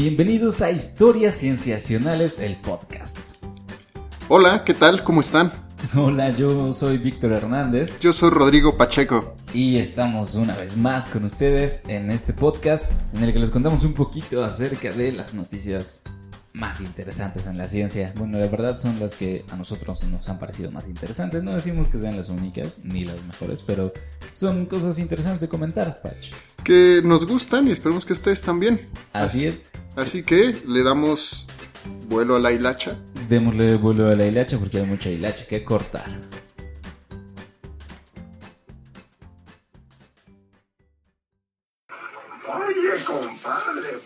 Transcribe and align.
Bienvenidos 0.00 0.62
a 0.62 0.70
Historias 0.70 1.34
Cienciacionales, 1.34 2.38
el 2.38 2.54
podcast. 2.54 3.18
Hola, 4.28 4.62
¿qué 4.62 4.72
tal? 4.72 5.02
¿Cómo 5.02 5.22
están? 5.22 5.50
Hola, 5.96 6.30
yo 6.30 6.72
soy 6.72 6.98
Víctor 6.98 7.32
Hernández 7.32 7.98
Yo 7.98 8.12
soy 8.12 8.30
Rodrigo 8.30 8.76
Pacheco. 8.76 9.34
y 9.52 9.76
estamos 9.78 10.36
una 10.36 10.56
vez 10.56 10.76
más 10.76 11.08
con 11.08 11.24
ustedes 11.24 11.82
en 11.88 12.12
este 12.12 12.32
podcast 12.32 12.84
en 13.12 13.24
el 13.24 13.32
que 13.32 13.40
les 13.40 13.50
contamos 13.50 13.82
un 13.82 13.92
poquito 13.92 14.44
acerca 14.44 14.90
de 14.90 15.10
las 15.10 15.34
noticias 15.34 16.04
más 16.58 16.80
interesantes 16.80 17.46
en 17.46 17.56
la 17.56 17.68
ciencia. 17.68 18.12
Bueno, 18.16 18.38
la 18.38 18.48
verdad 18.48 18.78
son 18.78 18.98
las 18.98 19.14
que 19.14 19.44
a 19.50 19.56
nosotros 19.56 20.04
nos 20.04 20.28
han 20.28 20.38
parecido 20.38 20.70
más 20.70 20.86
interesantes. 20.86 21.42
No 21.42 21.54
decimos 21.54 21.88
que 21.88 21.98
sean 21.98 22.16
las 22.16 22.28
únicas 22.28 22.80
ni 22.82 23.04
las 23.04 23.22
mejores, 23.24 23.62
pero 23.62 23.92
son 24.32 24.66
cosas 24.66 24.98
interesantes 24.98 25.42
de 25.42 25.48
comentar, 25.48 26.02
Pach. 26.02 26.32
Que 26.64 27.00
nos 27.02 27.26
gustan 27.26 27.68
y 27.68 27.70
esperemos 27.70 28.04
que 28.04 28.12
ustedes 28.12 28.42
también. 28.42 28.80
Así 29.12 29.46
es. 29.46 29.62
Así 29.96 30.22
que 30.22 30.60
le 30.66 30.82
damos 30.82 31.46
vuelo 32.08 32.36
a 32.36 32.40
la 32.40 32.52
hilacha. 32.52 32.98
Démosle 33.28 33.76
vuelo 33.76 34.08
a 34.08 34.16
la 34.16 34.26
hilacha 34.26 34.58
porque 34.58 34.78
hay 34.78 34.86
mucha 34.86 35.10
hilacha 35.10 35.46
que 35.46 35.64
cortar. 35.64 36.06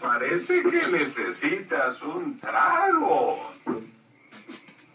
Parece 0.03 0.63
que 0.63 0.87
necesitas 0.89 2.03
un 2.03 2.39
trago. 2.41 3.53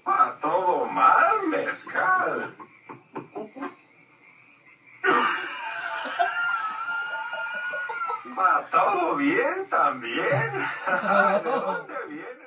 A 0.05 0.37
todo 0.41 0.85
mal, 0.85 1.47
mezcal. 1.49 2.55
Va 8.37 8.67
todo 8.71 9.15
bien 9.15 9.67
también. 9.69 10.51
¿De 10.85 11.49
dónde 11.49 11.93
vienes? 12.09 12.37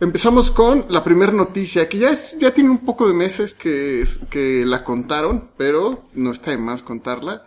Empezamos 0.00 0.50
con 0.50 0.84
la 0.90 1.02
primera 1.02 1.32
noticia, 1.32 1.88
que 1.88 1.98
ya 1.98 2.10
es, 2.10 2.38
ya 2.38 2.52
tiene 2.52 2.70
un 2.70 2.84
poco 2.84 3.08
de 3.08 3.14
meses 3.14 3.54
que, 3.54 4.04
que 4.30 4.64
la 4.64 4.84
contaron, 4.84 5.50
pero 5.56 6.04
no 6.14 6.30
está 6.30 6.52
de 6.52 6.58
más 6.58 6.82
contarla. 6.82 7.44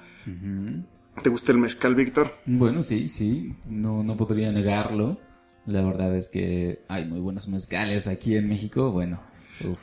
¿Te 1.22 1.30
gusta 1.30 1.52
el 1.52 1.60
mezcal, 1.60 1.96
Víctor? 1.96 2.34
Bueno, 2.46 2.82
sí, 2.82 3.08
sí, 3.10 3.56
no, 3.68 4.04
no 4.04 4.18
podría 4.18 4.52
negarlo. 4.52 5.20
La 5.66 5.84
verdad 5.84 6.16
es 6.16 6.30
que 6.30 6.82
hay 6.88 7.06
muy 7.06 7.20
buenos 7.20 7.48
mezcales 7.48 8.08
aquí 8.08 8.36
en 8.36 8.50
México. 8.50 8.92
Bueno, 8.92 9.22
uf, 9.64 9.80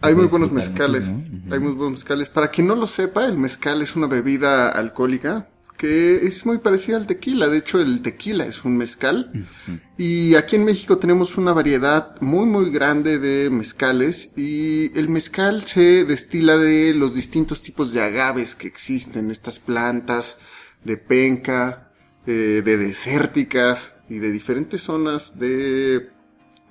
Hay 0.00 0.14
muy 0.14 0.26
buenos 0.26 0.50
mezcales. 0.50 1.08
Hay 1.08 1.60
muy 1.60 1.72
buenos 1.72 1.92
mezcales. 1.92 2.28
Para 2.28 2.50
quien 2.50 2.66
no 2.66 2.74
lo 2.74 2.86
sepa, 2.88 3.26
el 3.26 3.38
mezcal 3.38 3.82
es 3.82 3.94
una 3.94 4.08
bebida 4.08 4.70
alcohólica 4.70 5.48
que 5.80 6.26
es 6.26 6.44
muy 6.44 6.58
parecida 6.58 6.98
al 6.98 7.06
tequila. 7.06 7.48
De 7.48 7.56
hecho, 7.56 7.80
el 7.80 8.02
tequila 8.02 8.44
es 8.44 8.66
un 8.66 8.76
mezcal. 8.76 9.48
Y 9.96 10.34
aquí 10.34 10.56
en 10.56 10.66
México 10.66 10.98
tenemos 10.98 11.38
una 11.38 11.54
variedad 11.54 12.20
muy, 12.20 12.44
muy 12.44 12.70
grande 12.70 13.18
de 13.18 13.48
mezcales. 13.48 14.32
Y 14.36 14.90
el 14.98 15.08
mezcal 15.08 15.64
se 15.64 16.04
destila 16.04 16.58
de 16.58 16.92
los 16.92 17.14
distintos 17.14 17.62
tipos 17.62 17.94
de 17.94 18.02
agaves 18.02 18.56
que 18.56 18.66
existen. 18.66 19.30
Estas 19.30 19.58
plantas 19.58 20.36
de 20.84 20.96
penca, 20.96 21.92
eh, 22.26 22.62
de 22.64 22.76
desérticas 22.76 23.96
y 24.08 24.18
de 24.18 24.30
diferentes 24.30 24.82
zonas 24.82 25.38
de 25.38 26.10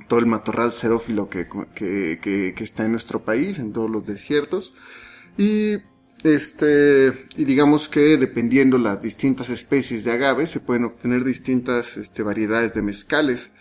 todo 0.08 0.20
el 0.20 0.26
matorral 0.26 0.74
xerófilo 0.74 1.30
que, 1.30 1.48
que, 1.76 2.20
que, 2.22 2.54
que 2.56 2.64
está 2.64 2.86
en 2.86 2.92
nuestro 2.92 3.24
país, 3.24 3.60
en 3.60 3.74
todos 3.74 3.90
los 3.90 4.06
desiertos. 4.06 4.74
Y 5.38 5.78
este, 6.24 7.28
y 7.38 7.46
digamos 7.46 7.88
que 7.88 8.18
dependiendo 8.18 8.78
las 8.78 9.02
distintas 9.02 9.50
especies 9.50 10.04
de 10.04 10.12
agave, 10.12 10.48
se 10.48 10.60
pueden 10.60 10.84
obtener 10.84 11.24
distintas 11.24 11.96
este, 11.98 12.24
variedades 12.24 12.74
de 12.74 12.82
mezcales. 12.82 13.54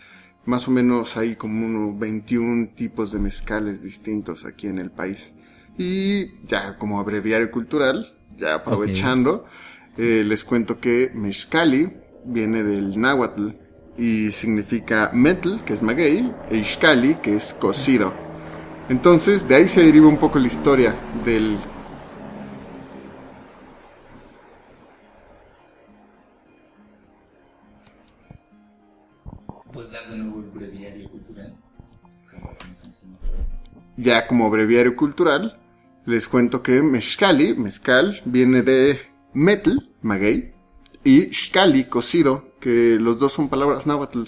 Más 0.45 0.67
o 0.67 0.71
menos 0.71 1.15
hay 1.15 1.35
como 1.35 1.65
unos 1.65 1.97
21 1.99 2.69
tipos 2.75 3.11
de 3.11 3.19
mezcales 3.19 3.81
distintos 3.81 4.45
aquí 4.45 4.67
en 4.67 4.79
el 4.79 4.91
país. 4.91 5.33
Y 5.77 6.45
ya 6.45 6.77
como 6.77 6.99
abreviario 6.99 7.49
cultural, 7.49 8.17
ya 8.37 8.55
aprovechando, 8.55 9.45
eh, 9.97 10.23
les 10.25 10.43
cuento 10.43 10.79
que 10.79 11.11
mezcali 11.13 11.91
viene 12.25 12.63
del 12.63 12.99
náhuatl 12.99 13.49
y 13.97 14.31
significa 14.31 15.11
metal, 15.13 15.63
que 15.65 15.73
es 15.73 15.81
maguey, 15.81 16.33
e 16.49 16.57
ixcali, 16.57 17.15
que 17.15 17.35
es 17.35 17.53
cocido. 17.53 18.13
Entonces, 18.87 19.47
de 19.47 19.55
ahí 19.55 19.67
se 19.67 19.83
deriva 19.83 20.07
un 20.07 20.17
poco 20.17 20.39
la 20.39 20.47
historia 20.47 20.95
del... 21.25 21.57
Dar 29.91 30.09
de 30.09 30.17
nuevo 30.17 30.41
el 30.41 30.49
breviario 30.51 31.09
cultural. 31.09 31.55
Como 32.29 32.55
vamos 32.59 32.83
encima 32.83 33.17
otra 33.17 33.31
vez. 33.31 33.47
Ya 33.95 34.27
como 34.27 34.49
breviario 34.51 34.95
cultural, 34.95 35.59
les 36.05 36.27
cuento 36.27 36.61
que 36.61 36.83
mezcali, 36.83 37.55
mezcal, 37.55 38.21
viene 38.25 38.61
de 38.61 38.99
metal, 39.33 39.89
maguey, 40.01 40.53
y 41.03 41.33
xcali, 41.33 41.85
cocido, 41.85 42.49
que 42.59 42.97
los 42.99 43.19
dos 43.19 43.31
son 43.33 43.49
palabras 43.49 43.87
náhuatl. 43.87 44.23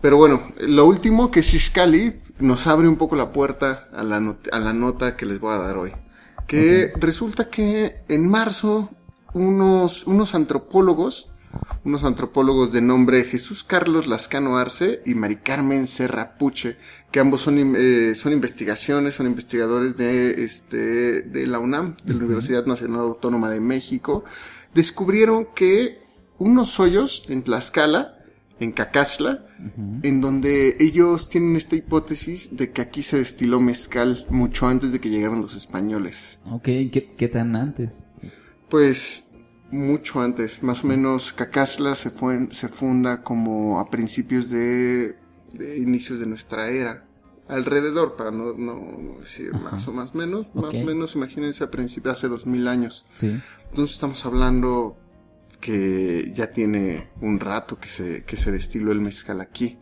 Pero 0.00 0.16
bueno, 0.16 0.40
lo 0.60 0.86
último 0.86 1.30
que 1.30 1.40
es 1.40 1.48
xcali 1.50 2.20
nos 2.38 2.66
abre 2.66 2.88
un 2.88 2.96
poco 2.96 3.16
la 3.16 3.32
puerta 3.32 3.88
a 3.92 4.02
la, 4.02 4.20
not- 4.20 4.48
a 4.52 4.58
la 4.60 4.72
nota 4.72 5.16
que 5.16 5.26
les 5.26 5.40
voy 5.40 5.52
a 5.52 5.58
dar 5.58 5.76
hoy. 5.76 5.92
Que 6.46 6.92
resulta 6.98 7.48
que 7.50 8.02
en 8.08 8.28
marzo 8.28 8.90
unos, 9.34 10.06
unos 10.06 10.34
antropólogos, 10.34 11.29
unos 11.84 12.04
antropólogos 12.04 12.72
de 12.72 12.80
nombre 12.80 13.24
Jesús 13.24 13.64
Carlos 13.64 14.06
Lascano 14.06 14.58
Arce 14.58 15.02
y 15.06 15.14
Mari 15.14 15.36
Carmen 15.36 15.86
Serra 15.86 16.36
Puche, 16.36 16.76
que 17.10 17.20
ambos 17.20 17.40
son, 17.40 17.74
eh, 17.76 18.14
son 18.14 18.32
investigaciones, 18.32 19.14
son 19.14 19.26
investigadores 19.26 19.96
de, 19.96 20.44
este, 20.44 21.22
de 21.22 21.46
la 21.46 21.58
UNAM, 21.58 21.96
de 22.04 22.14
la 22.14 22.24
Universidad 22.24 22.66
Nacional 22.66 23.00
Autónoma 23.00 23.50
de 23.50 23.60
México, 23.60 24.24
descubrieron 24.74 25.48
que 25.54 25.98
unos 26.38 26.78
hoyos 26.80 27.24
en 27.28 27.42
Tlaxcala, 27.42 28.16
en 28.60 28.72
Cacazla, 28.72 29.46
en 30.02 30.20
donde 30.20 30.76
ellos 30.80 31.30
tienen 31.30 31.56
esta 31.56 31.76
hipótesis 31.76 32.56
de 32.58 32.72
que 32.72 32.82
aquí 32.82 33.02
se 33.02 33.16
destiló 33.16 33.58
mezcal 33.58 34.26
mucho 34.28 34.68
antes 34.68 34.92
de 34.92 35.00
que 35.00 35.08
llegaran 35.08 35.40
los 35.40 35.56
españoles. 35.56 36.38
Ok, 36.44 36.64
¿qué, 36.64 37.14
qué 37.16 37.28
tan 37.28 37.56
antes? 37.56 38.06
Pues 38.68 39.29
mucho 39.70 40.20
antes, 40.20 40.62
más 40.62 40.84
o 40.84 40.86
menos 40.86 41.32
Cacazla 41.32 41.94
se, 41.94 42.10
fue, 42.10 42.48
se 42.50 42.68
funda 42.68 43.22
como 43.22 43.80
a 43.80 43.88
principios 43.88 44.50
de, 44.50 45.16
de 45.52 45.78
inicios 45.78 46.20
de 46.20 46.26
nuestra 46.26 46.68
era. 46.68 47.06
Alrededor, 47.48 48.16
para 48.16 48.30
no, 48.30 48.52
no 48.54 49.16
decir 49.18 49.52
más 49.52 49.86
o 49.88 49.92
más 49.92 50.14
menos, 50.14 50.46
más 50.54 50.72
o 50.72 50.78
menos 50.78 51.16
imagínense 51.16 51.64
a 51.64 51.70
principios, 51.70 52.18
hace 52.18 52.28
dos 52.28 52.46
mil 52.46 52.68
años. 52.68 53.06
Sí. 53.14 53.40
Entonces 53.70 53.94
estamos 53.94 54.24
hablando 54.24 54.96
que 55.60 56.32
ya 56.34 56.52
tiene 56.52 57.10
un 57.20 57.40
rato 57.40 57.78
que 57.78 57.88
se, 57.88 58.24
que 58.24 58.36
se 58.36 58.52
destiló 58.52 58.92
el 58.92 59.00
mezcal 59.00 59.40
aquí. 59.40 59.78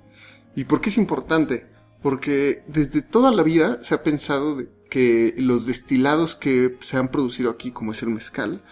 ¿Y 0.57 0.65
por 0.65 0.81
qué 0.81 0.91
es 0.91 0.99
importante? 0.99 1.67
Porque 2.03 2.63
desde 2.67 3.03
toda 3.03 3.33
la 3.33 3.43
vida 3.43 3.79
se 3.83 3.95
ha 3.95 4.03
pensado 4.03 4.57
de 4.57 4.69
que 4.89 5.35
los 5.37 5.67
destilados 5.67 6.35
que 6.35 6.77
se 6.81 6.97
han 6.97 7.09
producido 7.09 7.51
aquí, 7.51 7.71
como 7.71 7.93
es 7.93 8.03
el 8.03 8.09
mezcal, 8.09 8.63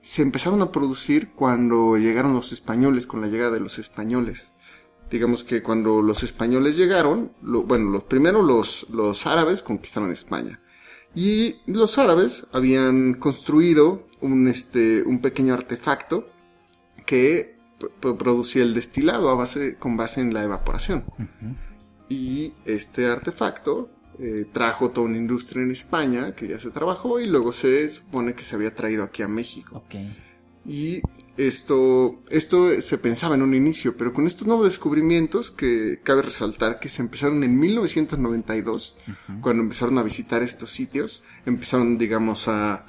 se 0.00 0.22
empezaron 0.22 0.62
a 0.62 0.72
producir 0.72 1.30
cuando 1.34 1.96
llegaron 1.96 2.34
los 2.34 2.52
españoles, 2.52 3.06
con 3.06 3.20
la 3.20 3.26
llegada 3.28 3.52
de 3.52 3.60
los 3.60 3.78
españoles. 3.78 4.50
Digamos 5.10 5.42
que 5.44 5.62
cuando 5.62 6.02
los 6.02 6.22
españoles 6.22 6.76
llegaron, 6.76 7.32
lo- 7.42 7.62
bueno, 7.64 7.90
los 7.90 8.04
primero 8.04 8.42
los, 8.42 8.86
los 8.90 9.26
árabes 9.26 9.62
conquistaron 9.62 10.10
España. 10.12 10.60
Y 11.14 11.56
los 11.66 11.96
árabes 11.98 12.46
habían 12.52 13.14
construido 13.14 14.06
un, 14.20 14.48
este, 14.48 15.02
un 15.02 15.20
pequeño 15.20 15.54
artefacto 15.54 16.26
que 17.06 17.56
producía 18.00 18.62
el 18.62 18.74
destilado 18.74 19.30
a 19.30 19.34
base, 19.34 19.76
con 19.76 19.96
base 19.96 20.20
en 20.20 20.34
la 20.34 20.42
evaporación. 20.44 21.04
Y 22.08 22.52
este 22.64 23.06
artefacto 23.06 23.90
eh, 24.18 24.46
trajo 24.52 24.90
toda 24.90 25.06
una 25.06 25.16
industria 25.16 25.62
en 25.62 25.70
España 25.70 26.34
que 26.34 26.48
ya 26.48 26.58
se 26.58 26.70
trabajó 26.70 27.20
y 27.20 27.26
luego 27.26 27.52
se 27.52 27.88
supone 27.88 28.34
que 28.34 28.42
se 28.42 28.56
había 28.56 28.74
traído 28.74 29.04
aquí 29.04 29.22
a 29.22 29.28
México. 29.28 29.76
Ok. 29.76 29.94
Y 30.66 31.00
esto, 31.36 32.20
esto 32.28 32.80
se 32.82 32.98
pensaba 32.98 33.36
en 33.36 33.42
un 33.42 33.54
inicio, 33.54 33.96
pero 33.96 34.12
con 34.12 34.26
estos 34.26 34.46
nuevos 34.46 34.66
descubrimientos 34.66 35.50
que 35.52 36.00
cabe 36.02 36.22
resaltar 36.22 36.80
que 36.80 36.88
se 36.88 37.00
empezaron 37.00 37.42
en 37.44 37.58
1992, 37.58 38.96
cuando 39.40 39.62
empezaron 39.62 39.96
a 39.98 40.02
visitar 40.02 40.42
estos 40.42 40.70
sitios, 40.70 41.22
empezaron, 41.46 41.96
digamos, 41.96 42.48
a... 42.48 42.86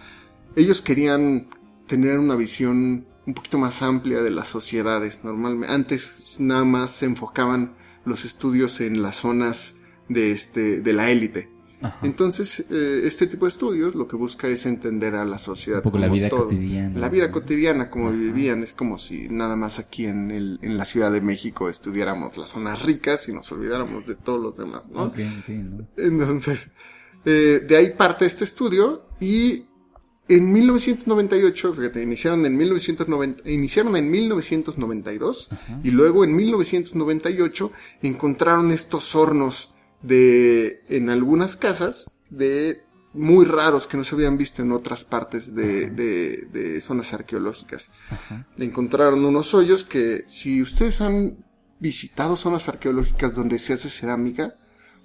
Ellos 0.56 0.82
querían 0.82 1.48
tener 1.88 2.18
una 2.18 2.36
visión 2.36 3.06
un 3.28 3.34
poquito 3.36 3.60
más 3.60 3.84
amplia 3.84 4.22
de 4.24 4.32
las 4.32 4.48
sociedades. 4.48 5.24
Normalmente, 5.24 5.72
antes 5.72 6.38
nada 6.40 6.66
más 6.66 6.92
se 6.92 7.06
enfocaban 7.06 7.76
los 8.04 8.26
estudios 8.26 8.82
en 8.82 9.04
las 9.04 9.18
zonas 9.18 9.76
de 10.10 10.32
este, 10.32 10.82
de 10.82 10.94
la 10.94 11.10
élite. 11.10 11.50
Ajá. 11.82 12.06
Entonces, 12.06 12.66
eh, 12.70 13.02
este 13.06 13.26
tipo 13.28 13.46
de 13.46 13.52
estudios 13.52 13.96
lo 13.96 14.06
que 14.06 14.18
busca 14.18 14.50
es 14.50 14.66
entender 14.66 15.16
a 15.16 15.24
la 15.24 15.40
sociedad. 15.40 15.80
Un 15.80 15.84
poco 15.84 15.98
la 15.98 16.10
vida 16.10 16.28
todo. 16.28 16.46
cotidiana. 16.46 17.00
La 17.00 17.08
vida 17.08 17.32
cotidiana, 17.32 17.90
como 17.90 18.12
vivían, 18.12 18.64
es 18.64 18.74
como 18.74 18.98
si 18.98 19.30
nada 19.30 19.56
más 19.56 19.80
aquí 19.80 20.06
en, 20.06 20.30
el, 20.30 20.60
en 20.62 20.78
la 20.78 20.84
Ciudad 20.84 21.10
de 21.12 21.22
México 21.22 21.70
estudiáramos 21.70 22.38
las 22.38 22.50
zonas 22.50 22.82
ricas 22.82 23.30
y 23.30 23.34
nos 23.34 23.50
olvidáramos 23.54 24.06
de 24.06 24.16
todos 24.16 24.42
los 24.42 24.58
demás, 24.58 24.90
¿no? 24.90 25.06
Ok, 25.06 25.20
sí, 25.46 25.54
¿no? 25.54 25.88
Entonces, 25.96 26.72
eh, 27.24 27.64
de 27.66 27.78
ahí 27.78 27.92
parte 27.92 28.26
este 28.26 28.44
estudio 28.44 29.06
y 29.22 29.66
en 30.30 30.54
1998, 30.54 31.74
fíjate, 31.74 32.04
iniciaron 32.04 32.46
en 32.46 32.56
1990, 32.56 33.50
iniciaron 33.50 33.96
en 33.96 34.12
1992 34.12 35.50
y 35.84 35.90
luego 35.90 36.24
en 36.24 36.36
1998 36.36 37.72
encontraron 38.04 38.72
estos 38.72 39.16
hornos 39.16 39.74
de, 40.02 40.84
en 40.90 41.10
algunas 41.10 41.56
casas 41.56 42.12
de 42.30 42.84
muy 43.14 43.46
raros 43.46 43.88
que 43.88 43.98
no 43.98 44.04
se 44.04 44.16
habían 44.16 44.38
visto 44.38 44.62
en 44.62 44.72
otras 44.72 45.04
partes 45.04 45.56
de, 45.56 45.90
de, 45.90 46.48
de 46.52 46.80
zonas 46.82 47.14
arqueológicas. 47.14 47.92
Encontraron 48.58 49.26
unos 49.26 49.54
hoyos 49.54 49.84
que 49.84 50.24
si 50.28 50.62
ustedes 50.62 51.02
han 51.02 51.44
visitado 51.80 52.36
zonas 52.36 52.70
arqueológicas 52.70 53.34
donde 53.34 53.58
se 53.58 53.74
hace 53.74 53.90
cerámica, 53.90 54.56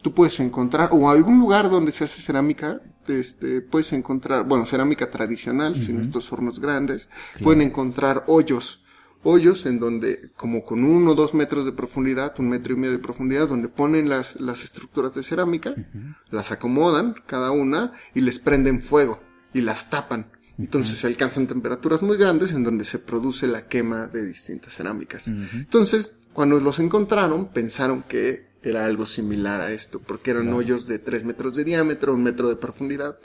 tú 0.03 0.13
puedes 0.13 0.39
encontrar, 0.41 0.91
o 0.93 1.09
algún 1.09 1.41
lugar 1.41 1.71
donde 1.71 1.93
se 1.93 2.05
hace 2.05 2.21
cerámica, 2.21 2.83
este, 3.09 3.63
puedes 3.63 3.93
encontrar, 3.95 4.45
bueno, 4.45 4.67
cerámica 4.67 5.11
tradicional, 5.11 5.81
sin 5.81 5.99
estos 5.99 6.31
hornos 6.31 6.61
grandes, 6.61 7.09
pueden 7.43 7.63
encontrar 7.63 8.25
hoyos, 8.27 8.84
hoyos 9.25 9.67
en 9.67 9.81
donde, 9.81 10.31
como 10.37 10.65
con 10.65 10.85
uno 10.85 11.13
o 11.13 11.15
dos 11.15 11.35
metros 11.35 11.65
de 11.65 11.73
profundidad, 11.73 12.35
un 12.39 12.49
metro 12.49 12.75
y 12.75 12.77
medio 12.77 12.93
de 12.93 12.99
profundidad, 12.99 13.49
donde 13.49 13.69
ponen 13.69 14.09
las, 14.09 14.41
las 14.41 14.63
estructuras 14.63 15.15
de 15.15 15.23
cerámica, 15.23 15.75
las 16.31 16.53
acomodan, 16.53 17.15
cada 17.27 17.51
una, 17.51 17.93
y 18.15 18.21
les 18.21 18.39
prenden 18.39 18.81
fuego, 18.81 19.21
y 19.53 19.61
las 19.61 19.91
tapan. 19.91 20.31
Entonces 20.59 20.99
se 20.99 21.07
alcanzan 21.07 21.47
temperaturas 21.47 22.03
muy 22.03 22.17
grandes 22.17 22.53
en 22.53 22.63
donde 22.63 22.85
se 22.85 23.01
produce 23.01 23.47
la 23.49 23.67
quema 23.67 24.07
de 24.07 24.25
distintas 24.25 24.75
cerámicas. 24.75 25.29
Entonces, 25.29 26.19
cuando 26.33 26.61
los 26.61 26.79
encontraron, 26.79 27.49
pensaron 27.49 28.03
que 28.03 28.55
era 28.63 28.85
algo 28.85 29.05
similar 29.05 29.61
a 29.61 29.73
esto, 29.73 30.01
porque 30.01 30.31
eran 30.31 30.53
hoyos 30.53 30.87
de 30.87 30.99
3 30.99 31.25
metros 31.25 31.55
de 31.55 31.65
diámetro, 31.65 32.15
un 32.15 32.23
metro 32.23 32.49
de 32.49 32.57
profundidad. 32.57 33.19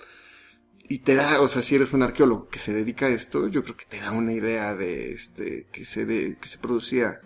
Y 0.92 1.00
te 1.00 1.14
da, 1.14 1.40
o 1.42 1.48
sea, 1.48 1.62
si 1.62 1.76
eres 1.76 1.94
un 1.94 2.02
arqueólogo 2.02 2.50
que 2.50 2.58
se 2.58 2.74
dedica 2.74 3.06
a 3.06 3.10
esto, 3.10 3.48
yo 3.48 3.64
creo 3.64 3.78
que 3.78 3.86
te 3.86 4.00
da 4.00 4.12
una 4.12 4.34
idea 4.34 4.76
de 4.76 5.12
este, 5.12 5.68
que 5.72 5.86
se 5.86 6.06
de, 6.06 6.38
que 6.42 6.48
se 6.48 6.58
producía 6.58 7.22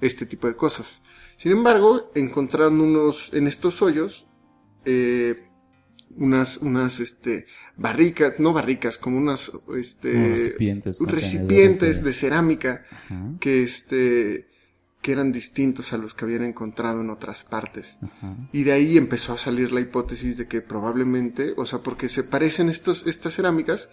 este 0.00 0.26
tipo 0.26 0.48
de 0.48 0.56
cosas. 0.56 1.02
Sin 1.36 1.52
embargo, 1.52 2.10
encontraron 2.16 2.80
unos, 2.80 3.32
en 3.32 3.46
estos 3.46 3.80
hoyos, 3.80 4.28
eh, 4.84 5.48
unas, 6.16 6.58
unas, 6.58 6.98
este, 6.98 7.46
barricas, 7.76 8.40
no 8.40 8.52
barricas, 8.52 8.98
como 8.98 9.18
unas, 9.18 9.52
este, 9.76 10.12
recipientes, 10.12 10.98
recipientes 10.98 12.02
de 12.02 12.12
cerámica 12.12 12.84
Ajá, 12.90 13.34
que 13.38 13.62
este 13.62 14.48
que 15.06 15.12
eran 15.12 15.30
distintos 15.30 15.92
a 15.92 15.98
los 15.98 16.14
que 16.14 16.24
habían 16.24 16.42
encontrado 16.42 17.00
en 17.00 17.10
otras 17.10 17.44
partes. 17.44 17.96
Y 18.50 18.64
de 18.64 18.72
ahí 18.72 18.96
empezó 18.96 19.34
a 19.34 19.38
salir 19.38 19.70
la 19.70 19.80
hipótesis 19.80 20.36
de 20.36 20.48
que 20.48 20.62
probablemente, 20.62 21.54
o 21.56 21.64
sea, 21.64 21.78
porque 21.78 22.08
se 22.08 22.24
parecen 22.24 22.68
estos, 22.68 23.06
estas 23.06 23.36
cerámicas 23.36 23.88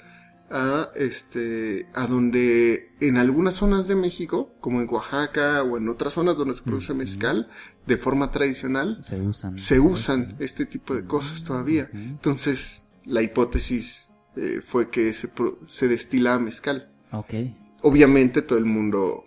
a 0.50 0.89
este, 0.95 1.86
a 1.94 2.07
donde 2.07 2.95
en 3.00 3.18
algunas 3.18 3.54
zonas 3.54 3.88
de 3.88 3.94
México, 3.94 4.56
como 4.60 4.81
en 4.81 4.88
Oaxaca 4.89 5.62
o 5.62 5.77
en 5.77 5.88
otras 5.88 6.13
zonas 6.13 6.36
donde 6.36 6.56
se 6.56 6.63
produce 6.63 6.95
mezcal, 6.95 7.48
de 7.86 7.98
forma 7.98 8.31
tradicional, 8.31 8.98
Se 9.04 9.21
usan. 9.21 9.60
se 9.60 9.80
usan 9.80 10.36
este 10.39 10.65
tipo 10.65 10.95
de 10.95 11.06
cosas 11.06 11.44
todavía. 11.44 11.92
Entonces, 11.94 12.88
la 13.06 13.21
hipótesis 13.21 14.10
eh, 14.36 14.62
fue 14.65 14.89
que 14.89 15.13
se, 15.13 15.30
se 15.68 15.88
destila 15.88 16.39
mezcal. 16.39 16.92
Obviamente 17.83 18.42
todo 18.42 18.57
el 18.57 18.65
mundo 18.65 19.25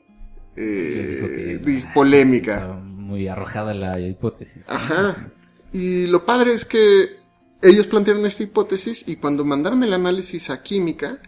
eh, 0.56 1.60
que- 1.64 1.84
polémica. 1.94 2.66
Muy 2.82 3.28
arrojada 3.28 3.72
la 3.74 4.00
hipótesis. 4.00 4.68
Ajá. 4.68 5.30
Y 5.72 6.06
lo 6.06 6.24
padre 6.26 6.54
es 6.54 6.64
que 6.64 7.16
ellos 7.62 7.86
plantearon 7.86 8.26
esta 8.26 8.42
hipótesis 8.42 9.08
y 9.08 9.16
cuando 9.16 9.44
mandaron 9.44 9.82
el 9.84 9.92
análisis 9.92 10.50
a 10.50 10.62
química, 10.62 11.20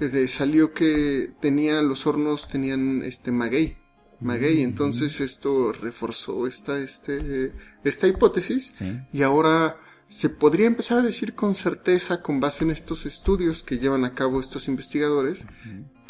eh, 0.00 0.26
salió 0.28 0.72
que 0.72 1.32
tenían, 1.40 1.88
los 1.88 2.06
hornos 2.06 2.48
tenían 2.48 3.02
este 3.04 3.30
maguey. 3.32 3.76
Maguey, 4.20 4.62
entonces 4.62 5.20
esto 5.20 5.72
reforzó 5.72 6.46
esta, 6.46 6.78
este, 6.78 7.52
esta 7.82 8.06
hipótesis 8.06 8.70
Sí. 8.72 8.96
y 9.12 9.22
ahora 9.22 9.76
se 10.08 10.28
podría 10.28 10.66
empezar 10.66 10.98
a 10.98 11.02
decir 11.02 11.34
con 11.34 11.54
certeza, 11.54 12.22
con 12.22 12.38
base 12.38 12.64
en 12.64 12.70
estos 12.70 13.04
estudios 13.06 13.62
que 13.64 13.78
llevan 13.78 14.04
a 14.04 14.14
cabo 14.14 14.40
estos 14.40 14.68
investigadores, 14.68 15.46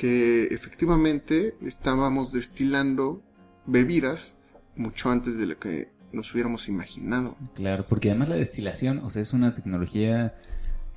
que 0.02 0.48
efectivamente 0.50 1.54
estábamos 1.64 2.32
destilando 2.32 3.22
bebidas 3.66 4.36
mucho 4.74 5.12
antes 5.12 5.38
de 5.38 5.46
lo 5.46 5.60
que 5.60 5.90
nos 6.12 6.32
hubiéramos 6.32 6.68
imaginado. 6.68 7.36
Claro, 7.54 7.86
porque 7.88 8.10
además 8.10 8.30
la 8.30 8.34
destilación, 8.34 8.98
o 8.98 9.10
sea, 9.10 9.22
es 9.22 9.32
una 9.32 9.54
tecnología 9.54 10.34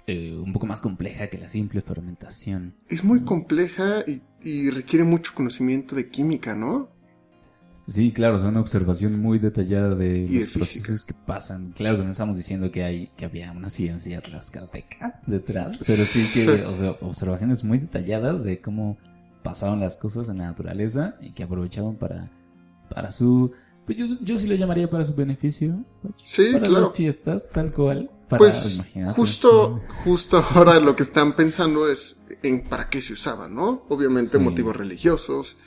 eh, 0.08 0.36
un 0.36 0.52
poco 0.54 0.66
más 0.66 0.82
compleja 0.82 1.28
que 1.28 1.38
la 1.38 1.50
simple 1.50 1.84
fermentación. 1.84 2.74
Es 2.88 3.04
muy 3.04 3.22
compleja 3.22 4.04
y, 4.08 4.24
y 4.42 4.72
requiere 4.72 5.06
mucho 5.06 5.34
conocimiento 5.36 5.96
de 5.96 6.10
química, 6.10 6.56
¿no? 6.56 6.90
Sí, 7.88 8.12
claro, 8.12 8.38
es 8.38 8.44
una 8.44 8.60
observación 8.60 9.20
muy 9.20 9.38
detallada 9.38 9.94
de 9.94 10.20
Y 10.20 10.40
los 10.40 10.50
procesos 10.50 11.06
que 11.06 11.14
pasan. 11.14 11.72
Claro 11.74 11.98
que 11.98 12.04
no 12.04 12.12
estamos 12.12 12.36
diciendo 12.36 12.72
que 12.72 12.84
hay 12.84 13.08
que 13.16 13.26
había 13.26 13.52
una 13.52 13.70
ciencia 13.70 14.22
tlaxcalteca 14.22 15.22
detrás, 15.28 15.78
pero 15.86 16.04
sí 16.04 16.34
que, 16.34 16.64
o 16.66 16.76
sea, 16.76 16.92
observaciones 17.02 17.64
muy 17.64 17.78
detalladas 17.78 18.44
de 18.44 18.60
cómo 18.60 18.98
pasaban 19.44 19.80
las 19.80 19.98
cosas 19.98 20.30
en 20.30 20.40
la 20.40 20.46
naturaleza 20.46 21.16
y 21.22 21.32
que 21.32 21.44
aprovechaban 21.44 21.96
para 21.96 22.32
para 22.90 23.12
su 23.12 23.52
pues 23.86 23.98
yo, 23.98 24.06
yo 24.22 24.38
sí 24.38 24.48
lo 24.48 24.56
llamaría 24.56 24.90
para 24.90 25.06
su 25.06 25.14
beneficio. 25.16 25.84
Sí, 26.22 26.50
para 26.54 26.66
claro. 26.68 26.88
las 26.88 26.96
fiestas, 26.96 27.50
tal 27.50 27.72
cual. 27.72 28.10
Para, 28.30 28.40
Pues 28.40 28.76
imagínate. 28.78 29.14
justo, 29.14 29.82
justo 30.04 30.44
ahora 30.56 30.80
lo 30.80 30.96
que 30.96 31.04
están 31.04 31.36
pensando 31.36 31.88
es 31.92 32.20
en 32.42 32.68
para 32.68 32.90
qué 32.90 33.00
se 33.00 33.14
usaba, 33.14 33.48
¿no? 33.48 33.86
Obviamente 33.90 34.38
Sí. 34.38 34.40
motivos 34.40 34.76
religiosos, 34.76 35.58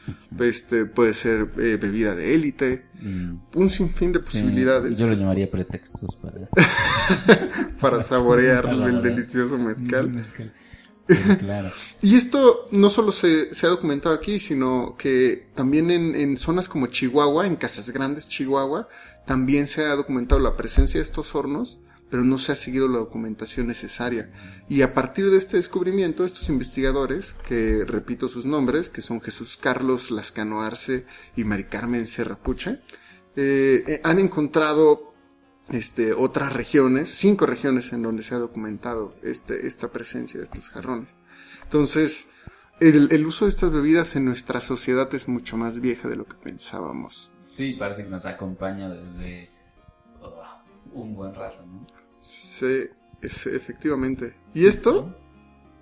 este 0.40 0.84
puede 0.86 1.14
ser 1.14 1.52
eh, 1.58 1.78
bebida 1.80 2.14
de 2.16 2.34
élite, 2.34 2.86
Mm, 3.00 3.36
un 3.54 3.70
sinfín 3.70 4.10
de 4.10 4.18
sí, 4.18 4.24
posibilidades 4.24 4.98
yo 4.98 5.06
lo 5.06 5.12
llamaría 5.14 5.48
pretextos 5.48 6.16
para 6.16 6.48
para 7.80 8.02
saborear 8.02 8.66
el 8.88 9.00
delicioso 9.02 9.56
mezcal. 9.56 10.10
Mezcal. 10.10 10.52
Claro. 11.38 11.70
Y 12.02 12.16
esto 12.16 12.66
no 12.70 12.90
solo 12.90 13.12
se, 13.12 13.54
se 13.54 13.66
ha 13.66 13.70
documentado 13.70 14.14
aquí, 14.14 14.38
sino 14.38 14.94
que 14.98 15.48
también 15.54 15.90
en, 15.90 16.14
en 16.14 16.36
zonas 16.36 16.68
como 16.68 16.86
Chihuahua, 16.86 17.46
en 17.46 17.56
Casas 17.56 17.90
Grandes, 17.90 18.28
Chihuahua, 18.28 18.88
también 19.26 19.66
se 19.66 19.84
ha 19.84 19.94
documentado 19.94 20.40
la 20.40 20.56
presencia 20.56 21.00
de 21.00 21.04
estos 21.04 21.34
hornos, 21.34 21.78
pero 22.10 22.24
no 22.24 22.38
se 22.38 22.52
ha 22.52 22.56
seguido 22.56 22.88
la 22.88 22.98
documentación 22.98 23.66
necesaria. 23.66 24.30
Y 24.68 24.82
a 24.82 24.94
partir 24.94 25.30
de 25.30 25.36
este 25.36 25.56
descubrimiento, 25.56 26.24
estos 26.24 26.48
investigadores, 26.48 27.34
que 27.46 27.84
repito 27.86 28.28
sus 28.28 28.46
nombres, 28.46 28.90
que 28.90 29.02
son 29.02 29.20
Jesús 29.20 29.58
Carlos 29.60 30.10
Lascano 30.10 30.62
Arce 30.62 31.04
y 31.36 31.44
Mari 31.44 31.64
Carmen 31.64 32.06
Serrapuche, 32.06 32.80
eh, 33.36 33.84
eh, 33.86 34.00
han 34.04 34.18
encontrado 34.18 35.07
este, 35.70 36.12
otras 36.12 36.52
regiones, 36.52 37.08
cinco 37.10 37.46
regiones 37.46 37.92
en 37.92 38.02
donde 38.02 38.22
se 38.22 38.34
ha 38.34 38.38
documentado 38.38 39.14
este, 39.22 39.66
esta 39.66 39.88
presencia 39.92 40.38
de 40.38 40.44
estos 40.44 40.70
jarrones. 40.70 41.16
Entonces, 41.64 42.28
el, 42.80 43.08
el 43.12 43.26
uso 43.26 43.44
de 43.44 43.50
estas 43.50 43.70
bebidas 43.70 44.16
en 44.16 44.24
nuestra 44.24 44.60
sociedad 44.60 45.12
es 45.14 45.28
mucho 45.28 45.56
más 45.56 45.80
vieja 45.80 46.08
de 46.08 46.16
lo 46.16 46.24
que 46.24 46.34
pensábamos. 46.34 47.30
Sí, 47.50 47.74
parece 47.78 48.04
que 48.04 48.10
nos 48.10 48.24
acompaña 48.26 48.88
desde 48.88 49.50
oh, 50.20 50.42
un 50.92 51.14
buen 51.14 51.34
rato, 51.34 51.64
¿no? 51.66 51.86
Sí, 52.20 52.84
es, 53.20 53.46
efectivamente. 53.46 54.36
Y 54.54 54.66
esto 54.66 55.16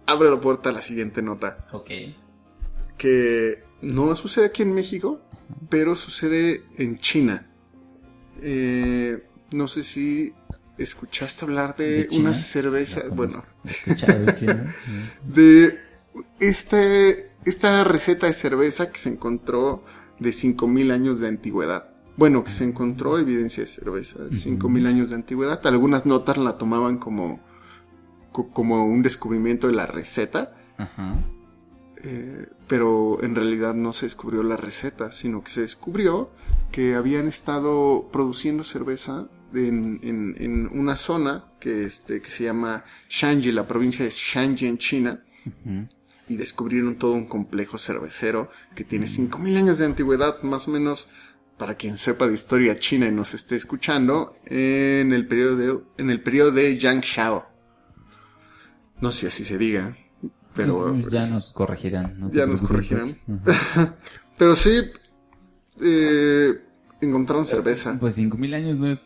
abre 0.06 0.30
la 0.30 0.40
puerta 0.40 0.70
a 0.70 0.72
la 0.72 0.80
siguiente 0.80 1.22
nota, 1.22 1.64
Ok. 1.72 1.90
que 2.96 3.64
no 3.82 4.14
sucede 4.14 4.46
aquí 4.46 4.62
en 4.62 4.74
México, 4.74 5.20
pero 5.68 5.94
sucede 5.96 6.64
en 6.78 6.98
China. 6.98 7.50
Eh, 8.40 9.26
no 9.52 9.68
sé 9.68 9.82
si 9.82 10.34
escuchaste 10.78 11.44
hablar 11.44 11.76
de, 11.76 12.08
una 12.18 12.34
cerveza, 12.34 13.00
Sí, 13.02 13.06
bueno, 13.12 13.42
de 13.64 14.34
China. 14.34 14.74
de 15.26 15.78
este, 16.40 17.30
esta 17.44 17.84
receta 17.84 18.26
de 18.26 18.32
cerveza 18.32 18.90
que 18.92 18.98
se 18.98 19.08
encontró 19.10 19.82
de 20.18 20.32
5000 20.32 20.90
años 20.90 21.20
de 21.20 21.28
antigüedad. 21.28 21.90
Bueno, 22.16 22.44
que 22.44 22.50
se 22.50 22.64
encontró 22.64 23.18
evidencia 23.18 23.62
de 23.62 23.66
cerveza 23.68 24.22
de 24.24 24.36
5000 24.36 24.86
años 24.86 25.10
de 25.10 25.16
antigüedad. 25.16 25.66
Algunas 25.66 26.06
notas 26.06 26.38
la 26.38 26.56
tomaban 26.56 26.96
como, 26.98 27.40
co- 28.32 28.48
como 28.50 28.86
un 28.86 29.02
descubrimiento 29.02 29.66
de 29.66 29.74
la 29.74 29.86
receta, 29.86 30.56
Ajá. 30.78 31.16
eh, 32.02 32.46
pero 32.68 33.22
en 33.22 33.34
realidad 33.34 33.74
no 33.74 33.92
se 33.92 34.06
descubrió 34.06 34.42
la 34.42 34.56
receta, 34.56 35.12
sino 35.12 35.42
que 35.44 35.50
se 35.50 35.60
descubrió 35.62 36.30
que 36.72 36.94
habían 36.94 37.28
estado 37.28 38.08
produciendo 38.10 38.64
cerveza 38.64 39.28
en, 39.54 40.00
en, 40.02 40.36
en 40.38 40.66
una 40.78 40.96
zona 40.96 41.52
que, 41.60 41.84
este, 41.84 42.20
que 42.20 42.30
se 42.30 42.44
llama 42.44 42.84
Shanji, 43.08 43.52
la 43.52 43.66
provincia 43.66 44.04
de 44.04 44.10
Shanji 44.10 44.66
en 44.66 44.78
China, 44.78 45.22
y 46.28 46.36
descubrieron 46.36 46.96
todo 46.96 47.12
un 47.12 47.26
complejo 47.26 47.78
cervecero 47.78 48.50
que 48.74 48.84
tiene 48.84 49.06
5.000 49.06 49.56
años 49.56 49.78
de 49.78 49.86
antigüedad, 49.86 50.42
más 50.42 50.66
o 50.66 50.72
menos, 50.72 51.08
para 51.56 51.76
quien 51.76 51.96
sepa 51.96 52.26
de 52.26 52.34
historia 52.34 52.78
china 52.78 53.06
y 53.06 53.12
nos 53.12 53.32
esté 53.34 53.56
escuchando, 53.56 54.36
en 54.46 55.12
el 55.12 55.26
periodo 55.26 55.56
de, 55.56 55.78
en 55.98 56.10
el 56.10 56.22
periodo 56.22 56.52
de 56.52 56.76
Yang 56.76 57.00
Shao. 57.00 57.46
No 59.00 59.12
sé 59.12 59.20
si 59.20 59.26
así 59.26 59.44
se 59.44 59.58
diga, 59.58 59.94
pero... 60.54 60.98
Ya 61.08 61.26
nos 61.26 61.50
corregirán. 61.50 62.18
no 62.18 62.32
Ya 62.32 62.46
nos 62.46 62.62
corregirán. 62.62 63.16
Pero 64.38 64.54
sí, 64.54 64.82
eh, 65.80 66.65
encontraron 67.06 67.46
cerveza. 67.46 67.96
Pues 67.98 68.14
5000 68.14 68.54
años 68.54 68.78
no 68.78 68.90
es 68.90 69.02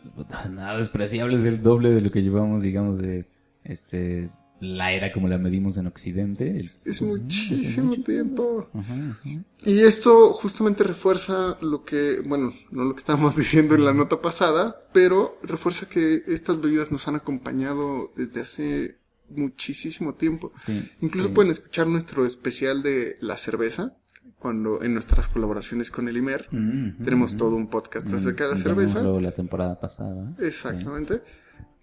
nada 0.51 0.77
despreciable, 0.77 1.37
es 1.37 1.45
el 1.45 1.61
doble 1.61 1.91
de 1.91 2.01
lo 2.01 2.11
que 2.11 2.21
llevamos, 2.23 2.61
digamos, 2.61 2.97
de 2.99 3.25
este 3.63 4.29
la 4.59 4.91
era 4.91 5.11
como 5.11 5.27
la 5.27 5.39
medimos 5.39 5.77
en 5.77 5.87
Occidente. 5.87 6.47
El- 6.51 6.65
Es 6.85 7.01
muchísimo 7.01 7.95
tiempo. 8.03 8.69
Ajá, 8.75 8.93
ajá. 8.93 9.29
Y 9.65 9.79
esto 9.79 10.33
justamente 10.33 10.83
refuerza 10.83 11.57
lo 11.61 11.83
que, 11.83 12.21
bueno, 12.23 12.53
no 12.69 12.83
lo 12.83 12.93
que 12.93 12.99
estábamos 12.99 13.35
diciendo 13.37 13.73
en 13.73 13.85
la 13.85 13.93
nota 13.93 14.21
pasada, 14.21 14.83
pero 14.93 15.39
refuerza 15.41 15.89
que 15.89 16.23
estas 16.27 16.61
bebidas 16.61 16.91
nos 16.91 17.07
han 17.07 17.15
acompañado 17.15 18.11
desde 18.15 18.41
hace 18.41 18.97
muchísimo 19.35 20.13
tiempo. 20.13 20.51
Sí, 20.55 20.87
Incluso 21.01 21.29
sí. 21.29 21.33
pueden 21.33 21.51
escuchar 21.51 21.87
nuestro 21.87 22.25
especial 22.25 22.83
de 22.83 23.17
la 23.19 23.37
cerveza, 23.37 23.97
cuando 24.41 24.81
en 24.81 24.93
nuestras 24.93 25.27
colaboraciones 25.27 25.91
con 25.91 26.07
el 26.07 26.17
IMER. 26.17 26.47
Ujú, 26.51 27.03
Tenemos 27.03 27.29
ujú. 27.31 27.37
todo 27.37 27.55
un 27.55 27.69
podcast 27.69 28.11
Mm, 28.11 28.15
acerca 28.15 28.45
de 28.45 28.49
la 28.51 28.57
cerveza. 28.57 28.95
llamémoslo 28.95 29.21
la 29.21 29.31
temporada 29.31 29.79
pasada. 29.79 30.33
Exactamente. 30.39 31.21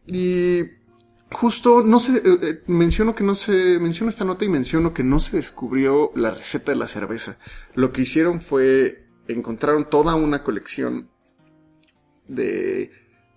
Y 0.08 0.62
justo, 1.30 1.82
no 1.84 2.00
sé, 2.00 2.16
eh, 2.16 2.38
eh, 2.42 2.62
menciono 2.66 3.14
que 3.14 3.22
no 3.22 3.34
se, 3.36 3.78
menciono 3.78 4.08
esta 4.08 4.24
nota 4.24 4.44
y 4.44 4.48
menciono 4.48 4.92
que 4.92 5.04
no 5.04 5.20
se 5.20 5.36
descubrió 5.36 6.10
la 6.16 6.30
receta 6.32 6.72
de 6.72 6.76
la 6.78 6.88
cerveza. 6.88 7.38
Lo 7.74 7.92
que 7.92 8.02
hicieron 8.02 8.40
fue, 8.40 9.04
encontraron 9.28 9.88
toda 9.88 10.14
una 10.16 10.42
colección 10.42 11.08
de, 12.26 12.90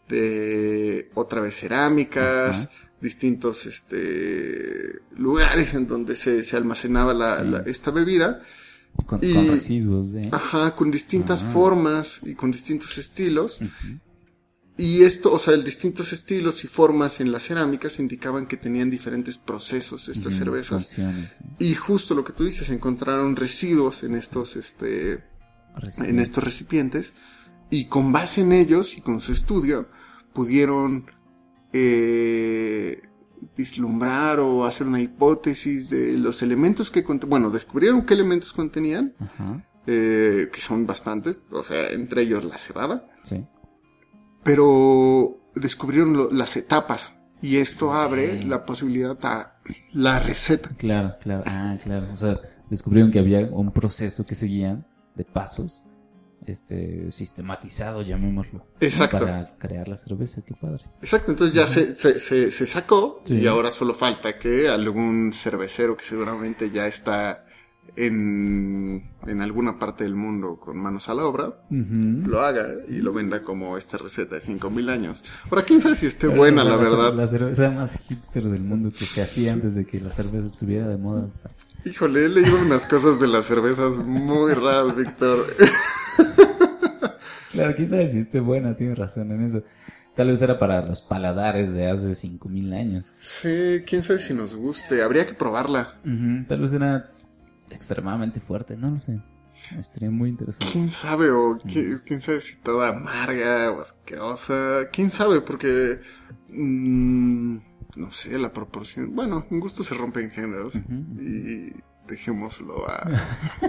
de 0.09 1.09
otra 1.13 1.41
vez 1.41 1.55
cerámicas, 1.59 2.65
Ajá. 2.65 2.69
distintos, 3.01 3.65
este, 3.65 4.99
lugares 5.17 5.73
en 5.73 5.87
donde 5.87 6.15
se, 6.15 6.43
se 6.43 6.57
almacenaba 6.57 7.13
la, 7.13 7.39
Sí. 7.39 7.45
la- 7.47 7.59
esta 7.61 7.91
bebida. 7.91 8.41
Con, 9.05 9.19
Y- 9.23 9.33
con 9.33 9.47
residuos 9.47 10.13
de. 10.13 10.29
Ajá, 10.31 10.75
con 10.75 10.91
distintas 10.91 11.41
Ah. 11.43 11.49
formas 11.51 12.21
y 12.23 12.35
con 12.35 12.51
distintos 12.51 12.97
estilos. 12.97 13.59
Y 14.77 15.03
esto, 15.03 15.31
o 15.33 15.37
sea, 15.37 15.53
el 15.53 15.63
distintos 15.63 16.11
estilos 16.13 16.63
y 16.63 16.67
formas 16.67 17.19
en 17.19 17.31
las 17.31 17.43
cerámicas 17.43 17.99
indicaban 17.99 18.47
que 18.47 18.57
tenían 18.57 18.89
diferentes 18.89 19.37
procesos 19.37 20.07
estas 20.09 20.33
cervezas. 20.35 20.87
sí. 20.87 21.03
Y 21.59 21.75
justo 21.75 22.15
lo 22.15 22.23
que 22.23 22.33
tú 22.33 22.45
dices, 22.45 22.69
encontraron 22.69 23.35
residuos 23.35 24.03
en 24.03 24.15
estos, 24.15 24.55
este, 24.55 25.23
en 25.99 26.19
estos 26.19 26.43
recipientes. 26.43 27.13
Y 27.69 27.85
con 27.85 28.11
base 28.11 28.41
en 28.41 28.53
ellos 28.53 28.97
y 28.97 29.01
con 29.01 29.19
su 29.19 29.33
estudio, 29.33 29.87
pudieron 30.33 31.05
eh, 31.73 33.01
vislumbrar 33.57 34.39
o 34.39 34.65
hacer 34.65 34.87
una 34.87 35.01
hipótesis 35.01 35.89
de 35.89 36.13
los 36.17 36.41
elementos 36.41 36.89
que 36.91 37.03
contenían. 37.03 37.29
Bueno, 37.29 37.49
descubrieron 37.49 38.05
qué 38.05 38.13
elementos 38.13 38.53
contenían, 38.53 39.13
Ajá, 39.19 39.65
eh, 39.87 40.49
que 40.51 40.61
son 40.61 40.85
bastantes, 40.85 41.41
o 41.51 41.63
sea, 41.63 41.89
entre 41.91 42.21
ellos 42.23 42.43
la 42.43 42.57
cebada. 42.57 43.07
sí. 43.23 43.45
pero 44.43 45.37
descubrieron 45.55 46.15
lo- 46.17 46.31
las 46.31 46.57
etapas 46.57 47.13
y 47.41 47.57
esto 47.57 47.93
abre 47.93 48.43
la 48.45 48.65
posibilidad 48.65 49.17
a 49.23 49.59
la 49.93 50.19
receta. 50.19 50.69
Claro, 50.77 51.15
claro. 51.21 51.43
Ah, 51.45 51.77
claro. 51.83 52.07
O 52.11 52.15
sea, 52.15 52.39
descubrieron 52.69 53.11
que 53.11 53.19
había 53.19 53.39
un 53.51 53.71
proceso 53.71 54.25
que 54.25 54.35
seguían 54.35 54.85
de 55.15 55.25
pasos, 55.25 55.83
este, 56.45 57.11
sistematizado, 57.11 58.01
llamémoslo. 58.01 58.59
¿no? 58.59 58.65
Exacto. 58.79 59.19
Para 59.19 59.57
crear 59.57 59.87
la 59.87 59.97
cerveza, 59.97 60.41
qué 60.45 60.53
padre. 60.53 60.83
Exacto, 61.01 61.31
entonces 61.31 61.55
ya 61.55 61.67
se, 61.67 61.93
se, 61.93 62.19
se, 62.19 62.51
se 62.51 62.65
sacó 62.65 63.21
Sí. 63.25 63.35
y 63.35 63.47
ahora 63.47 63.69
solo 63.71 63.93
falta 63.93 64.37
que 64.39 64.67
algún 64.69 65.33
cervecero 65.33 65.95
que 65.95 66.03
seguramente 66.03 66.71
ya 66.71 66.87
está 66.87 67.45
en, 67.95 69.11
en 69.27 69.41
alguna 69.41 69.77
parte 69.77 70.05
del 70.05 70.15
mundo 70.15 70.57
con 70.59 70.77
manos 70.77 71.09
a 71.09 71.13
la 71.13 71.25
obra, 71.25 71.61
lo 71.69 72.39
haga 72.41 72.67
y 72.87 72.97
lo 73.01 73.11
venda 73.11 73.41
como 73.41 73.77
esta 73.77 73.97
receta 73.97 74.35
de 74.35 74.41
5000 74.41 74.89
años. 74.89 75.23
Ahora, 75.49 75.63
quién 75.63 75.81
sabe 75.81 75.95
si 75.95 76.05
esté 76.05 76.27
Pero 76.27 76.39
buena, 76.39 76.63
la 76.63 76.77
fue 76.77 76.89
verdad. 76.89 77.13
La 77.13 77.27
cerveza 77.27 77.69
más 77.71 77.97
hipster 78.07 78.43
del 78.45 78.63
mundo 78.63 78.89
que 78.91 78.97
se 78.97 79.21
hacía 79.21 79.53
antes 79.53 79.75
de 79.75 79.85
que 79.85 79.99
la 79.99 80.09
cerveza 80.09 80.45
estuviera 80.45 80.87
de 80.87 80.97
moda. 80.97 81.27
Híjole, 81.83 82.25
he 82.25 82.29
leído 82.29 82.57
unas 82.61 82.85
cosas 82.85 83.19
de 83.19 83.27
las 83.27 83.45
cervezas 83.45 83.95
muy 83.97 84.53
raras, 84.53 84.95
Víctor. 84.95 85.47
Claro, 87.51 87.73
quién 87.75 87.87
sabe 87.89 88.07
si 88.07 88.19
esté 88.19 88.39
buena, 88.39 88.75
tiene 88.75 88.95
razón 88.95 89.31
en 89.31 89.41
eso. 89.43 89.63
Tal 90.15 90.27
vez 90.27 90.41
era 90.41 90.59
para 90.59 90.85
los 90.85 91.01
paladares 91.01 91.71
de 91.73 91.87
hace 91.89 92.15
5000 92.15 92.73
años. 92.73 93.11
Sí, 93.17 93.83
quién 93.85 94.03
sabe 94.03 94.19
si 94.19 94.33
nos 94.33 94.55
guste. 94.55 95.01
Habría 95.03 95.25
que 95.25 95.33
probarla. 95.33 95.95
Tal 96.47 96.59
vez 96.59 96.73
era 96.73 97.11
extremadamente 97.69 98.39
fuerte, 98.41 98.75
no 98.75 98.89
lo 98.91 98.99
sé. 98.99 99.21
Estaría 99.77 100.09
muy 100.09 100.29
interesante. 100.29 100.67
¿Quién 100.71 100.89
sabe? 100.89 101.29
O 101.29 101.57
qui- 101.59 102.01
quién 102.05 102.19
sabe 102.19 102.41
si 102.41 102.57
toda 102.57 102.89
amarga 102.89 103.71
o 103.71 103.81
asquerosa. 103.81 104.89
¿Quién 104.91 105.09
sabe? 105.09 105.41
Porque... 105.41 105.99
mm, 106.49 107.57
no 107.97 108.11
sé, 108.11 108.37
la 108.39 108.51
proporción... 108.53 109.15
Bueno, 109.15 109.45
un 109.49 109.59
gusto 109.59 109.83
se 109.83 109.93
rompe 109.95 110.21
en 110.21 110.31
géneros. 110.31 110.75
Y 111.19 111.73
dejémoslo 112.07 112.75
a, 112.89 113.07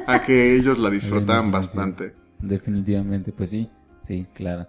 a 0.07 0.23
que 0.23 0.57
ellos 0.57 0.79
la 0.79 0.91
disfrutaban 0.99 1.51
bastante. 1.53 2.15
Definitivamente, 2.43 3.33
pues 3.33 3.51
sí, 3.51 3.71
sí, 4.03 4.27
claro. 4.35 4.69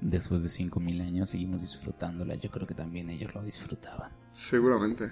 Después 0.00 0.42
de 0.42 0.48
5000 0.50 1.00
años 1.00 1.30
seguimos 1.30 1.62
disfrutándola. 1.62 2.34
Yo 2.34 2.50
creo 2.50 2.66
que 2.66 2.74
también 2.74 3.10
ellos 3.10 3.34
lo 3.34 3.42
disfrutaban. 3.42 4.10
Seguramente. 4.32 5.10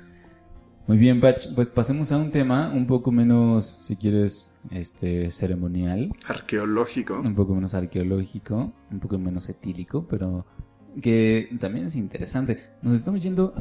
Muy 0.86 0.98
bien, 0.98 1.18
Pach, 1.18 1.46
pues 1.54 1.70
pasemos 1.70 2.12
a 2.12 2.18
un 2.18 2.30
tema 2.30 2.70
un 2.70 2.86
poco 2.86 3.10
menos, 3.10 3.78
si 3.80 3.96
quieres, 3.96 4.54
este 4.70 5.30
ceremonial, 5.30 6.12
Arqueológico. 6.28 7.20
un 7.20 7.34
poco 7.34 7.54
menos 7.54 7.72
arqueológico, 7.72 8.70
un 8.90 9.00
poco 9.00 9.18
menos 9.18 9.48
etílico, 9.48 10.06
pero 10.06 10.44
que 11.00 11.48
también 11.58 11.86
es 11.86 11.96
interesante. 11.96 12.74
Nos 12.82 12.92
estamos 12.92 13.22
yendo 13.22 13.54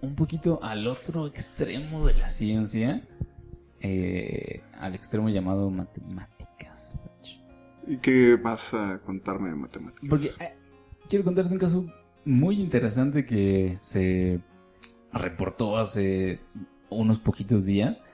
un 0.00 0.14
poquito 0.14 0.60
al 0.62 0.86
otro 0.86 1.26
extremo 1.26 2.06
de 2.06 2.14
la 2.14 2.30
ciencia, 2.30 3.06
eh, 3.80 4.62
al 4.78 4.94
extremo 4.94 5.28
llamado 5.28 5.70
matemáticas. 5.70 6.31
¿Y 7.86 7.96
qué 7.98 8.36
vas 8.36 8.74
a 8.74 9.00
contarme 9.00 9.50
de 9.50 9.56
matemáticas? 9.56 10.08
Porque 10.08 10.26
eh, 10.26 10.56
quiero 11.08 11.24
contarte 11.24 11.52
un 11.52 11.58
caso 11.58 11.86
muy 12.24 12.60
interesante 12.60 13.26
que 13.26 13.76
se 13.80 14.40
reportó 15.12 15.76
hace 15.76 16.40
unos 16.90 17.18
poquitos 17.18 17.64
días. 17.64 18.04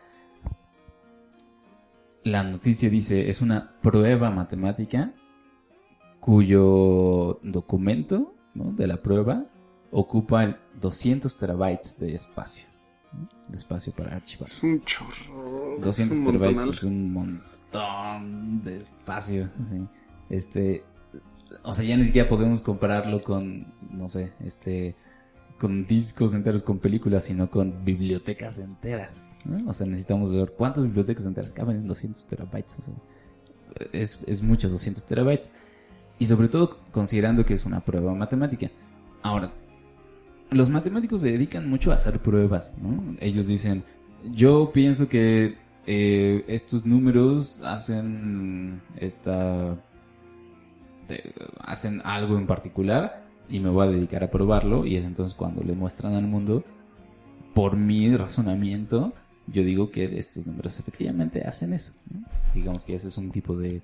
La 2.24 2.42
noticia 2.42 2.90
dice, 2.90 3.28
es 3.28 3.40
una 3.40 3.78
prueba 3.80 4.30
matemática 4.30 5.14
cuyo 6.20 7.38
documento 7.42 8.34
¿no? 8.54 8.72
de 8.72 8.86
la 8.86 9.02
prueba 9.02 9.46
ocupa 9.90 10.44
el 10.44 10.56
200 10.80 11.36
terabytes 11.36 11.98
de 11.98 12.14
espacio. 12.14 12.66
¿no? 13.12 13.28
De 13.48 13.56
espacio 13.56 13.92
para 13.92 14.16
archivar. 14.16 14.48
Es 14.50 14.62
un 14.62 14.82
chorro. 14.84 15.78
200 15.80 16.18
es 16.18 16.26
un 16.26 16.32
terabytes 16.32 16.54
montonal. 16.56 16.74
es 16.74 16.82
un 16.82 17.12
montón 17.12 17.57
de 17.72 18.76
espacio. 18.76 19.48
Este, 20.30 20.84
o 21.62 21.72
sea, 21.72 21.84
ya 21.84 21.96
ni 21.96 22.04
siquiera 22.04 22.28
podemos 22.28 22.60
compararlo 22.60 23.20
con, 23.20 23.66
no 23.90 24.08
sé, 24.08 24.32
este, 24.40 24.94
con 25.58 25.86
discos 25.86 26.34
enteros, 26.34 26.62
con 26.62 26.78
películas, 26.78 27.24
sino 27.24 27.50
con 27.50 27.84
bibliotecas 27.84 28.58
enteras. 28.58 29.28
¿no? 29.44 29.68
O 29.68 29.72
sea, 29.72 29.86
necesitamos 29.86 30.32
ver 30.32 30.52
cuántas 30.56 30.84
bibliotecas 30.84 31.26
enteras 31.26 31.52
caben 31.52 31.76
en 31.76 31.88
200 31.88 32.26
terabytes. 32.26 32.78
O 32.78 32.82
sea, 32.82 32.94
es, 33.92 34.24
es 34.26 34.42
mucho 34.42 34.68
200 34.68 35.04
terabytes. 35.04 35.50
Y 36.18 36.26
sobre 36.26 36.48
todo 36.48 36.78
considerando 36.90 37.44
que 37.44 37.54
es 37.54 37.64
una 37.64 37.84
prueba 37.84 38.14
matemática. 38.14 38.70
Ahora, 39.22 39.52
los 40.50 40.68
matemáticos 40.70 41.20
se 41.20 41.32
dedican 41.32 41.68
mucho 41.68 41.92
a 41.92 41.94
hacer 41.94 42.20
pruebas, 42.20 42.74
¿no? 42.78 43.16
Ellos 43.20 43.46
dicen, 43.46 43.84
yo 44.24 44.72
pienso 44.72 45.08
que 45.08 45.56
eh, 45.90 46.44
estos 46.48 46.84
números 46.84 47.60
hacen 47.64 48.80
esta... 48.96 49.74
de- 51.08 51.32
hacen 51.60 52.00
algo 52.04 52.36
en 52.38 52.46
particular 52.46 53.24
y 53.48 53.60
me 53.60 53.70
voy 53.70 53.86
a 53.86 53.90
dedicar 53.90 54.22
a 54.22 54.30
probarlo 54.30 54.84
y 54.84 54.96
es 54.96 55.04
entonces 55.06 55.34
cuando 55.34 55.62
le 55.62 55.74
muestran 55.74 56.14
al 56.14 56.26
mundo, 56.26 56.62
por 57.54 57.76
mi 57.76 58.14
razonamiento, 58.14 59.14
yo 59.46 59.64
digo 59.64 59.90
que 59.90 60.18
estos 60.18 60.46
números 60.46 60.78
efectivamente 60.78 61.42
hacen 61.46 61.72
eso. 61.72 61.92
Digamos 62.54 62.84
que 62.84 62.94
ese 62.94 63.08
es 63.08 63.16
un 63.16 63.30
tipo 63.30 63.56
de 63.56 63.82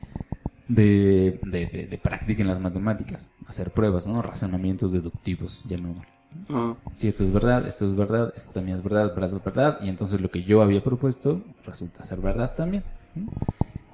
de, 0.69 1.41
de, 1.43 1.67
de- 1.67 1.87
de 1.87 1.99
práctica 1.99 2.43
en 2.43 2.49
las 2.49 2.61
matemáticas. 2.61 3.31
Hacer 3.47 3.71
pruebas, 3.71 4.07
¿no? 4.07 4.21
Razonamientos 4.23 4.93
deductivos, 4.93 5.63
llamémoslo. 5.67 6.05
Ah, 6.51 6.75
Si 6.95 7.09
esto 7.09 7.25
es 7.25 7.33
verdad, 7.33 7.67
esto 7.67 7.89
es 7.89 7.97
verdad, 7.97 8.33
esto 8.37 8.53
también 8.53 8.79
es 8.79 8.85
verdad, 8.85 9.15
verdad, 9.15 9.41
verdad, 9.45 9.79
y 9.83 9.89
entonces 9.89 10.21
lo 10.21 10.31
que 10.31 10.43
yo 10.43 10.63
había 10.63 10.83
propuesto 10.83 11.43
resulta 11.65 12.05
ser 12.05 12.21
verdad 12.21 12.55
también. 12.57 12.83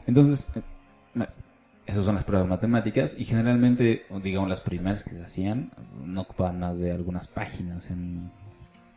Entonces, 0.06 0.52
eh, 0.56 1.26
esas 1.86 2.04
son 2.04 2.14
las 2.14 2.24
pruebas 2.24 2.48
matemáticas 2.48 3.18
y 3.18 3.24
generalmente, 3.24 4.04
digamos, 4.22 4.48
las 4.48 4.60
primeras 4.60 5.02
que 5.02 5.10
se 5.10 5.24
hacían 5.24 5.72
no 6.04 6.22
ocupaban 6.22 6.60
más 6.60 6.78
de 6.78 6.92
algunas 6.92 7.26
páginas 7.28 7.90
en, 7.90 8.30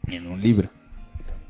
en 0.07 0.27
un 0.27 0.41
libro. 0.41 0.69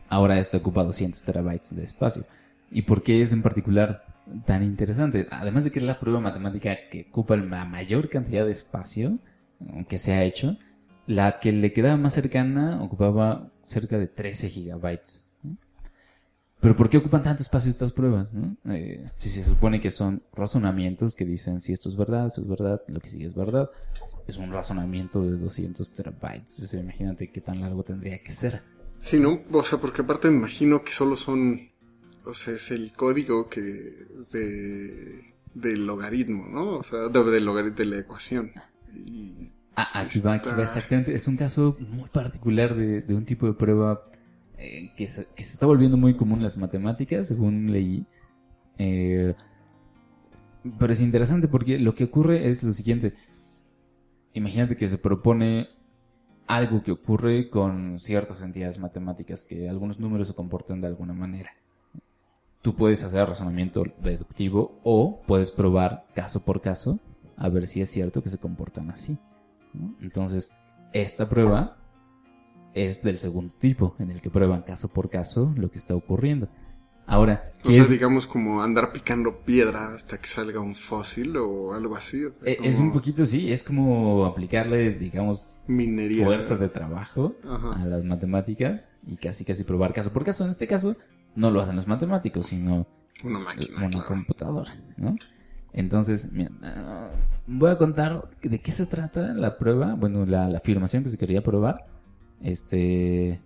Ahora 0.10 0.38
esto 0.40 0.58
ocupa 0.58 0.84
200 0.84 1.22
terabytes 1.24 1.76
de 1.76 1.84
espacio. 1.84 2.24
¿Y 2.72 2.84
por 2.84 3.04
qué 3.04 3.22
es 3.22 3.34
en 3.34 3.42
particular 3.42 4.06
tan 4.46 4.64
interesante? 4.64 5.28
Además 5.32 5.64
de 5.64 5.72
que 5.72 5.80
es 5.80 5.86
la 5.86 6.00
prueba 6.00 6.20
matemática 6.20 6.78
que 6.90 7.08
ocupa 7.10 7.36
la 7.36 7.66
mayor 7.66 8.10
cantidad 8.10 8.46
de 8.46 8.52
espacio 8.52 9.18
que 9.88 10.00
se 10.00 10.14
ha 10.14 10.24
hecho, 10.24 10.58
la 11.08 11.40
que 11.40 11.52
le 11.52 11.74
quedaba 11.74 11.98
más 11.98 12.14
cercana 12.14 12.82
ocupaba 12.82 13.52
cerca 13.64 13.98
de 13.98 14.08
13 14.08 14.50
gigabytes. 14.50 15.26
Pero 16.60 16.78
¿por 16.78 16.90
qué 16.90 16.98
ocupan 16.98 17.22
tanto 17.24 17.44
espacio 17.44 17.70
estas 17.70 17.92
pruebas? 17.92 18.32
Eh, 18.70 19.06
si 19.18 19.30
se 19.30 19.44
supone 19.44 19.82
que 19.82 19.92
son 19.92 20.24
razonamientos 20.34 21.14
que 21.14 21.26
dicen 21.26 21.60
si 21.60 21.74
esto 21.74 21.90
es 21.90 21.98
verdad, 21.98 22.28
esto 22.28 22.40
es 22.40 22.48
verdad, 22.48 22.82
lo 22.88 23.02
que 23.02 23.10
sigue 23.10 23.26
es 23.26 23.36
verdad, 23.36 23.70
es 24.28 24.38
un 24.38 24.50
razonamiento 24.54 25.22
de 25.24 25.38
200 25.38 25.92
terabytes. 25.92 26.74
Imagínate 26.74 27.30
qué 27.32 27.42
tan 27.42 27.60
largo 27.60 27.84
tendría 27.84 28.18
que 28.24 28.32
ser. 28.32 28.62
sí, 29.02 29.20
¿no? 29.20 29.42
O 29.52 29.66
sea, 29.66 29.78
porque 29.80 30.04
aparte 30.04 30.30
me 30.32 30.38
imagino 30.38 30.84
que 30.86 30.94
solo 30.94 31.18
son, 31.18 31.60
o 32.26 32.34
sea, 32.34 32.54
es 32.54 32.72
el 32.72 32.94
código 32.94 33.50
que 33.50 33.62
de 34.32 35.34
del 35.54 35.86
logaritmo, 35.86 36.48
¿no? 36.48 36.78
O 36.78 36.84
sea, 36.84 37.10
de- 37.10 37.24
del 37.32 37.44
logaritmo 37.46 37.76
de 37.78 37.86
la 37.86 37.98
ecuación. 38.00 38.54
Y, 38.96 39.52
Ah, 39.76 40.02
aquí 40.02 40.20
va, 40.20 40.34
aquí 40.34 40.50
va, 40.50 40.64
exactamente. 40.64 41.14
Es 41.14 41.28
un 41.28 41.36
caso 41.36 41.76
muy 41.80 42.10
particular 42.10 42.76
de, 42.76 43.02
de 43.02 43.16
un 43.16 43.26
tipo 43.26 43.48
de 43.48 43.54
prueba 43.54 44.04
eh, 44.58 44.92
que, 44.96 45.08
se, 45.08 45.28
que 45.36 45.44
se 45.44 45.54
está 45.54 45.66
volviendo 45.66 45.98
muy 45.98 46.16
común 46.16 46.38
en 46.38 46.44
las 46.44 46.58
matemáticas, 46.58 47.28
según 47.28 47.72
leí. 47.72 48.06
Eh, 48.78 49.34
pero 50.80 50.94
es 50.94 51.02
interesante 51.02 51.48
porque 51.48 51.80
lo 51.80 51.96
que 51.96 52.06
ocurre 52.06 52.48
es 52.48 52.64
lo 52.64 52.72
siguiente. 52.74 53.14
Imagínate 54.34 54.78
que 54.78 54.88
se 54.88 54.98
propone 54.98 55.68
algo 56.48 56.84
que 56.84 56.92
ocurre 56.92 57.50
con 57.50 58.00
ciertas 58.00 58.44
entidades 58.44 58.80
matemáticas, 58.80 59.46
que 59.46 59.70
algunos 59.70 60.00
números 60.00 60.28
se 60.28 60.36
comportan 60.36 60.82
de 60.82 60.88
alguna 60.88 61.14
manera. 61.14 61.52
Tú 62.62 62.76
puedes 62.76 63.04
hacer 63.04 63.28
razonamiento 63.28 63.84
deductivo 64.02 64.80
o 64.84 65.22
puedes 65.28 65.52
probar 65.52 66.06
caso 66.14 66.46
por 66.46 66.62
caso 66.62 67.00
a 67.36 67.50
ver 67.50 67.68
si 67.68 67.82
es 67.82 67.90
cierto 67.90 68.24
que 68.24 68.30
se 68.30 68.38
comportan 68.38 68.90
así. 68.90 69.18
¿No? 69.74 69.96
Entonces, 70.02 70.54
esta 70.94 71.28
prueba 71.30 71.78
es 72.74 73.04
del 73.04 73.18
segundo 73.18 73.54
tipo, 73.56 73.96
en 74.00 74.10
el 74.12 74.22
que 74.22 74.30
prueban 74.30 74.62
caso 74.64 74.92
por 74.94 75.10
caso 75.10 75.54
lo 75.56 75.70
que 75.72 75.78
está 75.78 75.96
ocurriendo. 75.96 76.48
Ahora, 77.06 77.52
o 77.60 77.68
¿qué 77.68 77.74
sea, 77.76 77.84
es, 77.84 77.90
digamos 77.90 78.28
como 78.28 78.64
andar 78.64 78.94
picando 78.94 79.42
piedra 79.42 79.94
hasta 79.94 80.20
que 80.20 80.28
salga 80.28 80.62
un 80.62 80.74
fósil 80.74 81.36
o 81.38 81.74
algo 81.74 81.96
así. 81.98 82.24
o 82.24 82.32
sea, 82.32 82.52
eh, 82.52 82.58
es 82.64 82.78
como 82.78 82.88
un 82.88 82.94
poquito, 82.94 83.26
sí, 83.26 83.52
es 83.52 83.64
como 83.64 84.26
aplicarle, 84.26 84.94
digamos, 84.94 85.48
minería. 85.68 86.26
fuerza 86.26 86.56
de 86.56 86.70
trabajo 86.70 87.36
Ajá. 87.48 87.74
a 87.74 87.86
las 87.86 88.04
matemáticas 88.04 88.88
y 89.06 89.18
casi 89.18 89.44
casi 89.44 89.64
probar 89.66 89.94
caso 89.94 90.14
por 90.14 90.24
caso. 90.24 90.46
En 90.46 90.52
este 90.52 90.66
caso, 90.66 90.96
no 91.36 91.52
lo 91.52 91.60
hacen 91.60 91.76
los 91.76 91.88
matemáticos, 91.88 92.48
sino 92.48 92.88
Una 93.24 93.40
máquina. 93.40 93.78
una 93.80 93.90
claro. 93.90 94.08
computadora, 94.08 94.74
¿no? 94.96 95.16
Entonces, 95.74 96.32
mira, 96.32 96.52
voy 97.48 97.72
a 97.72 97.78
contar 97.78 98.30
de 98.42 98.60
qué 98.60 98.72
se 98.72 98.86
trata 98.86 99.34
la 99.34 99.58
prueba, 99.58 99.96
bueno, 99.96 100.26
la, 100.26 100.48
la 100.48 100.60
afirmación 100.60 101.04
que 101.04 101.10
se 101.10 101.18
quería 101.18 101.44
probar, 101.44 101.86
este, 102.42 103.42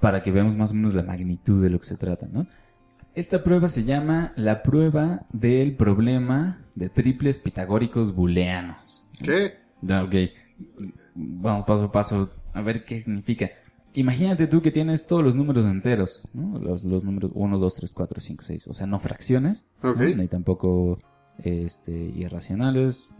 para 0.00 0.22
que 0.22 0.32
veamos 0.32 0.56
más 0.56 0.72
o 0.72 0.74
menos 0.74 0.94
la 0.94 1.02
magnitud 1.02 1.62
de 1.62 1.70
lo 1.70 1.78
que 1.78 1.86
se 1.86 1.96
trata, 1.96 2.26
¿no? 2.26 2.46
Esta 3.14 3.44
prueba 3.44 3.68
se 3.68 3.84
llama 3.84 4.32
la 4.34 4.62
prueba 4.62 5.26
del 5.32 5.76
problema 5.76 6.64
de 6.74 6.88
triples 6.88 7.38
pitagóricos 7.38 8.12
booleanos. 8.12 9.08
¿Qué? 9.22 9.54
Ok, 9.82 10.32
vamos 11.14 11.64
paso 11.66 11.84
a 11.84 11.92
paso 11.92 12.30
a 12.52 12.62
ver 12.62 12.84
qué 12.84 12.98
significa. 12.98 13.50
Imagínate 13.94 14.48
tú 14.48 14.60
que 14.60 14.72
tienes 14.72 15.06
todos 15.06 15.22
los 15.22 15.36
números 15.36 15.64
enteros, 15.66 16.28
¿no? 16.32 16.58
Los, 16.58 16.82
los 16.82 17.04
números 17.04 17.30
1, 17.34 17.58
2, 17.58 17.74
3, 17.74 17.92
4, 17.92 18.20
5, 18.20 18.42
6. 18.42 18.66
O 18.66 18.72
sea, 18.72 18.88
no 18.88 18.98
fracciones, 18.98 19.66
Ok. 19.80 20.00
¿no? 20.00 20.16
ni 20.16 20.26
tampoco 20.26 20.98
este, 21.42 21.92
irracionales. 21.92 23.10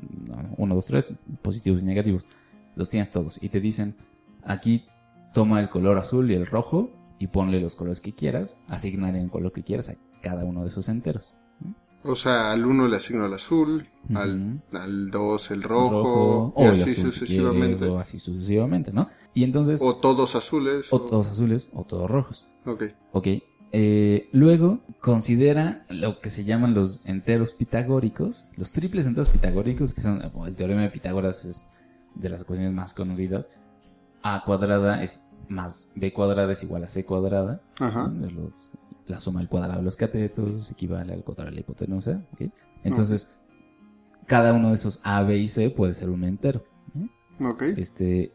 1, 0.56 0.74
2, 0.74 0.86
3, 0.86 1.18
positivos 1.42 1.82
y 1.82 1.84
negativos. 1.84 2.26
Los 2.76 2.88
tienes 2.88 3.10
todos. 3.10 3.42
Y 3.42 3.48
te 3.48 3.60
dicen, 3.60 3.94
aquí 4.42 4.84
toma 5.32 5.60
el 5.60 5.68
color 5.68 5.98
azul 5.98 6.30
y 6.30 6.34
el 6.34 6.46
rojo 6.46 6.90
y 7.18 7.28
ponle 7.28 7.60
los 7.60 7.76
colores 7.76 8.00
que 8.00 8.14
quieras. 8.14 8.60
Asignale 8.68 9.20
un 9.20 9.28
color 9.28 9.52
que 9.52 9.62
quieras 9.62 9.88
a 9.88 9.94
cada 10.22 10.44
uno 10.44 10.62
de 10.62 10.68
esos 10.68 10.88
enteros. 10.88 11.34
O 12.06 12.16
sea, 12.16 12.52
al 12.52 12.66
uno 12.66 12.86
le 12.86 12.96
asigno 12.98 13.24
el 13.24 13.32
azul, 13.32 13.88
Ujú. 14.10 14.18
al, 14.18 14.62
al 14.74 15.10
dos 15.10 15.50
el 15.50 15.58
El 15.58 15.62
rojo, 15.62 16.52
o 16.54 16.62
y 16.62 16.64
el 16.66 16.70
así 16.72 16.94
sucesivamente. 16.94 17.76
quieres, 17.78 17.88
o 17.94 17.98
así 17.98 18.18
sucesivamente, 18.18 18.92
¿no? 18.92 19.08
Y 19.32 19.42
entonces... 19.42 19.80
O 19.82 19.96
todos 19.96 20.34
azules. 20.36 20.92
O 20.92 21.00
todos 21.00 21.28
azules 21.30 21.70
o 21.72 21.84
todos 21.84 22.10
rojos. 22.10 22.46
Ok. 22.66 22.82
Ok. 23.12 23.28
Eh, 23.76 24.28
luego, 24.30 24.78
considera 25.00 25.84
lo 25.88 26.20
que 26.20 26.30
se 26.30 26.44
llaman 26.44 26.74
los 26.74 27.04
enteros 27.06 27.52
pitagóricos. 27.52 28.46
Los 28.56 28.70
triples 28.70 29.04
enteros 29.04 29.30
pitagóricos, 29.30 29.94
que 29.94 30.00
son 30.00 30.22
el 30.46 30.54
teorema 30.54 30.82
de 30.82 30.90
Pitágoras, 30.90 31.44
es 31.44 31.70
de 32.14 32.28
las 32.28 32.42
ecuaciones 32.42 32.72
más 32.72 32.94
conocidas. 32.94 33.48
A 34.22 34.44
cuadrada 34.44 35.02
es 35.02 35.26
más 35.48 35.90
B 35.96 36.12
cuadrada 36.12 36.52
es 36.52 36.62
igual 36.62 36.84
a 36.84 36.88
C 36.88 37.04
cuadrada. 37.04 37.62
Ajá. 37.80 38.12
la 39.08 39.18
suma 39.18 39.40
del 39.40 39.48
cuadrado 39.48 39.80
de 39.80 39.84
los 39.84 39.96
catetos 39.96 40.70
equivale 40.70 41.12
al 41.12 41.24
cuadrado 41.24 41.50
de 41.50 41.56
la 41.56 41.60
hipotenusa. 41.62 42.22
Entonces, 42.84 43.34
cada 44.26 44.52
uno 44.52 44.68
de 44.68 44.76
esos 44.76 45.00
A, 45.02 45.20
B 45.24 45.36
y 45.36 45.48
C 45.48 45.68
puede 45.70 45.94
ser 45.94 46.10
un 46.10 46.22
entero. 46.22 46.64
¿no? 46.94 47.50
Ok. 47.50 47.62
Este, 47.76 48.32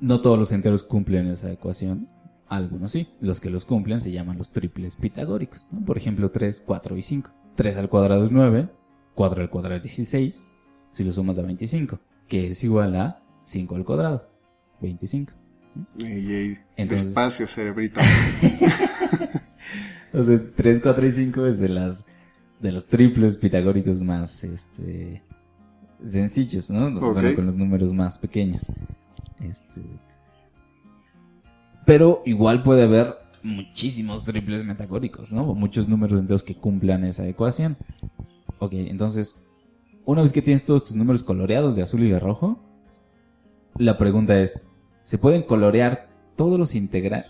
no 0.00 0.22
todos 0.22 0.38
los 0.38 0.52
enteros 0.52 0.82
cumplen 0.84 1.26
esa 1.26 1.52
ecuación. 1.52 2.08
Algunos 2.50 2.92
sí. 2.92 3.08
Los 3.20 3.40
que 3.40 3.48
los 3.48 3.64
cumplen 3.64 4.00
se 4.02 4.10
llaman 4.10 4.36
los 4.36 4.50
triples 4.50 4.96
pitagóricos. 4.96 5.66
¿no? 5.70 5.82
Por 5.84 5.96
ejemplo, 5.96 6.30
3, 6.30 6.62
4 6.66 6.96
y 6.98 7.02
5. 7.02 7.30
3 7.54 7.76
al 7.78 7.88
cuadrado 7.88 8.24
es 8.26 8.32
9. 8.32 8.68
4 9.14 9.42
al 9.42 9.48
cuadrado 9.50 9.76
es 9.76 9.82
16. 9.82 10.44
Si 10.90 11.04
lo 11.04 11.12
sumas 11.12 11.36
da 11.36 11.42
25. 11.42 11.98
Que 12.28 12.48
es 12.50 12.62
igual 12.64 12.96
a 12.96 13.22
5 13.44 13.76
al 13.76 13.84
cuadrado. 13.84 14.28
25. 14.82 15.32
Ey, 16.04 16.32
ey, 16.32 16.58
Entonces- 16.76 17.06
Despacio, 17.06 17.46
cerebrito. 17.46 18.00
O 20.12 20.24
sea, 20.24 20.40
3, 20.56 20.80
4 20.82 21.06
y 21.06 21.10
5 21.12 21.46
es 21.46 21.58
de 21.60 21.68
las 21.68 22.04
de 22.58 22.72
los 22.72 22.86
triples 22.86 23.36
pitagóricos 23.36 24.02
más 24.02 24.42
este 24.44 25.22
sencillos, 26.04 26.68
¿no? 26.68 26.86
Ok. 26.98 27.14
Bueno, 27.14 27.34
con 27.36 27.46
los 27.46 27.54
números 27.54 27.92
más 27.92 28.18
pequeños. 28.18 28.70
Este 29.40 29.82
pero 31.90 32.22
igual 32.24 32.62
puede 32.62 32.84
haber 32.84 33.16
muchísimos 33.42 34.22
triples 34.22 34.64
metagóricos, 34.64 35.32
¿no? 35.32 35.50
O 35.50 35.56
muchos 35.56 35.88
números 35.88 36.20
enteros 36.20 36.44
que 36.44 36.54
cumplan 36.54 37.02
esa 37.02 37.26
ecuación. 37.26 37.76
Ok, 38.60 38.74
entonces, 38.74 39.44
una 40.04 40.22
vez 40.22 40.32
que 40.32 40.40
tienes 40.40 40.62
todos 40.62 40.84
tus 40.84 40.94
números 40.94 41.24
coloreados 41.24 41.74
de 41.74 41.82
azul 41.82 42.04
y 42.04 42.08
de 42.08 42.20
rojo, 42.20 42.60
la 43.76 43.98
pregunta 43.98 44.40
es, 44.40 44.68
¿se 45.02 45.18
pueden 45.18 45.42
colorear 45.42 46.08
todos 46.36 46.60
los 46.60 46.76
integrales? 46.76 47.26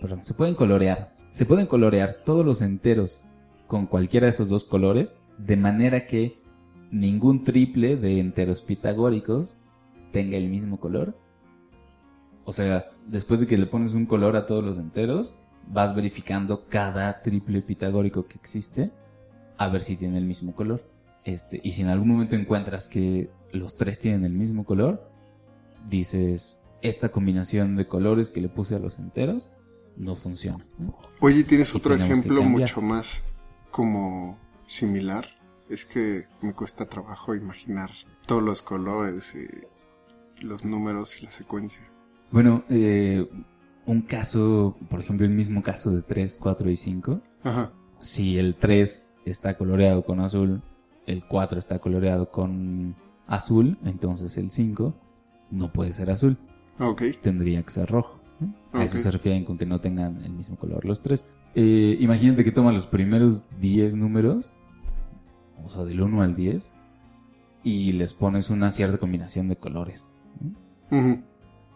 perdón, 0.00 0.24
¿se 0.24 0.32
pueden 0.32 0.54
colorear? 0.54 1.14
¿Se 1.30 1.44
pueden 1.44 1.66
colorear 1.66 2.22
todos 2.24 2.46
los 2.46 2.62
enteros 2.62 3.24
con 3.66 3.84
cualquiera 3.84 4.24
de 4.24 4.30
esos 4.30 4.48
dos 4.48 4.64
colores? 4.64 5.18
De 5.36 5.58
manera 5.58 6.06
que 6.06 6.40
ningún 6.90 7.44
triple 7.44 7.98
de 7.98 8.20
enteros 8.20 8.62
pitagóricos 8.62 9.58
tenga 10.12 10.38
el 10.38 10.48
mismo 10.48 10.80
color. 10.80 11.14
O 12.46 12.54
sea, 12.54 12.86
después 13.08 13.40
de 13.40 13.46
que 13.46 13.58
le 13.58 13.66
pones 13.66 13.94
un 13.94 14.06
color 14.06 14.36
a 14.36 14.46
todos 14.46 14.64
los 14.64 14.78
enteros, 14.78 15.34
vas 15.66 15.94
verificando 15.94 16.66
cada 16.68 17.20
triple 17.22 17.62
pitagórico 17.62 18.26
que 18.26 18.36
existe 18.38 18.90
a 19.56 19.68
ver 19.68 19.82
si 19.82 19.96
tiene 19.96 20.18
el 20.18 20.24
mismo 20.24 20.54
color. 20.54 20.84
Este, 21.24 21.60
y 21.62 21.72
si 21.72 21.82
en 21.82 21.88
algún 21.88 22.08
momento 22.08 22.36
encuentras 22.36 22.88
que 22.88 23.30
los 23.52 23.76
tres 23.76 23.98
tienen 23.98 24.24
el 24.24 24.32
mismo 24.32 24.64
color, 24.64 25.10
dices, 25.88 26.62
esta 26.80 27.10
combinación 27.10 27.76
de 27.76 27.86
colores 27.86 28.30
que 28.30 28.40
le 28.40 28.48
puse 28.48 28.76
a 28.76 28.78
los 28.78 28.98
enteros 28.98 29.52
no 29.96 30.14
funciona. 30.14 30.64
¿no? 30.78 30.96
Oye, 31.20 31.44
¿tienes 31.44 31.74
Y 31.74 31.76
otro 31.76 31.94
ejemplo 31.94 32.42
mucho 32.42 32.80
más 32.80 33.24
como 33.70 34.38
similar? 34.66 35.26
Es 35.68 35.84
que 35.84 36.26
me 36.40 36.54
cuesta 36.54 36.86
trabajo 36.86 37.34
imaginar 37.34 37.90
todos 38.26 38.42
los 38.42 38.62
colores 38.62 39.34
y 39.34 40.42
los 40.42 40.64
números 40.64 41.20
y 41.20 41.26
la 41.26 41.32
secuencia. 41.32 41.82
Bueno, 42.30 42.62
eh, 42.68 43.26
un 43.86 44.02
caso, 44.02 44.76
por 44.90 45.00
ejemplo, 45.00 45.26
el 45.26 45.34
mismo 45.34 45.62
caso 45.62 45.90
de 45.90 46.02
3, 46.02 46.38
4 46.40 46.70
y 46.70 46.76
5, 46.76 47.20
Ajá. 47.42 47.72
si 48.00 48.38
el 48.38 48.54
3 48.56 49.14
está 49.24 49.56
coloreado 49.56 50.04
con 50.04 50.20
azul, 50.20 50.62
el 51.06 51.24
4 51.26 51.58
está 51.58 51.78
coloreado 51.78 52.30
con 52.30 52.94
azul, 53.26 53.78
entonces 53.84 54.36
el 54.36 54.50
5 54.50 54.94
no 55.50 55.72
puede 55.72 55.92
ser 55.94 56.10
azul, 56.10 56.36
Ok. 56.78 57.02
tendría 57.22 57.62
que 57.62 57.70
ser 57.70 57.90
rojo. 57.90 58.20
A 58.72 58.84
eso 58.84 58.96
Ok. 58.98 59.02
se 59.02 59.10
refieren 59.10 59.44
con 59.44 59.56
que 59.58 59.66
no 59.66 59.80
tengan 59.80 60.22
el 60.22 60.32
mismo 60.32 60.56
color 60.56 60.84
los 60.84 61.00
tres. 61.00 61.28
Eh, 61.54 61.96
imagínate 61.98 62.44
que 62.44 62.52
toma 62.52 62.70
los 62.70 62.86
primeros 62.86 63.46
10 63.58 63.96
números, 63.96 64.52
o 65.64 65.68
sea, 65.70 65.84
del 65.84 66.02
1 66.02 66.22
al 66.22 66.36
10, 66.36 66.72
y 67.64 67.92
les 67.92 68.12
pones 68.12 68.50
una 68.50 68.70
cierta 68.70 68.98
combinación 68.98 69.48
de 69.48 69.56
colores. 69.56 70.08
¿no? 70.40 70.98
Ujú. 70.98 71.22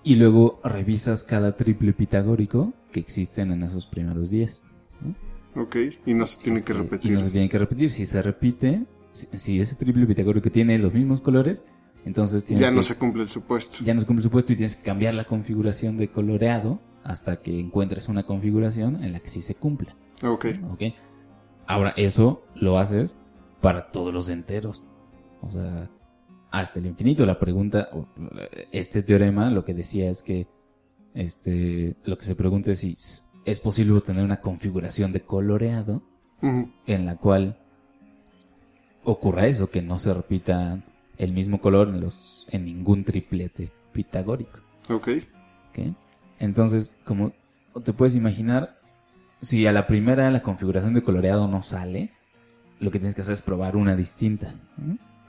Y 0.05 0.17
luego 0.17 0.61
revisas 0.65 1.23
cada 1.25 1.57
triple 1.57 1.93
pitagórico 1.93 2.73
que 2.91 3.01
existen 3.01 3.53
en 3.53 3.63
esos 3.63 3.87
primeros 3.87 4.31
10. 4.31 4.63
Ok. 5.55 5.77
Y 6.07 6.15
no 6.15 6.27
se 6.27 6.41
tiene 6.43 6.63
que 6.63 6.73
Este, 6.73 6.83
repetir. 6.83 7.13
Y 7.13 7.15
no 7.15 7.21
se 7.21 7.31
tiene 7.31 7.49
que 7.49 7.59
repetir. 7.59 7.91
Si 7.91 8.07
se 8.07 8.23
repite, 8.23 8.85
si, 9.13 9.27
si 9.39 9.61
ese 9.61 9.77
triple 9.77 10.07
pitagórico 10.07 10.51
tiene 10.51 10.79
los 10.79 10.93
mismos 10.93 11.21
colores, 11.21 11.63
entonces 12.05 12.45
tienes 12.45 12.63
Ya 12.63 12.71
no 12.71 12.81
que- 12.81 12.87
se 12.87 12.95
cumple 12.97 13.23
el 13.23 13.29
supuesto. 13.29 13.85
ya 13.85 13.95
no 13.95 14.01
se 14.01 14.07
cumple 14.07 14.21
el 14.21 14.25
supuesto 14.25 14.53
y 14.53 14.57
tienes 14.57 14.75
que 14.77 14.83
cambiar 14.83 15.15
la 15.15 15.25
configuración 15.25 15.97
de 15.99 16.09
coloreado 16.09 16.81
hasta 17.05 17.41
que 17.43 17.61
encuentres 17.61 18.09
una 18.09 18.25
configuración 18.25 19.05
en 19.05 19.13
la 19.13 19.21
que 19.21 19.29
sí 19.29 19.43
se 19.43 19.55
cumpla. 19.55 19.95
Ok. 20.25 20.47
¿ok? 20.73 20.83
Ahora, 21.67 21.93
eso 21.97 22.43
lo 22.57 22.79
haces 22.79 23.19
para 23.61 23.91
todos 23.93 24.13
los 24.13 24.29
enteros. 24.31 24.85
O 25.43 25.51
sea, 25.51 25.91
hasta 26.53 26.79
el 26.79 26.87
infinito. 26.87 27.27
La 27.27 27.39
pregunta, 27.39 27.89
este 28.71 29.03
teorema 29.03 29.51
lo 29.51 29.65
que 29.65 29.75
decía 29.75 30.09
es 30.09 30.23
que 30.23 30.47
este, 31.15 31.97
lo 32.05 32.17
que 32.17 32.25
se 32.25 32.37
pregunta 32.37 32.71
es 32.71 32.79
si 32.79 32.97
es 33.45 33.59
posible 33.59 33.95
obtener 33.95 34.23
una 34.23 34.41
configuración 34.41 35.13
de 35.13 35.23
coloreado 35.23 36.03
en 36.43 37.07
la 37.07 37.17
cual 37.17 37.57
ocurra 39.05 39.47
eso, 39.47 39.71
que 39.71 39.81
no 39.81 39.99
se 39.99 40.13
repita 40.13 40.83
el 41.19 41.33
mismo 41.33 41.61
color 41.61 41.89
en, 41.89 42.01
los, 42.01 42.47
en 42.51 42.65
ningún 42.65 43.05
triplete 43.05 43.71
pitagórico. 43.93 44.59
Ok. 44.89 45.09
¿ok? 45.71 45.95
Entonces, 46.39 46.97
como 47.05 47.33
te 47.85 47.93
puedes 47.93 48.17
imaginar, 48.17 48.81
si 49.41 49.67
a 49.67 49.73
la 49.73 49.87
primera 49.87 50.31
la 50.31 50.43
configuración 50.43 50.95
de 50.95 51.03
coloreado 51.03 51.47
no 51.47 51.63
sale, 51.63 52.11
lo 52.81 52.91
que 52.91 52.99
tienes 52.99 53.15
que 53.15 53.23
hacer 53.23 53.35
es 53.35 53.43
probar 53.43 53.77
una 53.77 53.95
distinta, 53.95 54.55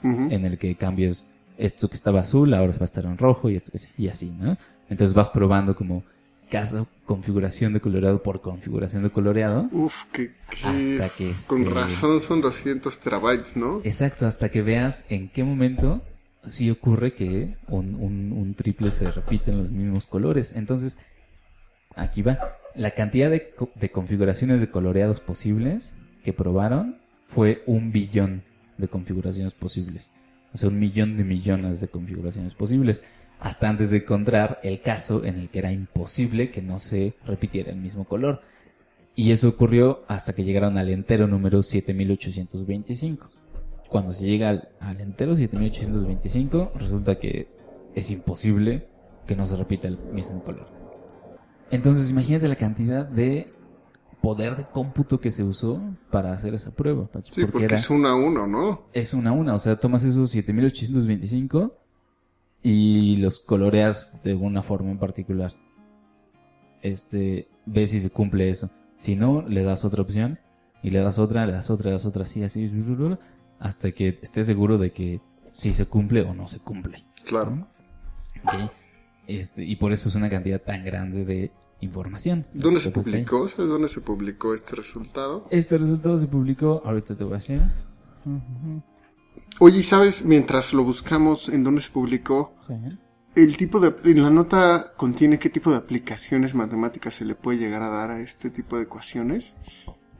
en 0.04 0.44
el 0.44 0.58
que 0.58 0.74
cambies 0.76 1.26
esto 1.56 1.88
que 1.88 1.94
estaba 1.96 2.20
azul, 2.20 2.52
ahora 2.54 2.72
va 2.72 2.78
a 2.82 2.84
estar 2.84 3.04
en 3.04 3.16
rojo 3.18 3.48
y 3.48 3.56
esto 3.56 3.72
que 3.72 3.78
y 3.96 4.08
así, 4.08 4.30
¿no? 4.30 4.56
Entonces 4.90 5.14
vas 5.14 5.30
probando 5.30 5.74
como 5.74 6.04
cada 6.50 6.84
configuración 7.06 7.72
de 7.72 7.80
coloreado 7.80 8.22
por 8.22 8.40
configuración 8.42 9.02
de 9.02 9.10
coloreado 9.10 9.68
Uf, 9.72 10.04
que, 10.12 10.32
que- 10.50 10.98
hasta 11.00 11.08
que 11.16 11.32
Con 11.46 11.64
se- 11.64 11.70
razón 11.70 12.20
son 12.20 12.40
200 12.42 12.98
terabytes, 12.98 13.56
¿no? 13.56 13.80
Exacto, 13.82 14.26
hasta 14.26 14.50
que 14.50 14.60
veas 14.62 15.10
en 15.10 15.28
qué 15.30 15.42
momento 15.42 16.02
sí 16.46 16.70
ocurre 16.70 17.12
que 17.12 17.56
un, 17.68 17.94
un- 17.94 18.32
un 18.32 18.54
triple 18.54 18.90
se 18.90 19.10
repite 19.10 19.50
en 19.52 19.58
los 19.58 19.70
mismos 19.70 20.06
colores. 20.06 20.52
Entonces, 20.54 20.98
aquí 21.96 22.20
va. 22.22 22.38
La 22.74 22.90
cantidad 22.90 23.30
de 23.30 23.90
configuraciones 23.90 24.60
de 24.60 24.68
coloreados 24.70 25.20
posibles 25.20 25.94
que 26.22 26.32
probaron 26.32 26.98
fue 27.24 27.62
un 27.66 27.90
billón 27.92 28.42
de 28.78 28.88
configuraciones 28.88 29.54
posibles. 29.54 30.12
O 30.52 30.56
sea, 30.56 30.68
un 30.68 30.78
millón 30.78 31.16
de 31.16 31.24
millones 31.24 31.80
de 31.80 31.88
configuraciones 31.88 32.54
posibles. 32.54 33.02
Hasta 33.40 33.68
antes 33.68 33.90
de 33.90 33.98
encontrar 33.98 34.60
el 34.62 34.80
caso 34.80 35.24
en 35.24 35.38
el 35.38 35.50
que 35.50 35.58
era 35.58 35.72
imposible 35.72 36.50
que 36.50 36.62
no 36.62 36.78
se 36.78 37.14
repitiera 37.26 37.70
el 37.70 37.76
mismo 37.76 38.04
color. 38.04 38.42
Y 39.16 39.32
eso 39.32 39.48
ocurrió 39.48 40.04
hasta 40.08 40.32
que 40.32 40.44
llegaron 40.44 40.78
al 40.78 40.90
entero 40.90 41.26
número 41.26 41.62
7825. 41.62 43.30
Cuando 43.88 44.12
se 44.12 44.26
llega 44.26 44.48
al, 44.80 45.00
entero 45.00 45.36
7825, 45.36 46.72
resulta 46.76 47.18
que 47.18 47.48
es 47.94 48.10
imposible 48.10 48.88
que 49.26 49.36
no 49.36 49.46
se 49.46 49.56
repita 49.56 49.88
el 49.88 49.98
mismo 50.12 50.42
color. 50.42 50.66
Entonces, 51.70 52.10
imagínate 52.10 52.48
la 52.48 52.56
cantidad 52.56 53.06
de 53.06 53.52
poder 54.24 54.56
de 54.56 54.64
cómputo 54.64 55.20
que 55.20 55.30
se 55.30 55.42
usó 55.44 55.80
para 56.10 56.32
hacer 56.32 56.54
esa 56.54 56.70
prueba. 56.72 57.06
Pacho, 57.06 57.32
Sí, 57.34 57.44
porque, 57.44 57.66
era- 57.66 57.76
es 57.76 57.88
uno 57.90 58.08
a 58.08 58.14
uno, 58.14 58.46
¿no? 58.46 58.88
es 58.92 59.14
una 59.14 59.30
a 59.30 59.32
una, 59.32 59.54
o 59.54 59.58
sea, 59.58 59.78
tomas 59.78 60.02
esos 60.04 60.30
7825 60.30 61.76
y 62.62 63.16
los 63.18 63.40
coloreas 63.40 64.22
de 64.24 64.34
una 64.34 64.62
forma 64.62 64.90
en 64.90 64.98
particular. 64.98 65.52
Este, 66.82 67.48
ves 67.66 67.90
si 67.90 68.00
se 68.00 68.10
cumple 68.10 68.50
eso. 68.50 68.70
Si 68.98 69.16
no, 69.16 69.42
le 69.42 69.62
das 69.62 69.84
otra 69.84 70.02
opción 70.02 70.38
y 70.82 70.90
le 70.90 71.00
das 71.00 71.18
otra, 71.18 71.46
le 71.46 71.52
das 71.52 71.70
otra, 71.70 71.86
le 71.86 71.92
das 71.92 72.04
otra, 72.06 72.24
así, 72.24 72.42
así, 72.42 72.70
hasta 73.58 73.92
que 73.92 74.18
estés 74.22 74.46
seguro 74.46 74.78
de 74.78 74.92
que 74.92 75.20
si 75.52 75.72
se 75.72 75.86
cumple 75.86 76.22
o 76.22 76.34
no 76.34 76.46
se 76.46 76.58
cumple. 76.58 77.04
Claro. 77.24 77.66
¿ok? 78.44 78.70
Este, 79.26 79.64
y 79.64 79.76
por 79.76 79.92
eso 79.92 80.08
es 80.08 80.14
una 80.14 80.28
cantidad 80.28 80.60
tan 80.60 80.84
grande 80.84 81.24
de 81.24 81.50
información. 81.84 82.46
¿Dónde 82.54 82.80
se 82.80 82.90
publicó? 82.90 83.48
¿Sabes 83.48 83.68
dónde 83.68 83.88
se 83.88 84.00
publicó 84.00 84.54
este 84.54 84.74
resultado? 84.76 85.46
Este 85.50 85.78
resultado 85.78 86.18
se 86.18 86.26
publicó, 86.26 86.82
ahorita 86.84 87.16
te 87.16 87.24
voy 87.24 87.34
a 87.34 87.36
decir. 87.36 87.60
Oye, 89.60 89.78
¿y 89.78 89.82
¿sabes? 89.82 90.24
Mientras 90.24 90.74
lo 90.74 90.82
buscamos, 90.84 91.48
¿en 91.48 91.62
dónde 91.64 91.80
se 91.80 91.90
publicó? 91.90 92.54
sí. 92.66 92.74
El 93.36 93.56
tipo 93.56 93.80
de... 93.80 93.92
En 94.04 94.22
la 94.22 94.30
nota 94.30 94.92
contiene 94.96 95.40
qué 95.40 95.50
tipo 95.50 95.72
de 95.72 95.76
aplicaciones 95.76 96.54
matemáticas 96.54 97.14
se 97.14 97.24
le 97.24 97.34
puede 97.34 97.58
llegar 97.58 97.82
a 97.82 97.88
dar 97.88 98.10
a 98.12 98.20
este 98.20 98.48
tipo 98.48 98.76
de 98.76 98.84
ecuaciones. 98.84 99.56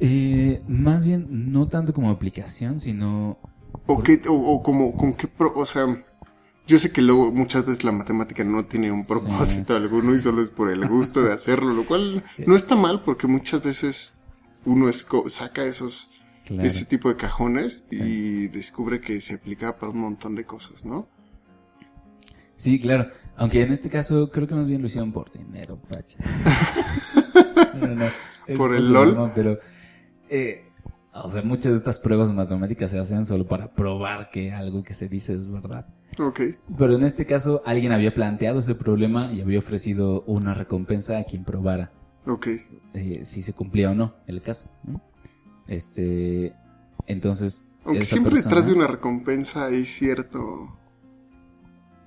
Eh, 0.00 0.64
más 0.66 1.04
bien, 1.04 1.52
no 1.52 1.68
tanto 1.68 1.94
como 1.94 2.10
aplicación, 2.10 2.80
sino... 2.80 3.38
O 3.86 4.02
qué, 4.02 4.20
o, 4.28 4.32
o 4.34 4.62
como, 4.64 4.96
con 4.96 5.12
qué, 5.14 5.28
pro- 5.28 5.52
o 5.54 5.64
sea, 5.64 5.86
yo 6.66 6.78
sé 6.78 6.90
que 6.92 7.02
luego 7.02 7.30
muchas 7.30 7.66
veces 7.66 7.84
la 7.84 7.92
matemática 7.92 8.42
no 8.44 8.64
tiene 8.64 8.90
un 8.90 9.04
propósito 9.04 9.76
alguno 9.76 10.14
y 10.14 10.20
solo 10.20 10.42
es 10.42 10.50
por 10.50 10.70
el 10.70 10.86
gusto 10.88 11.22
de 11.22 11.32
hacerlo, 11.32 11.72
lo 11.74 11.84
cual 11.84 12.24
no 12.46 12.56
está 12.56 12.74
mal 12.76 13.02
porque 13.04 13.26
muchas 13.26 13.62
veces 13.62 14.14
uno 14.64 14.90
saca 15.28 15.64
esos, 15.64 16.10
Claro. 16.46 16.62
ese 16.68 16.84
tipo 16.84 17.08
de 17.08 17.16
cajones 17.16 17.86
y 17.90 18.48
descubre 18.48 19.00
que 19.00 19.20
se 19.22 19.34
aplica 19.34 19.78
para 19.78 19.92
un 19.92 19.98
montón 19.98 20.34
de 20.34 20.44
cosas, 20.44 20.84
¿no? 20.84 21.08
Sí, 22.54 22.78
claro. 22.78 23.08
Aunque 23.36 23.62
en 23.62 23.72
este 23.72 23.88
caso 23.88 24.30
creo 24.30 24.46
que 24.46 24.54
más 24.54 24.66
bien 24.68 24.80
lo 24.82 24.86
hicieron 24.88 25.10
por 25.12 25.32
dinero, 25.32 25.78
Pacha. 25.90 26.18
No, 27.74 27.86
no, 27.88 27.94
no. 27.96 28.04
Es 28.46 28.56
¿Por 28.58 28.74
el 28.74 28.92
LOL? 28.92 29.32
pero, 29.34 29.58
eh, 30.28 30.63
o 31.22 31.30
sea, 31.30 31.42
muchas 31.42 31.72
de 31.72 31.78
estas 31.78 32.00
pruebas 32.00 32.32
matemáticas 32.32 32.90
se 32.90 32.98
hacen 32.98 33.24
solo 33.26 33.46
para 33.46 33.72
probar 33.72 34.30
que 34.30 34.52
algo 34.52 34.82
que 34.82 34.94
se 34.94 35.08
dice 35.08 35.34
es 35.34 35.50
verdad. 35.50 35.86
Ok, 36.18 36.40
Pero 36.78 36.94
en 36.94 37.02
este 37.04 37.26
caso 37.26 37.62
alguien 37.66 37.92
había 37.92 38.14
planteado 38.14 38.60
ese 38.60 38.74
problema 38.74 39.32
y 39.32 39.40
había 39.40 39.58
ofrecido 39.58 40.22
una 40.26 40.54
recompensa 40.54 41.18
a 41.18 41.24
quien 41.24 41.44
probara 41.44 41.90
ok. 42.26 42.46
eh, 42.94 43.20
si 43.24 43.42
se 43.42 43.52
cumplía 43.52 43.90
o 43.90 43.94
no 43.94 44.14
el 44.26 44.40
caso. 44.42 44.70
¿no? 44.84 45.02
Este, 45.66 46.54
entonces... 47.06 47.68
Aunque 47.84 48.02
esa 48.02 48.10
siempre 48.12 48.32
persona- 48.34 48.50
detrás 48.50 48.66
de 48.66 48.72
una 48.74 48.86
recompensa 48.86 49.66
hay 49.66 49.84
cierto 49.84 50.78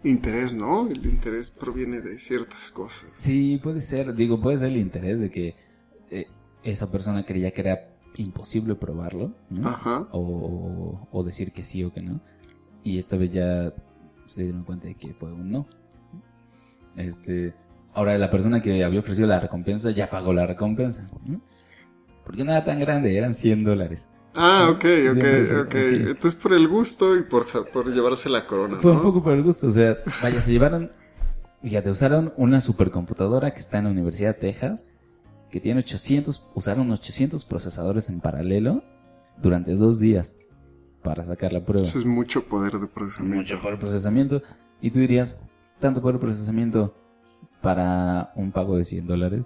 interés, 0.03 0.55
¿no? 0.55 0.87
El 0.87 1.05
interés 1.05 1.49
proviene 1.51 2.01
de 2.01 2.19
ciertas 2.19 2.71
cosas. 2.71 3.09
Sí, 3.15 3.59
puede 3.61 3.81
ser. 3.81 4.15
Digo, 4.15 4.39
puede 4.41 4.57
ser 4.57 4.67
el 4.69 4.77
interés 4.77 5.19
de 5.19 5.29
que 5.29 5.55
eh, 6.09 6.27
esa 6.63 6.89
persona 6.91 7.25
creía 7.25 7.51
que 7.51 7.61
era 7.61 7.79
imposible 8.17 8.75
probarlo, 8.75 9.33
¿no? 9.49 9.67
Ajá. 9.67 10.07
O, 10.11 11.07
o 11.11 11.23
decir 11.23 11.51
que 11.51 11.63
sí 11.63 11.83
o 11.83 11.91
que 11.91 12.01
no. 12.01 12.19
Y 12.83 12.97
esta 12.97 13.17
vez 13.17 13.31
ya 13.31 13.73
se 14.25 14.43
dieron 14.43 14.63
cuenta 14.63 14.87
de 14.87 14.95
que 14.95 15.13
fue 15.13 15.31
un 15.31 15.51
no. 15.51 15.67
Este, 16.95 17.53
ahora 17.93 18.17
la 18.17 18.29
persona 18.31 18.61
que 18.61 18.83
había 18.83 18.99
ofrecido 18.99 19.27
la 19.27 19.39
recompensa 19.39 19.91
ya 19.91 20.09
pagó 20.09 20.33
la 20.33 20.45
recompensa. 20.45 21.05
¿no? 21.25 21.41
Porque 22.23 22.43
no 22.43 22.51
era 22.51 22.63
tan 22.63 22.79
grande, 22.79 23.17
eran 23.17 23.35
100 23.35 23.63
dólares. 23.63 24.09
Ah, 24.35 24.67
ok, 24.69 24.85
ok, 25.11 25.65
ok. 25.65 25.75
Entonces 25.75 26.35
por 26.35 26.53
el 26.53 26.67
gusto 26.67 27.15
y 27.15 27.23
por, 27.23 27.43
por 27.71 27.91
llevarse 27.91 28.29
la 28.29 28.45
corona, 28.45 28.77
Fue 28.77 28.91
¿no? 28.91 28.97
un 28.97 29.03
poco 29.03 29.23
por 29.23 29.33
el 29.33 29.41
gusto, 29.41 29.67
o 29.67 29.71
sea, 29.71 29.97
vaya, 30.21 30.39
se 30.39 30.51
llevaron, 30.51 30.91
fíjate, 31.63 31.89
usaron 31.89 32.33
una 32.37 32.61
supercomputadora 32.61 33.51
que 33.51 33.59
está 33.59 33.79
en 33.79 33.85
la 33.85 33.91
Universidad 33.91 34.35
de 34.35 34.41
Texas, 34.41 34.85
que 35.49 35.59
tiene 35.59 35.79
800, 35.79 36.47
usaron 36.55 36.91
800 36.91 37.45
procesadores 37.45 38.09
en 38.09 38.19
paralelo 38.19 38.83
durante 39.41 39.75
dos 39.75 39.99
días 39.99 40.35
para 41.03 41.25
sacar 41.25 41.53
la 41.53 41.63
prueba. 41.63 41.87
Eso 41.87 41.99
es 41.99 42.05
mucho 42.05 42.45
poder 42.45 42.73
de 42.73 42.87
procesamiento. 42.87 43.37
Mucho 43.37 43.61
por 43.61 43.79
procesamiento. 43.79 44.41
Y 44.81 44.91
tú 44.91 44.99
dirías, 44.99 45.37
tanto 45.79 46.01
por 46.01 46.19
procesamiento 46.19 46.95
para 47.61 48.31
un 48.35 48.51
pago 48.51 48.77
de 48.77 48.83
100 48.83 49.07
dólares, 49.07 49.45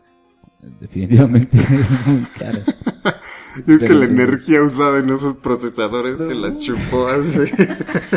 definitivamente 0.79 1.57
es 1.71 2.07
muy 2.07 2.25
caro. 2.37 2.59
Yo 3.67 3.77
creo 3.77 3.79
que 3.79 3.93
la 3.93 4.05
energía 4.05 4.63
usada 4.63 4.99
en 4.99 5.09
esos 5.09 5.35
procesadores 5.37 6.17
se 6.17 6.33
la 6.33 6.57
chupó 6.57 7.07
así. 7.07 7.51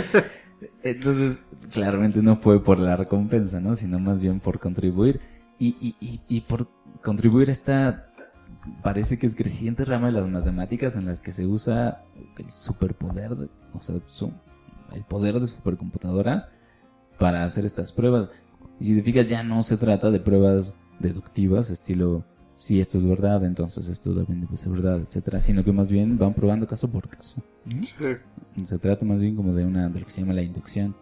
Entonces, 0.83 1.39
claramente 1.73 2.23
no 2.23 2.37
fue 2.37 2.63
por 2.63 2.79
la 2.79 2.97
recompensa, 2.97 3.61
¿no? 3.61 3.75
Sino 3.75 3.99
más 3.99 4.21
bien 4.21 4.39
por 4.39 4.61
contribuir. 4.61 5.21
Y, 5.59 5.77
y, 5.81 5.97
y, 6.01 6.21
y 6.29 6.41
por 6.43 6.69
contribuir 7.05 7.49
a 7.51 7.53
esta 7.53 8.07
parece 8.83 9.19
que 9.19 9.27
es 9.27 9.37
creciente 9.37 9.85
rama 9.85 10.07
de 10.07 10.13
las 10.13 10.29
matemáticas 10.29 10.97
en 10.97 11.05
las 11.07 11.21
que 11.21 11.33
se 11.33 11.47
usa 11.47 12.03
el 12.39 12.51
superpoder, 12.51 13.37
de- 13.37 13.49
o 13.75 13.81
sea, 13.81 13.97
su- 14.07 14.33
el 14.93 15.05
poder 15.05 15.39
de 15.39 15.47
supercomputadoras 15.47 16.49
para 17.19 17.45
hacer 17.45 17.65
estas 17.65 17.93
pruebas. 17.93 18.31
Y 18.81 18.87
si 18.87 18.97
te 18.97 19.03
fijas, 19.03 19.27
ya 19.27 19.43
no 19.43 19.63
se 19.63 19.77
trata 19.77 20.11
de 20.11 20.19
pruebas 20.21 20.77
deductivas, 20.99 21.71
estilo, 21.71 22.25
si 22.57 22.81
esto 22.81 22.99
es 22.99 23.07
verdad, 23.07 23.45
entonces 23.45 23.89
esto 23.89 24.15
también 24.15 24.41
debe 24.41 24.57
ser 24.57 24.71
verdad, 24.73 25.01
etcétera, 25.01 25.41
sino 25.41 25.63
que 25.65 25.73
más 25.73 25.91
bien 25.91 26.17
van 26.19 26.35
probando 26.35 26.67
caso 26.67 26.91
por 26.91 27.09
caso. 27.09 27.43
Se 28.65 28.79
trata 28.79 29.05
más 29.05 29.21
bien 29.21 29.37
como 29.37 29.53
de 29.55 29.65
una 29.65 29.89
de 29.89 30.01
lo 30.01 30.07
que 30.07 30.13
se 30.13 30.21
llama 30.23 30.33
la 30.35 30.43
inducción. 30.43 30.97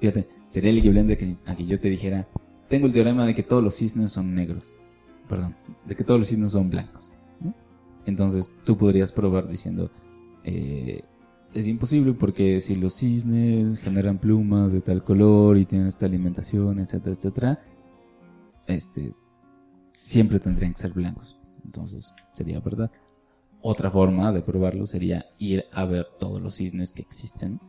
Fíjate, 0.00 0.28
sería 0.48 0.70
el 0.70 0.78
equivalente 0.78 1.14
a 1.14 1.16
que, 1.16 1.36
a 1.46 1.56
que 1.56 1.66
yo 1.66 1.80
te 1.80 1.88
dijera, 1.88 2.28
tengo 2.68 2.86
el 2.86 2.92
teorema 2.92 3.24
de 3.24 3.34
que 3.34 3.42
todos 3.42 3.62
los 3.62 3.74
cisnes 3.76 4.12
son 4.12 4.34
negros. 4.34 4.74
Perdón, 5.28 5.54
de 5.86 5.94
que 5.94 6.04
todos 6.04 6.20
los 6.20 6.28
cisnes 6.28 6.52
son 6.52 6.70
blancos. 6.70 7.10
¿no? 7.40 7.54
Entonces 8.06 8.52
tú 8.64 8.76
podrías 8.76 9.12
probar 9.12 9.48
diciendo, 9.48 9.90
eh, 10.44 11.02
es 11.54 11.66
imposible 11.66 12.12
porque 12.12 12.60
si 12.60 12.76
los 12.76 12.94
cisnes 12.94 13.78
generan 13.78 14.18
plumas 14.18 14.72
de 14.72 14.80
tal 14.80 15.04
color 15.04 15.58
y 15.58 15.64
tienen 15.66 15.88
esta 15.88 16.06
alimentación, 16.06 16.78
etcétera, 16.78 17.14
etcétera, 17.14 17.62
este, 18.66 19.14
siempre 19.90 20.38
tendrían 20.40 20.72
que 20.72 20.78
ser 20.80 20.92
blancos. 20.92 21.38
Entonces 21.64 22.14
sería 22.32 22.60
verdad. 22.60 22.90
Otra 23.60 23.90
forma 23.90 24.32
de 24.32 24.42
probarlo 24.42 24.86
sería 24.86 25.26
ir 25.38 25.64
a 25.72 25.84
ver 25.84 26.06
todos 26.18 26.40
los 26.40 26.54
cisnes 26.56 26.92
que 26.92 27.02
existen, 27.02 27.60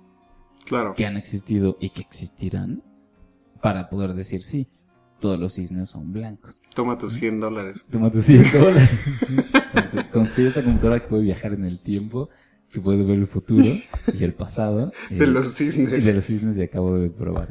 Claro. 0.66 0.94
que 0.94 1.06
han 1.06 1.18
existido 1.18 1.78
y 1.80 1.90
que 1.90 2.02
existirán, 2.02 2.84
para 3.62 3.90
poder 3.90 4.14
decir 4.14 4.44
sí, 4.44 4.68
todos 5.20 5.40
los 5.40 5.54
cisnes 5.54 5.90
son 5.90 6.12
blancos. 6.12 6.62
Toma 6.74 6.98
tus 6.98 7.14
100 7.14 7.40
dólares. 7.40 7.86
Toma 7.92 8.10
tus 8.10 8.26
100 8.26 8.44
dólares. 8.54 9.20
Construye 10.14 10.50
esta 10.50 10.64
computadora 10.64 11.00
que 11.00 11.08
puede 11.08 11.24
viajar 11.24 11.54
en 11.54 11.66
el 11.66 11.80
tiempo, 11.80 12.30
que 12.72 12.80
puede 12.80 13.04
ver 13.04 13.18
el 13.18 13.28
futuro 13.28 13.66
y 13.66 14.24
el 14.24 14.34
pasado. 14.34 14.92
De 15.10 15.24
eh, 15.24 15.28
los 15.28 15.60
y 15.60 15.66
de 15.66 15.72
cisnes. 15.72 16.16
los 16.16 16.26
cisnes 16.26 16.58
y 16.58 16.62
acabo 16.62 16.96
de 16.96 17.10
probar. 17.10 17.50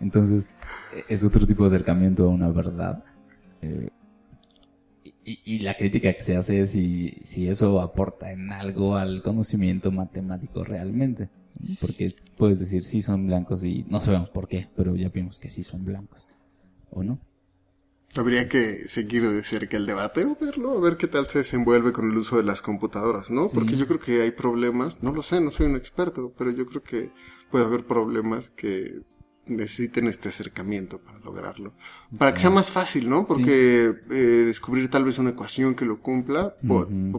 Entonces, 0.00 0.48
es 1.08 1.24
otro 1.24 1.46
tipo 1.46 1.62
de 1.64 1.68
acercamiento 1.68 2.24
a 2.24 2.28
una 2.28 2.50
verdad. 2.50 3.04
Eh, 3.62 3.88
y, 5.24 5.40
y 5.44 5.58
la 5.60 5.74
crítica 5.74 6.12
que 6.12 6.22
se 6.22 6.36
hace 6.36 6.60
es 6.60 6.72
si, 6.72 7.16
si 7.22 7.48
eso 7.48 7.80
aporta 7.80 8.30
en 8.30 8.52
algo 8.52 8.96
al 8.96 9.22
conocimiento 9.22 9.90
matemático 9.90 10.64
realmente. 10.64 11.28
Porque 11.80 12.14
puedes 12.36 12.58
decir 12.58 12.84
sí 12.84 13.00
son 13.00 13.26
blancos 13.26 13.64
y 13.64 13.84
no 13.88 14.00
sabemos 14.00 14.28
por 14.30 14.48
qué, 14.48 14.68
pero 14.76 14.96
ya 14.96 15.08
vimos 15.08 15.38
que 15.38 15.48
sí 15.48 15.62
son 15.62 15.84
blancos. 15.84 16.28
¿O 16.94 17.02
no? 17.02 17.20
Habría 18.16 18.48
que 18.48 18.88
seguir 18.88 19.28
de 19.28 19.42
cerca 19.42 19.76
el 19.76 19.86
debate 19.86 20.24
o 20.24 20.36
verlo, 20.40 20.78
a 20.78 20.80
ver 20.80 20.96
qué 20.96 21.08
tal 21.08 21.26
se 21.26 21.38
desenvuelve 21.38 21.92
con 21.92 22.10
el 22.10 22.16
uso 22.16 22.36
de 22.36 22.44
las 22.44 22.62
computadoras, 22.62 23.30
¿no? 23.30 23.48
Sí. 23.48 23.56
Porque 23.56 23.76
yo 23.76 23.86
creo 23.88 23.98
que 23.98 24.22
hay 24.22 24.30
problemas, 24.30 25.02
no 25.02 25.12
lo 25.12 25.22
sé, 25.22 25.40
no 25.40 25.50
soy 25.50 25.66
un 25.66 25.76
experto, 25.76 26.32
pero 26.38 26.52
yo 26.52 26.66
creo 26.66 26.82
que 26.82 27.10
puede 27.50 27.64
haber 27.64 27.84
problemas 27.84 28.50
que 28.50 29.02
necesiten 29.46 30.06
este 30.06 30.28
acercamiento 30.28 30.98
para 30.98 31.18
lograrlo. 31.20 31.74
Para 32.16 32.32
que 32.32 32.40
sea 32.40 32.50
más 32.50 32.70
fácil, 32.70 33.10
¿no? 33.10 33.26
Porque 33.26 33.94
eh, 34.10 34.14
descubrir 34.14 34.88
tal 34.90 35.04
vez 35.04 35.18
una 35.18 35.30
ecuación 35.30 35.74
que 35.74 35.84
lo 35.84 36.00
cumpla 36.00 36.56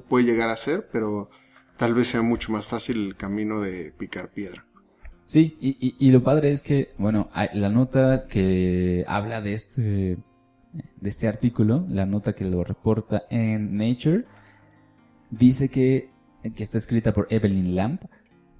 puede 0.07 0.25
llegar 0.25 0.49
a 0.49 0.57
ser, 0.57 0.87
pero 0.91 1.29
tal 1.77 1.93
vez 1.93 2.07
sea 2.07 2.21
mucho 2.21 2.51
más 2.51 2.67
fácil 2.67 3.07
el 3.07 3.15
camino 3.15 3.59
de 3.61 3.93
picar 3.97 4.31
piedra. 4.31 4.65
Sí, 5.25 5.57
y, 5.59 5.69
y, 5.79 5.95
y 5.99 6.11
lo 6.11 6.23
padre 6.23 6.51
es 6.51 6.61
que, 6.61 6.89
bueno, 6.99 7.29
la 7.53 7.69
nota 7.69 8.27
que 8.27 9.03
habla 9.07 9.41
de 9.41 9.53
este, 9.53 9.81
de 9.81 11.09
este 11.09 11.27
artículo, 11.27 11.85
la 11.89 12.05
nota 12.05 12.33
que 12.33 12.45
lo 12.45 12.63
reporta 12.63 13.23
en 13.31 13.75
Nature, 13.75 14.25
dice 15.31 15.69
que, 15.69 16.11
que 16.55 16.63
está 16.63 16.77
escrita 16.77 17.11
por 17.11 17.25
Evelyn 17.31 17.75
Lamb, 17.75 17.99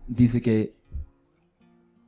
dice 0.07 0.41
que 0.41 0.75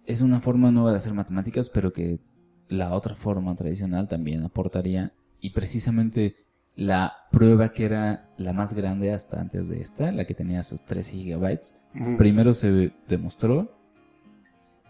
es 0.06 0.22
una 0.22 0.40
forma 0.40 0.72
nueva 0.72 0.92
de 0.92 0.98
hacer 0.98 1.14
matemáticas, 1.14 1.70
pero 1.70 1.94
que 1.94 2.20
la 2.68 2.96
otra 2.96 3.16
forma 3.16 3.56
tradicional 3.56 4.08
también 4.08 4.44
aportaría, 4.44 5.14
y 5.40 5.52
precisamente 5.52 6.36
la 6.76 7.14
prueba 7.32 7.74
que 7.74 7.86
era 7.86 8.30
la 8.38 8.54
más 8.54 8.74
grande 8.74 9.12
hasta 9.12 9.40
antes 9.40 9.68
de 9.68 9.82
esta, 9.82 10.12
la 10.12 10.26
que 10.26 10.34
tenía 10.34 10.62
esos 10.62 10.84
13 10.84 11.12
gigabytes. 11.12 11.80
Primero 12.18 12.54
se 12.54 12.92
demostró 13.08 13.77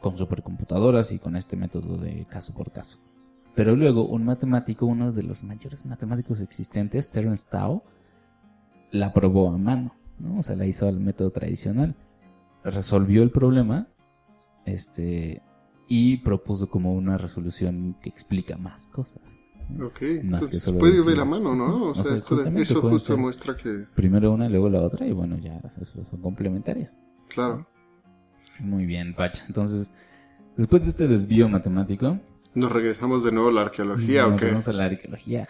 con 0.01 0.15
supercomputadoras 0.17 1.11
y 1.11 1.19
con 1.19 1.35
este 1.35 1.55
método 1.57 1.97
de 1.97 2.25
caso 2.25 2.53
por 2.53 2.71
caso. 2.71 2.99
Pero 3.55 3.75
luego 3.75 4.05
un 4.07 4.23
matemático, 4.25 4.85
uno 4.85 5.11
de 5.11 5.23
los 5.23 5.43
mayores 5.43 5.85
matemáticos 5.85 6.41
existentes, 6.41 7.09
Terence 7.11 7.47
Tao, 7.49 7.83
la 8.91 9.13
probó 9.13 9.49
a 9.49 9.57
mano, 9.57 9.95
¿no? 10.19 10.37
O 10.37 10.41
sea, 10.41 10.55
la 10.55 10.65
hizo 10.65 10.87
al 10.87 10.99
método 10.99 11.31
tradicional. 11.31 11.95
Resolvió 12.63 13.23
el 13.23 13.31
problema, 13.31 13.87
este, 14.65 15.41
y 15.87 16.17
propuso 16.17 16.69
como 16.69 16.93
una 16.93 17.17
resolución 17.17 17.95
que 18.01 18.09
explica 18.09 18.57
más 18.57 18.87
cosas. 18.87 19.21
Ok, 19.81 20.01
Más 20.01 20.01
que 20.01 20.15
entonces 20.21 20.63
solo 20.63 20.79
puede 20.79 20.93
ir 20.93 20.99
decir- 20.99 21.11
de 21.11 21.17
la 21.17 21.25
mano, 21.25 21.55
¿no? 21.55 21.83
O 21.87 21.89
O 21.89 21.95
sea, 21.95 22.03
sea, 22.03 22.15
esto 22.15 22.41
eso 22.41 22.81
justo 22.81 23.17
muestra 23.17 23.55
que, 23.55 23.85
Primero 23.95 24.31
una, 24.31 24.47
luego 24.49 24.69
la 24.69 24.81
otra, 24.81 25.05
y 25.05 25.11
bueno, 25.11 25.37
ya 25.37 25.59
eso 25.81 26.03
son 26.05 26.21
complementarias. 26.21 26.95
claro, 27.27 27.67
Muy 28.59 28.85
bien, 28.85 29.13
Pacha. 29.13 29.43
Entonces, 29.47 29.91
después 30.55 30.83
de 30.83 30.89
este 30.89 31.07
desvío 31.07 31.49
matemático, 31.49 32.19
nos 32.53 32.71
regresamos 32.71 33.23
de 33.23 33.31
nuevo 33.31 33.49
a 33.49 33.51
la 33.51 33.61
arqueología, 33.61 34.25
¿o 34.27 34.31
nos 34.31 34.41
qué? 34.41 34.47
vamos 34.47 34.67
a 34.67 34.73
la 34.73 34.85
arqueología. 34.85 35.47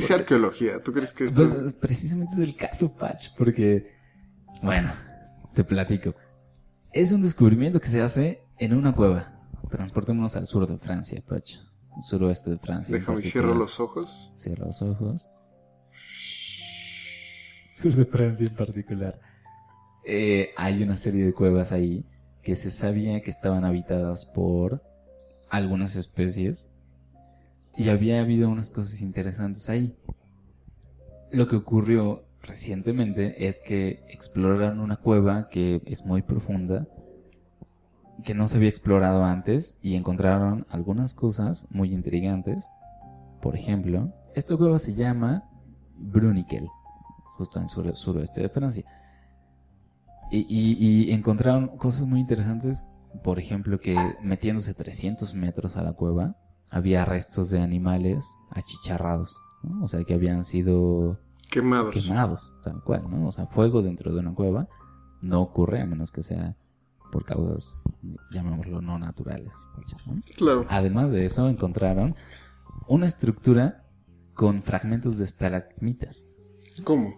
Sea 0.00 0.16
arqueología, 0.16 0.82
¿tú 0.82 0.92
crees 0.92 1.12
que 1.12 1.24
esto... 1.24 1.44
Entonces, 1.44 1.72
precisamente 1.74 2.34
es 2.34 2.40
el 2.40 2.56
caso, 2.56 2.94
Patch, 2.96 3.30
porque, 3.36 3.92
bueno, 4.62 4.92
te 5.54 5.64
platico. 5.64 6.14
Es 6.92 7.12
un 7.12 7.22
descubrimiento 7.22 7.80
que 7.80 7.88
se 7.88 8.02
hace 8.02 8.42
en 8.58 8.74
una 8.74 8.94
cueva. 8.94 9.40
Transportémonos 9.70 10.36
al 10.36 10.46
sur 10.46 10.66
de 10.66 10.78
Francia, 10.78 11.22
Patch. 11.26 11.58
Suroeste 12.00 12.50
de 12.50 12.58
Francia. 12.58 12.96
Déjame, 12.96 13.22
cierro 13.22 13.54
los 13.54 13.80
ojos. 13.80 14.30
Cierra 14.36 14.66
los 14.66 14.82
ojos. 14.82 15.28
Sur 17.72 17.94
de 17.94 18.04
Francia 18.06 18.46
en 18.46 18.54
particular. 18.54 19.20
Eh, 20.04 20.50
hay 20.56 20.82
una 20.82 20.96
serie 20.96 21.24
de 21.24 21.32
cuevas 21.32 21.72
ahí 21.72 22.04
que 22.42 22.54
se 22.54 22.70
sabía 22.70 23.20
que 23.22 23.30
estaban 23.30 23.64
habitadas 23.64 24.26
por 24.26 24.82
algunas 25.50 25.96
especies 25.96 26.68
y 27.76 27.88
había 27.88 28.20
habido 28.20 28.48
unas 28.48 28.70
cosas 28.70 29.00
interesantes 29.02 29.68
ahí. 29.68 29.94
Lo 31.32 31.48
que 31.48 31.56
ocurrió 31.56 32.24
recientemente 32.42 33.46
es 33.48 33.60
que 33.62 34.04
exploraron 34.08 34.80
una 34.80 34.96
cueva 34.96 35.48
que 35.48 35.82
es 35.84 36.04
muy 36.06 36.22
profunda, 36.22 36.86
que 38.24 38.34
no 38.34 38.48
se 38.48 38.56
había 38.56 38.68
explorado 38.70 39.24
antes 39.24 39.78
y 39.82 39.94
encontraron 39.96 40.66
algunas 40.70 41.14
cosas 41.14 41.66
muy 41.70 41.92
intrigantes. 41.92 42.68
Por 43.42 43.56
ejemplo, 43.56 44.12
esta 44.34 44.56
cueva 44.56 44.78
se 44.78 44.94
llama 44.94 45.44
Bruniquel, 45.98 46.66
justo 47.36 47.58
en 47.58 47.64
el 47.64 47.68
sur- 47.68 47.96
suroeste 47.96 48.40
de 48.42 48.48
Francia. 48.48 48.84
Y, 50.30 50.46
y- 50.48 51.08
y 51.08 51.12
encontraron 51.12 51.76
cosas 51.76 52.06
muy 52.06 52.20
interesantes, 52.20 52.86
por 53.22 53.38
ejemplo, 53.38 53.78
que 53.80 53.96
metiéndose 54.22 54.74
300 54.74 55.34
metros 55.34 55.76
a 55.76 55.82
la 55.82 55.92
cueva, 55.92 56.36
había 56.70 57.04
restos 57.04 57.50
de 57.50 57.60
animales 57.60 58.36
achicharrados, 58.50 59.40
¿no? 59.62 59.84
o 59.84 59.86
sea, 59.86 60.04
que 60.04 60.14
habían 60.14 60.44
sido 60.44 61.18
Quemados. 61.50 61.94
quemados, 61.94 62.52
tal 62.62 62.82
cual, 62.82 63.08
¿no? 63.08 63.28
O 63.28 63.32
sea, 63.32 63.46
fuego 63.46 63.82
dentro 63.82 64.12
de 64.12 64.20
una 64.20 64.34
cueva 64.34 64.68
no 65.22 65.40
ocurre 65.42 65.80
a 65.80 65.86
menos 65.86 66.12
que 66.12 66.22
sea 66.22 66.56
por 67.12 67.24
causas, 67.24 67.80
llamémoslo, 68.32 68.80
no 68.80 68.98
naturales. 68.98 69.52
¿no? 70.06 70.20
Claro. 70.36 70.66
Además 70.68 71.10
de 71.10 71.24
eso, 71.24 71.48
encontraron 71.48 72.14
una 72.88 73.06
estructura 73.06 73.84
con 74.34 74.62
fragmentos 74.62 75.16
de 75.18 75.24
estalagmitas. 75.24 76.26
¿Cómo? 76.84 77.14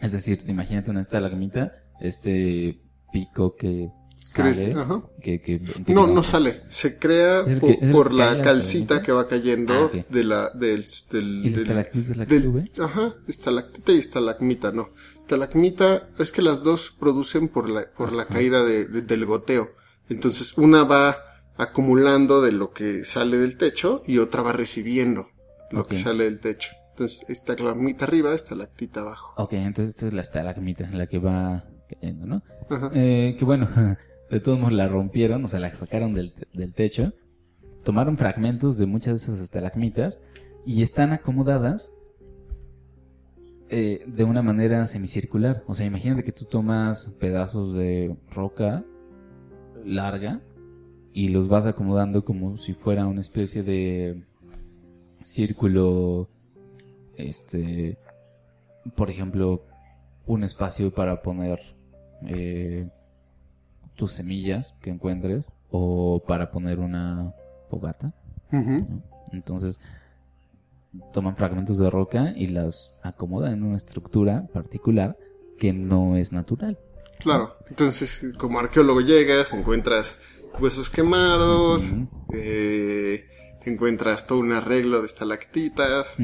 Es 0.00 0.12
decir, 0.12 0.44
imagínate 0.48 0.90
una 0.90 1.00
estalagmita 1.00 1.72
este 2.00 2.82
pico 3.12 3.54
que 3.54 3.90
sale. 4.26 4.52
Crece, 4.54 4.72
ajá. 4.72 5.02
Que, 5.22 5.40
que- 5.40 5.60
que- 5.60 5.92
No, 5.94 6.06
no 6.06 6.22
sale. 6.22 6.62
Se 6.68 6.98
crea 6.98 7.44
por 7.92 8.12
la 8.12 8.42
calcita 8.42 9.00
que 9.02 9.12
va 9.12 9.26
cayendo 9.28 9.90
Ah, 9.94 10.04
de 10.08 10.24
la, 10.24 10.50
del, 10.50 10.84
del, 11.10 11.46
¿Y 11.46 11.50
la 11.50 11.56
del- 11.58 11.78
es 12.08 12.16
la 12.16 12.26
que 12.26 12.34
del- 12.34 12.42
sube? 12.42 12.70
Ajá, 12.80 13.14
estalactita 13.28 13.92
y 13.92 13.98
estalagmita, 13.98 14.72
no. 14.72 14.90
Estalagmita, 15.20 16.08
es 16.18 16.32
que 16.32 16.42
las 16.42 16.62
dos 16.62 16.90
producen 16.98 17.48
por 17.48 17.68
la, 17.68 17.84
por 17.96 18.12
la 18.12 18.26
caída 18.26 18.64
de- 18.64 18.86
de- 18.86 19.02
del 19.02 19.26
goteo. 19.26 19.70
Entonces, 20.08 20.56
una 20.56 20.84
va 20.84 21.16
acumulando 21.56 22.42
de 22.42 22.52
lo 22.52 22.72
que 22.72 23.04
sale 23.04 23.38
del 23.38 23.56
techo 23.56 24.02
y 24.06 24.18
otra 24.18 24.42
va 24.42 24.52
recibiendo 24.52 25.28
lo 25.70 25.86
que 25.86 25.96
sale 25.96 26.24
del 26.24 26.40
techo. 26.40 26.70
Entonces, 26.90 27.24
estalagmita 27.28 28.04
arriba, 28.06 28.34
estalactita 28.34 29.00
abajo. 29.00 29.34
Ok, 29.36 29.52
entonces 29.54 29.94
esta 29.94 30.06
es 30.06 30.12
la 30.14 30.20
estalagmita, 30.22 30.88
la 30.92 31.06
que 31.06 31.18
va 31.18 31.64
cayendo, 31.88 32.26
¿no? 32.26 32.42
Ajá. 32.70 32.90
Eh, 32.94 33.36
que 33.38 33.44
bueno, 33.44 33.68
de 34.30 34.40
todos 34.40 34.58
modos 34.58 34.72
la 34.72 34.88
rompieron, 34.88 35.44
o 35.44 35.48
sea, 35.48 35.60
la 35.60 35.74
sacaron 35.74 36.14
del, 36.14 36.34
del 36.52 36.74
techo, 36.74 37.12
tomaron 37.84 38.16
fragmentos 38.18 38.78
de 38.78 38.86
muchas 38.86 39.12
de 39.14 39.32
esas 39.32 39.40
estalagmitas 39.40 40.20
y 40.64 40.82
están 40.82 41.12
acomodadas 41.12 41.92
eh, 43.68 44.04
de 44.06 44.24
una 44.24 44.42
manera 44.42 44.86
semicircular. 44.86 45.64
O 45.66 45.74
sea, 45.74 45.86
imagínate 45.86 46.22
que 46.22 46.32
tú 46.32 46.44
tomas 46.44 47.06
pedazos 47.18 47.74
de 47.74 48.16
roca 48.30 48.84
larga 49.84 50.40
y 51.12 51.28
los 51.28 51.48
vas 51.48 51.66
acomodando 51.66 52.24
como 52.24 52.56
si 52.56 52.74
fuera 52.74 53.06
una 53.06 53.20
especie 53.20 53.62
de 53.62 54.22
círculo, 55.20 56.28
este, 57.16 57.98
por 58.94 59.10
ejemplo, 59.10 59.64
un 60.26 60.44
espacio 60.44 60.92
para 60.92 61.22
poner 61.22 61.58
eh, 62.26 62.88
tus 63.96 64.12
semillas 64.12 64.74
que 64.80 64.90
encuentres 64.90 65.46
o 65.70 66.22
para 66.26 66.50
poner 66.50 66.78
una 66.78 67.34
fogata. 67.68 68.12
Entonces 69.32 69.80
toman 71.12 71.36
fragmentos 71.36 71.78
de 71.78 71.90
roca 71.90 72.32
y 72.34 72.46
las 72.48 72.98
acomodan 73.02 73.52
en 73.54 73.62
una 73.64 73.76
estructura 73.76 74.46
particular 74.52 75.18
que 75.58 75.72
no 75.72 76.16
es 76.16 76.32
natural. 76.32 76.78
Claro. 77.18 77.56
Entonces, 77.68 78.26
como 78.38 78.58
arqueólogo 78.58 79.00
llegas, 79.00 79.52
encuentras 79.52 80.18
huesos 80.60 80.90
quemados, 80.90 81.92
eh, 82.32 83.26
encuentras 83.64 84.26
todo 84.26 84.38
un 84.38 84.52
arreglo 84.52 85.00
de 85.00 85.06
estalactitas 85.06 86.16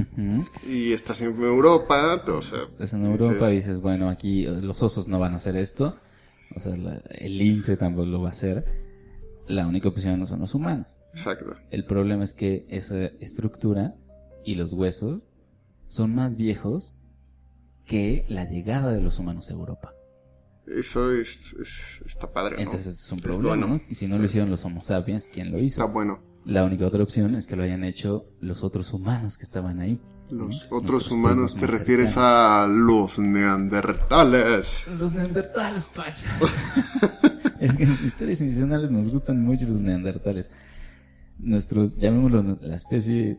y 0.66 0.92
estás 0.92 1.20
en 1.22 1.42
Europa, 1.42 2.22
o 2.26 2.42
sea, 2.42 2.62
Estás 2.62 2.92
en 2.92 3.04
Europa 3.04 3.50
y 3.50 3.56
dices, 3.56 3.80
bueno, 3.80 4.08
aquí 4.08 4.44
los 4.44 4.82
osos 4.82 5.08
no 5.08 5.18
van 5.18 5.32
a 5.32 5.36
hacer 5.36 5.56
esto. 5.56 5.96
O 6.56 6.60
sea, 6.60 6.76
la- 6.76 7.02
el 7.10 7.38
lince 7.38 7.76
tampoco 7.76 8.06
lo 8.06 8.20
va 8.22 8.28
a 8.28 8.32
hacer. 8.32 8.64
La 9.46 9.66
única 9.66 9.88
opción 9.88 10.18
no 10.20 10.26
son 10.26 10.40
los 10.40 10.54
humanos. 10.54 10.98
exacto. 11.12 11.54
El 11.70 11.84
problema 11.84 12.24
es 12.24 12.32
que 12.32 12.64
esa 12.70 13.04
estructura 13.20 13.94
y 14.44 14.54
los 14.54 14.72
huesos 14.72 15.28
son 15.86 16.14
más 16.14 16.36
viejos 16.36 17.04
que 17.84 18.24
la 18.28 18.48
llegada 18.48 18.92
de 18.92 19.02
los 19.02 19.18
humanos 19.18 19.50
a 19.50 19.52
Europa. 19.52 19.92
Eso 20.66 21.12
es, 21.12 21.52
es- 21.54 22.02
está 22.06 22.30
padre, 22.30 22.56
¿no? 22.56 22.62
Entonces 22.62 22.94
es 22.94 23.12
un 23.12 23.18
problema, 23.18 23.48
bueno. 23.48 23.66
¿no? 23.66 23.80
Y 23.90 23.94
si 23.96 24.06
no 24.06 24.16
lo 24.16 24.24
hicieron 24.24 24.48
los 24.50 24.64
Homo 24.64 24.80
sapiens, 24.80 25.26
¿quién 25.26 25.50
lo 25.50 25.56
Está 25.58 25.66
hizo? 25.66 25.88
bueno. 25.88 26.20
La 26.44 26.64
única 26.64 26.86
otra 26.86 27.02
opción 27.02 27.34
es 27.34 27.46
que 27.46 27.56
lo 27.56 27.62
hayan 27.62 27.84
hecho 27.84 28.24
los 28.40 28.62
otros 28.64 28.92
humanos 28.92 29.36
que 29.36 29.44
estaban 29.44 29.80
ahí. 29.80 30.00
Los 30.32 30.68
¿no? 30.70 30.76
otros 30.78 30.92
Nuestros 30.92 31.12
humanos 31.12 31.54
te 31.54 31.66
refieres 31.66 32.10
cercanos. 32.14 32.28
a 32.28 32.66
los 32.66 33.18
neandertales. 33.18 34.88
Los 34.98 35.14
neandertales, 35.14 35.88
Pacha. 35.94 36.26
es 37.60 37.74
que 37.76 37.84
en 37.84 37.92
historias 38.04 38.40
institucionales 38.40 38.90
nos 38.90 39.08
gustan 39.10 39.40
mucho 39.42 39.66
los 39.66 39.80
neandertales. 39.80 40.50
Nuestros, 41.38 41.96
llamémoslo 41.98 42.58
la 42.60 42.74
especie 42.74 43.38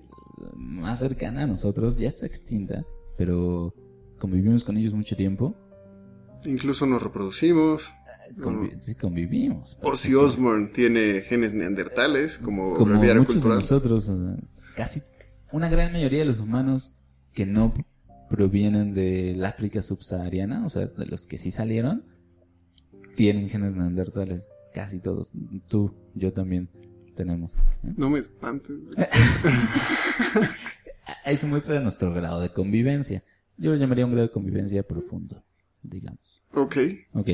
más 0.56 1.00
cercana 1.00 1.44
a 1.44 1.48
nosotros, 1.48 1.98
ya 1.98 2.08
está 2.08 2.26
extinta, 2.26 2.84
pero 3.18 3.74
convivimos 4.20 4.64
con 4.64 4.78
ellos 4.78 4.94
mucho 4.94 5.16
tiempo. 5.16 5.56
Incluso 6.46 6.86
nos 6.86 7.02
reproducimos. 7.02 7.94
Convi- 8.38 8.78
sí, 8.82 8.96
convivimos. 8.96 9.78
Ozzy 9.82 10.14
Osbourne 10.16 10.68
tiene 10.68 11.22
genes 11.22 11.54
neandertales 11.54 12.38
como, 12.38 12.74
Como 12.74 12.96
muchos 12.96 13.16
de 13.16 13.26
cultural. 13.26 13.56
nosotros, 13.60 14.10
o 14.10 14.18
sea, 14.18 14.36
casi 14.76 15.02
una 15.54 15.70
gran 15.70 15.94
mayoría 15.94 16.20
de 16.20 16.26
los 16.26 16.40
humanos 16.40 17.00
que 17.32 17.46
no 17.46 17.74
provienen 18.30 18.96
del 18.96 19.46
África 19.46 19.84
subsahariana, 19.84 20.66
o 20.66 20.70
sea, 20.70 20.88
de 20.88 21.06
los 21.06 21.28
que 21.28 21.38
sí 21.38 21.52
salieron, 21.52 22.04
tienen 23.16 23.50
genes 23.50 23.76
neandertales. 23.76 24.50
Casi 24.74 25.00
todos. 25.00 25.32
Tú, 25.68 25.94
yo 26.16 26.34
también 26.34 26.68
tenemos. 27.16 27.54
¿eh? 27.54 27.94
No 27.96 28.10
me 28.10 28.18
espantes. 28.18 28.76
Ahí 31.24 31.38
se 31.38 31.46
muestra 31.46 31.80
nuestro 31.80 32.12
grado 32.12 32.42
de 32.42 32.50
convivencia. 32.50 33.24
Yo 33.56 33.72
lo 33.72 33.78
llamaría 33.78 34.08
un 34.08 34.14
grado 34.14 34.28
de 34.28 34.34
convivencia 34.34 34.82
profundo, 34.82 35.44
digamos. 35.84 36.42
ok. 36.54 36.78
Ok. 37.14 37.30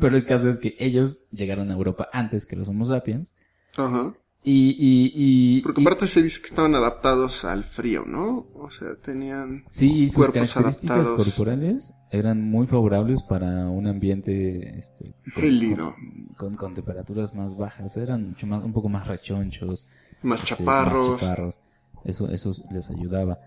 Pero 0.00 0.16
el 0.16 0.24
caso 0.24 0.48
es 0.48 0.58
que 0.58 0.74
ellos 0.78 1.24
llegaron 1.30 1.70
a 1.70 1.74
Europa 1.74 2.08
antes 2.14 2.46
que 2.46 2.56
los 2.56 2.70
Homo 2.70 2.86
sapiens. 2.86 3.34
Ajá. 3.76 4.16
Y, 4.46 4.72
y, 4.78 5.12
y, 5.14 5.62
Porque 5.62 5.80
y- 5.80 5.86
aparte 5.86 6.06
se 6.06 6.22
dice 6.22 6.40
que 6.42 6.48
estaban 6.48 6.74
adaptados 6.74 7.46
al 7.46 7.64
frío, 7.64 8.04
¿no? 8.06 8.46
O 8.54 8.70
sea, 8.70 8.94
tenían... 9.02 9.64
Sí, 9.70 10.08
sus 10.10 10.16
cuerpos 10.16 10.52
características 10.52 10.96
adaptados. 10.98 11.24
corporales 11.34 11.94
eran 12.10 12.42
muy 12.50 12.66
favorables 12.66 13.22
para 13.22 13.68
un 13.70 13.86
ambiente 13.86 14.78
este, 14.78 15.14
con, 15.32 15.42
Gélido. 15.42 15.94
con, 15.94 16.34
con- 16.36 16.54
con 16.56 16.74
temperaturas 16.74 17.34
más 17.34 17.56
bajas. 17.56 17.96
Eran 17.96 18.28
mucho 18.28 18.46
más, 18.46 18.62
un 18.62 18.74
poco 18.74 18.90
más 18.90 19.06
rechonchos, 19.06 19.88
Más 20.22 20.42
este, 20.42 20.56
chaparros. 20.56 21.08
más 21.08 21.20
chaparros. 21.20 21.60
Eso, 22.04 22.28
eso 22.28 22.52
les 22.70 22.90
ayudaba. 22.90 23.38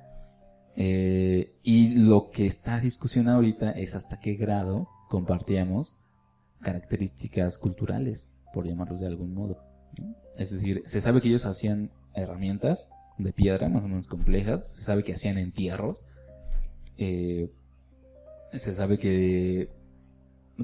Eh, 0.76 1.60
y 1.62 1.96
lo 1.96 2.32
que 2.32 2.48
está 2.48 2.76
a 2.76 2.80
discusión 2.80 3.30
ahorita 3.30 3.70
es 3.72 3.94
hasta 3.94 4.20
qué 4.20 4.34
grado 4.34 4.88
compartíamos 5.10 6.00
características 6.62 7.58
culturales, 7.60 8.32
por 8.54 8.66
llamarlos 8.66 9.00
de 9.00 9.08
algún 9.08 9.34
modo. 9.36 9.64
Es 10.38 10.52
decir, 10.52 10.82
se 10.86 11.02
sabe 11.02 11.22
que 11.22 11.30
ellos 11.30 11.46
hacían 11.46 11.92
herramientas 12.14 12.92
de 13.18 13.34
piedra 13.34 13.70
más 13.70 13.84
o 13.84 13.88
menos 13.88 14.08
complejas, 14.08 14.68
se 14.70 14.82
sabe 14.84 15.04
que 15.04 15.14
hacían 15.14 15.38
entierros, 15.38 16.06
eh, 16.98 17.50
se 18.54 18.74
sabe 18.74 18.98
que 18.98 19.70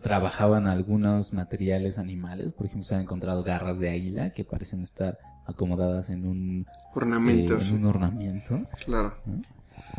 trabajaban 0.01 0.67
algunos 0.67 1.33
materiales 1.33 1.97
animales, 1.97 2.53
por 2.53 2.65
ejemplo 2.65 2.83
se 2.83 2.95
han 2.95 3.01
encontrado 3.01 3.43
garras 3.43 3.79
de 3.79 3.89
águila 3.89 4.31
que 4.31 4.43
parecen 4.43 4.81
estar 4.81 5.17
acomodadas 5.45 6.09
en 6.09 6.25
un, 6.25 6.61
eh, 6.61 6.89
Ornamentos. 6.95 7.69
en 7.69 7.75
un 7.77 7.85
ornamento. 7.85 8.61
Claro. 8.85 9.15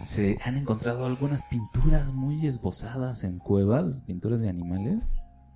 Se 0.03 0.39
han 0.45 0.57
encontrado 0.57 1.07
algunas 1.07 1.43
pinturas 1.45 2.13
muy 2.13 2.47
esbozadas 2.47 3.23
en 3.25 3.39
cuevas, 3.39 4.03
pinturas 4.07 4.41
de 4.41 4.49
animales, 4.49 5.09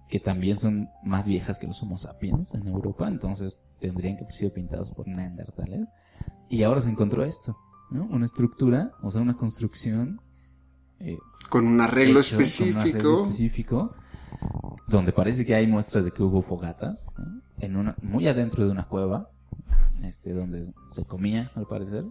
que 0.08 0.20
también 0.20 0.56
son 0.56 0.88
más 1.04 1.26
viejas 1.28 1.58
que 1.58 1.66
los 1.66 1.82
Homo 1.82 1.96
sapiens 1.98 2.54
en 2.54 2.66
Europa, 2.66 3.08
entonces 3.08 3.62
tendrían 3.78 4.16
que 4.16 4.22
haber 4.24 4.34
sido 4.34 4.52
pintadas 4.52 4.90
por 4.90 5.06
neandertales. 5.06 5.86
Y 6.48 6.62
ahora 6.62 6.80
se 6.80 6.88
encontró 6.90 7.24
esto, 7.24 7.56
¿no? 7.90 8.04
Una 8.06 8.24
estructura, 8.24 8.92
o 9.02 9.10
sea, 9.10 9.20
una 9.20 9.36
construcción 9.36 10.20
eh, 11.00 11.18
Con 11.50 11.66
un 11.66 11.80
arreglo 11.80 12.20
hecho 12.20 12.36
con 12.36 12.44
un 12.44 12.76
arreglo 12.78 12.98
específico. 12.98 13.22
específico, 13.28 13.94
donde 14.88 15.12
parece 15.12 15.44
que 15.44 15.54
hay 15.54 15.66
muestras 15.66 16.04
de 16.04 16.10
que 16.10 16.22
hubo 16.22 16.40
fogatas, 16.42 17.06
¿no? 17.18 17.42
en 17.60 17.76
una, 17.76 17.96
muy 18.02 18.26
adentro 18.28 18.64
de 18.64 18.70
una 18.70 18.86
cueva, 18.88 19.30
este, 20.02 20.32
donde 20.32 20.72
se 20.92 21.04
comía, 21.04 21.50
al 21.54 21.66
parecer. 21.66 22.04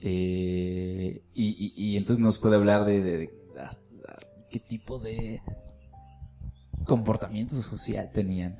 Eh, 0.00 1.22
y, 1.34 1.44
y- 1.44 1.72
y 1.92 1.96
entonces 1.96 2.22
nos 2.22 2.38
puede 2.38 2.56
hablar 2.56 2.84
de, 2.84 3.02
de- 3.02 3.16
de 3.18 3.30
hasta 3.60 4.18
qué 4.50 4.60
tipo 4.60 4.98
de 4.98 5.42
comportamiento 6.88 7.54
social 7.62 8.10
tenían. 8.12 8.56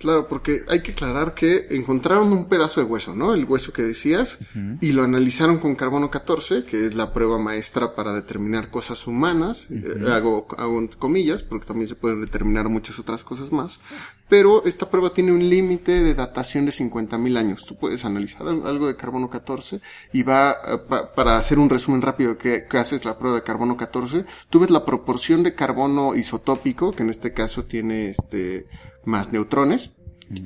Claro, 0.00 0.26
porque 0.28 0.62
hay 0.68 0.80
que 0.80 0.92
aclarar 0.92 1.34
que 1.34 1.66
encontraron 1.72 2.32
un 2.32 2.46
pedazo 2.48 2.80
de 2.80 2.86
hueso, 2.86 3.14
¿no? 3.14 3.34
El 3.34 3.44
hueso 3.44 3.70
que 3.74 3.82
decías. 3.82 4.38
Y 4.80 4.92
lo 4.92 5.04
analizaron 5.04 5.58
con 5.58 5.74
carbono 5.76 6.10
14, 6.10 6.64
que 6.64 6.86
es 6.86 6.94
la 6.94 7.12
prueba 7.12 7.38
maestra 7.38 7.94
para 7.94 8.14
determinar 8.14 8.70
cosas 8.70 9.06
humanas. 9.06 9.66
Eh, 9.70 10.10
hago, 10.10 10.46
hago 10.56 10.88
comillas, 10.98 11.42
porque 11.42 11.66
también 11.66 11.86
se 11.86 11.96
pueden 11.96 12.22
determinar 12.22 12.70
muchas 12.70 12.98
otras 12.98 13.22
cosas 13.24 13.52
más. 13.52 13.78
Pero 14.30 14.64
esta 14.64 14.88
prueba 14.88 15.12
tiene 15.12 15.32
un 15.32 15.50
límite 15.50 15.92
de 16.02 16.14
datación 16.14 16.64
de 16.64 16.72
50.000 16.72 17.36
años. 17.36 17.66
Tú 17.66 17.76
puedes 17.76 18.04
analizar 18.06 18.48
al- 18.48 18.66
algo 18.66 18.86
de 18.86 18.96
carbono 18.96 19.28
14 19.28 19.80
y 20.14 20.22
va, 20.22 20.52
eh, 20.66 20.78
pa- 20.88 21.12
para 21.12 21.36
hacer 21.36 21.58
un 21.58 21.68
resumen 21.68 22.00
rápido 22.00 22.38
que, 22.38 22.64
que 22.70 22.78
haces 22.78 23.04
la 23.04 23.18
prueba 23.18 23.36
de 23.36 23.42
carbono 23.42 23.76
14, 23.76 24.24
tú 24.48 24.60
ves 24.60 24.70
la 24.70 24.86
proporción 24.86 25.42
de 25.42 25.54
carbono 25.54 26.14
isotópico, 26.14 26.92
que 26.92 27.02
en 27.02 27.10
este 27.10 27.34
caso 27.34 27.64
tiene 27.64 28.08
este, 28.10 28.66
más 29.04 29.32
neutrones. 29.32 29.96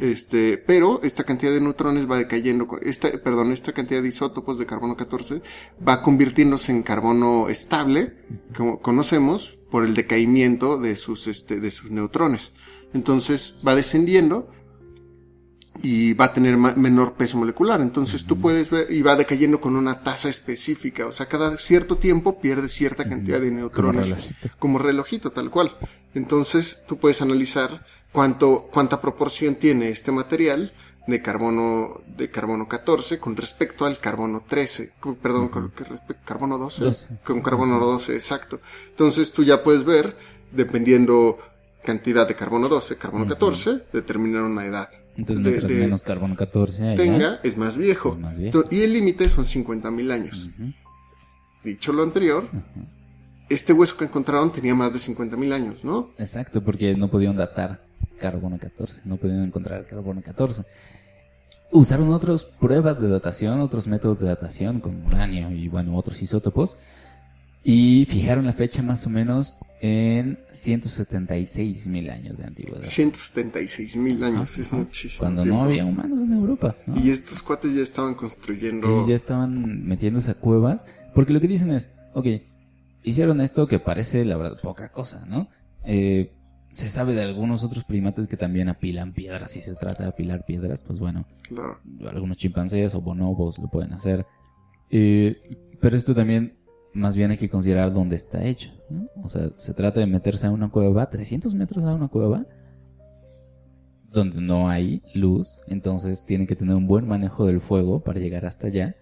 Este, 0.00 0.56
pero 0.56 1.02
esta 1.02 1.24
cantidad 1.24 1.52
de 1.52 1.60
neutrones 1.60 2.10
va 2.10 2.16
decayendo, 2.16 2.66
esta, 2.80 3.12
perdón, 3.22 3.52
esta 3.52 3.72
cantidad 3.72 4.00
de 4.00 4.08
isótopos 4.08 4.58
de 4.58 4.64
carbono 4.64 4.96
14 4.96 5.42
va 5.86 6.00
convirtiéndose 6.00 6.72
en 6.72 6.82
carbono 6.82 7.50
estable, 7.50 8.16
como 8.56 8.80
conocemos, 8.80 9.58
por 9.70 9.84
el 9.84 9.94
decaimiento 9.94 10.78
de 10.78 10.96
sus, 10.96 11.26
este, 11.26 11.60
de 11.60 11.70
sus 11.70 11.90
neutrones. 11.90 12.54
Entonces 12.94 13.58
va 13.66 13.74
descendiendo 13.74 14.48
y 15.82 16.14
va 16.14 16.26
a 16.26 16.32
tener 16.32 16.56
menor 16.56 17.14
peso 17.14 17.36
molecular. 17.36 17.80
Entonces 17.80 18.24
tú 18.24 18.38
puedes 18.38 18.70
ver, 18.70 18.90
y 18.90 19.02
va 19.02 19.16
decayendo 19.16 19.60
con 19.60 19.76
una 19.76 20.02
tasa 20.02 20.28
específica. 20.28 21.06
O 21.06 21.12
sea, 21.12 21.26
cada 21.26 21.58
cierto 21.58 21.98
tiempo 21.98 22.40
pierde 22.40 22.68
cierta 22.68 23.08
cantidad 23.08 23.40
de 23.40 23.50
neutrones. 23.50 24.10
relojito. 24.10 24.48
Como 24.58 24.78
relojito, 24.78 25.30
tal 25.32 25.50
cual. 25.50 25.76
Entonces 26.14 26.82
tú 26.86 26.98
puedes 26.98 27.20
analizar 27.20 27.84
cuánto, 28.14 28.68
cuánta 28.72 29.00
proporción 29.02 29.56
tiene 29.56 29.88
este 29.90 30.10
material 30.12 30.72
de 31.06 31.20
carbono, 31.20 32.00
de 32.16 32.30
carbono 32.30 32.66
14 32.66 33.18
con 33.18 33.36
respecto 33.36 33.84
al 33.84 33.98
carbono 33.98 34.42
13. 34.48 34.92
cu- 35.00 35.16
Perdón, 35.16 35.48
con 35.48 35.70
que 35.72 35.84
respe- 35.84 36.16
carbono 36.24 36.56
12. 36.56 36.84
12. 36.84 37.18
Con 37.24 37.42
carbono 37.42 37.78
12, 37.78 38.14
exacto. 38.14 38.60
Entonces 38.88 39.30
tú 39.32 39.42
ya 39.44 39.62
puedes 39.62 39.84
ver, 39.84 40.16
dependiendo 40.52 41.38
cantidad 41.84 42.26
de 42.26 42.34
carbono 42.34 42.68
12, 42.70 42.96
carbono 42.96 43.26
14, 43.26 43.82
determinar 43.92 44.44
una 44.44 44.64
edad. 44.64 44.88
Entonces, 45.16 45.44
de- 45.44 45.50
mientras 45.50 45.70
de- 45.72 45.78
menos 45.80 46.02
carbono 46.02 46.34
14 46.36 46.84
haya, 46.88 46.96
tenga, 46.96 47.40
es 47.42 47.56
más 47.58 47.76
viejo. 47.76 48.14
Es 48.14 48.20
más 48.20 48.38
viejo. 48.38 48.64
Y 48.70 48.80
el 48.80 48.92
límite 48.94 49.28
son 49.28 49.44
50.000 49.44 50.10
años. 50.10 50.48
Dicho 51.62 51.92
lo 51.92 52.02
anterior, 52.02 52.48
este 53.48 53.72
hueso 53.72 53.96
que 53.96 54.04
encontraron 54.04 54.52
tenía 54.52 54.74
más 54.74 54.92
de 54.92 54.98
50.000 54.98 55.52
años, 55.52 55.84
¿no? 55.84 56.10
Exacto, 56.18 56.62
porque 56.62 56.94
no 56.96 57.08
podían 57.10 57.36
datar 57.36 57.84
carbono 58.24 58.58
14, 58.58 59.02
no 59.04 59.18
podían 59.18 59.42
encontrar 59.42 59.86
carbono 59.86 60.22
14. 60.22 60.64
Usaron 61.72 62.10
otras 62.12 62.44
pruebas 62.44 62.98
de 63.00 63.08
datación, 63.08 63.60
otros 63.60 63.86
métodos 63.86 64.20
de 64.20 64.28
datación 64.28 64.80
con 64.80 65.04
uranio 65.04 65.50
y 65.50 65.68
bueno, 65.68 65.94
otros 65.94 66.22
isótopos 66.22 66.78
y 67.62 68.06
fijaron 68.06 68.46
la 68.46 68.52
fecha 68.52 68.82
más 68.82 69.06
o 69.06 69.10
menos 69.10 69.58
en 69.80 70.38
176 70.50 71.86
mil 71.86 72.08
años 72.08 72.38
de 72.38 72.44
antigüedad. 72.44 72.84
176.000 72.84 74.22
años, 74.24 74.58
es 74.58 74.72
muchísimo. 74.72 75.20
Cuando 75.20 75.42
tiempo. 75.42 75.58
no 75.58 75.64
había 75.64 75.84
humanos 75.84 76.20
en 76.20 76.32
Europa. 76.32 76.76
¿no? 76.86 76.98
Y 76.98 77.10
estos 77.10 77.42
cuates 77.42 77.74
ya 77.74 77.82
estaban 77.82 78.14
construyendo. 78.14 79.04
Y 79.04 79.10
ya 79.10 79.16
estaban 79.16 79.86
metiéndose 79.86 80.30
a 80.30 80.34
cuevas. 80.34 80.82
Porque 81.14 81.32
lo 81.32 81.40
que 81.40 81.48
dicen 81.48 81.70
es, 81.70 81.94
ok, 82.12 82.26
hicieron 83.02 83.40
esto 83.40 83.66
que 83.66 83.78
parece, 83.78 84.24
la 84.24 84.36
verdad, 84.36 84.58
poca 84.62 84.90
cosa, 84.90 85.24
¿no? 85.26 85.48
Eh, 85.84 86.32
se 86.74 86.88
sabe 86.90 87.14
de 87.14 87.22
algunos 87.22 87.62
otros 87.62 87.84
primates 87.84 88.26
que 88.26 88.36
también 88.36 88.68
apilan 88.68 89.12
piedras. 89.12 89.52
Si 89.52 89.60
se 89.60 89.74
trata 89.76 90.02
de 90.02 90.08
apilar 90.08 90.44
piedras, 90.44 90.82
pues 90.82 90.98
bueno, 90.98 91.24
Claro. 91.48 91.78
algunos 92.08 92.36
chimpancés 92.36 92.94
o 92.96 93.00
bonobos 93.00 93.58
lo 93.60 93.68
pueden 93.68 93.92
hacer. 93.92 94.26
Eh, 94.90 95.32
pero 95.80 95.96
esto 95.96 96.14
también, 96.14 96.56
más 96.92 97.16
bien 97.16 97.30
hay 97.30 97.36
que 97.36 97.48
considerar 97.48 97.92
dónde 97.92 98.16
está 98.16 98.44
hecho. 98.44 98.70
¿no? 98.90 99.08
O 99.22 99.28
sea, 99.28 99.50
se 99.54 99.72
trata 99.72 100.00
de 100.00 100.06
meterse 100.06 100.46
a 100.46 100.50
una 100.50 100.68
cueva, 100.68 101.08
300 101.10 101.54
metros 101.54 101.84
a 101.84 101.94
una 101.94 102.08
cueva, 102.08 102.44
donde 104.10 104.40
no 104.40 104.68
hay 104.68 105.00
luz. 105.14 105.60
Entonces 105.68 106.24
tienen 106.24 106.46
que 106.46 106.56
tener 106.56 106.74
un 106.74 106.86
buen 106.86 107.06
manejo 107.06 107.46
del 107.46 107.60
fuego 107.60 108.00
para 108.02 108.18
llegar 108.20 108.46
hasta 108.46 108.66
allá. 108.66 108.96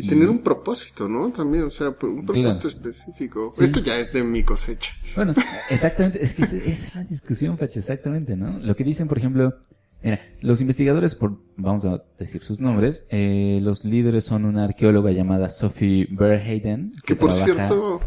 Y 0.00 0.06
tener 0.08 0.28
un 0.28 0.38
propósito, 0.42 1.08
¿no? 1.08 1.30
También, 1.32 1.64
o 1.64 1.70
sea, 1.70 1.88
un 1.88 1.94
propósito 1.96 2.32
Claro. 2.50 2.68
específico. 2.68 3.50
Sí. 3.52 3.64
Esto 3.64 3.80
ya 3.80 3.96
es 3.98 4.12
de 4.12 4.22
mi 4.22 4.42
cosecha. 4.44 4.92
Bueno, 5.16 5.34
exactamente, 5.70 6.22
es 6.22 6.34
que 6.34 6.42
esa 6.44 6.56
es 6.56 6.94
la 6.94 7.04
discusión, 7.04 7.56
Pache, 7.56 7.80
exactamente, 7.80 8.36
¿no? 8.36 8.58
Lo 8.60 8.76
que 8.76 8.84
dicen, 8.84 9.08
por 9.08 9.18
ejemplo, 9.18 9.54
mira, 10.02 10.20
los 10.40 10.60
investigadores, 10.60 11.16
por, 11.16 11.40
vamos 11.56 11.84
a 11.84 12.04
decir 12.18 12.42
sus 12.44 12.60
nombres, 12.60 13.06
eh, 13.10 13.58
los 13.62 13.84
líderes 13.84 14.24
son 14.24 14.44
una 14.44 14.64
arqueóloga 14.64 15.10
llamada 15.10 15.48
Sophie 15.48 16.06
Berhayden. 16.12 16.92
Que 17.04 17.16
por 17.16 17.32
trabaja- 17.32 17.66
cierto, 17.66 18.00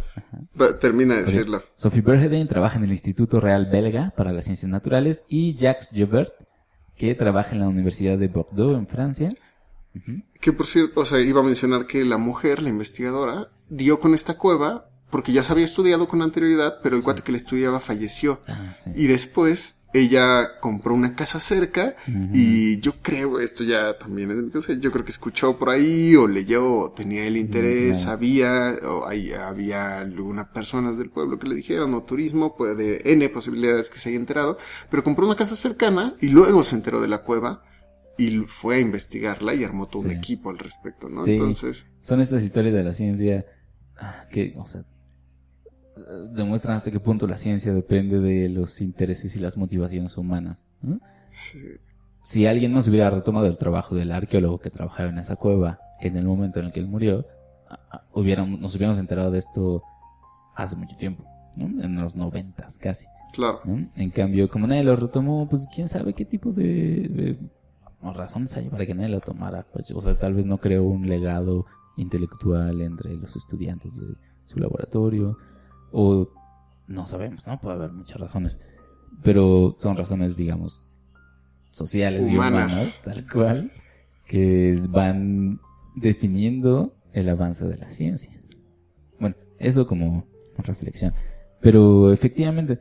termina 0.79 1.15
de 1.17 1.23
decirlo. 1.23 1.61
Sophie 1.75 2.01
Berhayden 2.01 2.47
trabaja 2.47 2.77
en 2.77 2.85
el 2.85 2.91
Instituto 2.91 3.41
Real 3.41 3.67
Belga 3.69 4.13
para 4.15 4.31
las 4.31 4.45
Ciencias 4.45 4.71
Naturales 4.71 5.25
y 5.27 5.55
Jacques 5.55 5.89
Joubert, 5.93 6.31
que 6.95 7.15
trabaja 7.15 7.51
en 7.53 7.59
la 7.59 7.67
Universidad 7.67 8.17
de 8.17 8.27
Bordeaux, 8.29 8.77
en 8.77 8.87
Francia. 8.87 9.29
Que 10.39 10.53
por 10.53 10.65
cierto, 10.65 11.01
o 11.01 11.05
sea, 11.05 11.19
iba 11.19 11.41
a 11.41 11.43
mencionar 11.43 11.85
que 11.85 12.05
la 12.05 12.17
mujer, 12.17 12.61
la 12.61 12.69
investigadora, 12.69 13.51
dio 13.69 13.99
con 13.99 14.13
esta 14.13 14.37
cueva 14.37 14.87
porque 15.09 15.33
ya 15.33 15.43
se 15.43 15.51
había 15.51 15.65
estudiado 15.65 16.07
con 16.07 16.21
anterioridad, 16.21 16.79
pero 16.81 16.95
el 16.95 17.03
cuate 17.03 17.21
que 17.21 17.33
la 17.33 17.37
estudiaba 17.37 17.79
falleció. 17.79 18.39
Ah, 18.47 18.73
sí. 18.73 18.91
Y 18.95 19.07
después 19.07 19.81
ella 19.93 20.59
compró 20.61 20.93
una 20.93 21.15
casa 21.15 21.41
cerca 21.41 21.95
y 22.33 22.79
yo 22.79 22.93
creo, 23.01 23.41
esto 23.41 23.65
ya 23.65 23.97
también 23.97 24.31
es 24.31 24.37
de 24.37 24.43
mi 24.43 24.49
cosa, 24.49 24.71
yo 24.73 24.89
creo 24.89 25.03
que 25.03 25.11
escuchó 25.11 25.57
por 25.57 25.69
ahí 25.69 26.15
o 26.15 26.27
leyó, 26.27 26.77
o 26.77 26.91
tenía 26.91 27.25
el 27.25 27.35
interés, 27.35 27.97
claro. 27.97 27.99
sabía, 27.99 28.75
o 28.83 29.05
había 29.05 29.99
algunas 29.99 30.47
personas 30.47 30.97
del 30.97 31.09
pueblo 31.09 31.37
que 31.37 31.49
le 31.49 31.55
dijeron, 31.55 31.93
o 31.93 32.03
turismo, 32.03 32.55
puede, 32.55 33.11
N 33.11 33.27
posibilidades 33.29 33.89
que 33.89 33.99
se 33.99 34.09
haya 34.09 34.17
enterado, 34.17 34.57
pero 34.89 35.03
compró 35.03 35.25
una 35.25 35.35
casa 35.35 35.57
cercana 35.57 36.15
y 36.21 36.29
luego 36.29 36.63
se 36.63 36.75
enteró 36.75 37.01
de 37.01 37.09
la 37.09 37.23
cueva 37.23 37.63
y 38.17 38.39
fue 38.47 38.75
a 38.75 38.79
investigarla 38.79 39.53
y 39.55 39.63
armó 39.63 39.87
todo 39.87 40.03
un 40.03 40.11
equipo 40.11 40.49
al 40.49 40.59
respecto, 40.59 41.09
¿no? 41.09 41.23
Sí. 41.23 41.31
Entonces, 41.33 41.87
Son 41.99 42.21
estas 42.21 42.43
historias 42.43 42.73
de 42.73 42.83
la 42.83 42.91
ciencia 42.91 43.45
que, 44.29 44.53
o 44.57 44.65
sea, 44.65 44.83
demuestran 46.31 46.75
hasta 46.75 46.91
qué 46.91 46.99
punto 46.99 47.27
la 47.27 47.37
ciencia 47.37 47.73
depende 47.73 48.19
de 48.19 48.49
los 48.49 48.81
intereses 48.81 49.35
y 49.35 49.39
las 49.39 49.57
motivaciones 49.57 50.17
humanas. 50.17 50.65
¿no? 50.81 50.99
sí, 51.31 51.59
Si 52.23 52.45
alguien 52.45 52.71
nos 52.71 52.87
hubiera 52.87 53.09
retomado 53.09 53.47
el 53.47 53.57
trabajo 53.57 53.95
del 53.95 54.11
arqueólogo 54.11 54.59
que 54.59 54.69
trabajaba 54.69 55.09
en 55.09 55.17
esa 55.17 55.35
cueva 55.35 55.79
en 55.99 56.17
el 56.17 56.25
momento 56.25 56.59
en 56.59 56.67
el 56.67 56.71
que 56.71 56.79
él 56.79 56.87
murió, 56.87 57.25
hubiéramos, 58.11 58.59
nos 58.59 58.75
hubiéramos 58.75 58.99
enterado 58.99 59.31
de 59.31 59.39
esto 59.39 59.83
hace 60.55 60.75
mucho 60.75 60.95
tiempo, 60.97 61.23
¿no? 61.55 61.83
en 61.83 61.95
los 61.95 62.15
noventas 62.15 62.77
casi. 62.77 63.05
claro. 63.33 63.61
¿no? 63.63 63.87
En 63.95 64.09
cambio, 64.09 64.49
como 64.49 64.67
nadie 64.67 64.83
lo 64.83 64.95
retomó, 64.95 65.47
pues 65.47 65.67
quién 65.73 65.87
sabe 65.87 66.13
qué 66.13 66.25
tipo 66.25 66.51
de, 66.51 67.07
de 67.09 67.37
razones 68.01 68.55
hay 68.57 68.69
para 68.69 68.85
que 68.85 68.93
nadie 68.93 69.09
lo 69.09 69.19
tomara. 69.19 69.65
Pues, 69.71 69.91
o 69.91 70.01
sea, 70.01 70.17
tal 70.17 70.33
vez 70.33 70.45
no 70.45 70.57
creó 70.57 70.83
un 70.83 71.07
legado 71.07 71.65
intelectual 71.97 72.81
entre 72.81 73.15
los 73.15 73.35
estudiantes 73.35 73.95
de 73.99 74.15
su 74.45 74.59
laboratorio, 74.59 75.37
o 75.91 76.29
no 76.87 77.05
sabemos, 77.05 77.47
¿no? 77.47 77.59
Puede 77.59 77.75
haber 77.75 77.91
muchas 77.91 78.19
razones, 78.19 78.59
pero 79.23 79.75
son 79.77 79.97
razones, 79.97 80.35
digamos, 80.35 80.89
sociales 81.69 82.29
y 82.29 82.35
humanas, 82.35 83.01
tal 83.05 83.27
cual, 83.29 83.71
que 84.27 84.81
van 84.89 85.59
definiendo 85.95 86.95
el 87.13 87.29
avance 87.29 87.65
de 87.65 87.77
la 87.77 87.87
ciencia. 87.87 88.31
Bueno, 89.19 89.35
eso 89.57 89.87
como 89.87 90.25
reflexión. 90.57 91.13
Pero 91.61 92.11
efectivamente, 92.11 92.79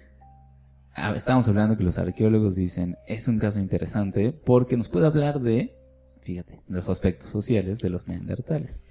ah, 1.00 1.14
estamos 1.16 1.48
hablando 1.48 1.76
que 1.76 1.84
los 1.84 1.98
arqueólogos 1.98 2.56
dicen, 2.56 2.96
es 3.06 3.28
un 3.28 3.38
caso 3.38 3.58
interesante 3.58 4.32
porque 4.32 4.76
nos 4.76 4.88
puede 4.88 5.06
hablar 5.06 5.40
de, 5.40 5.74
fíjate, 6.20 6.62
de 6.66 6.74
los 6.74 6.88
aspectos 6.88 7.30
sociales 7.30 7.80
de 7.80 7.90
los 7.90 8.06
neandertales. 8.06 8.82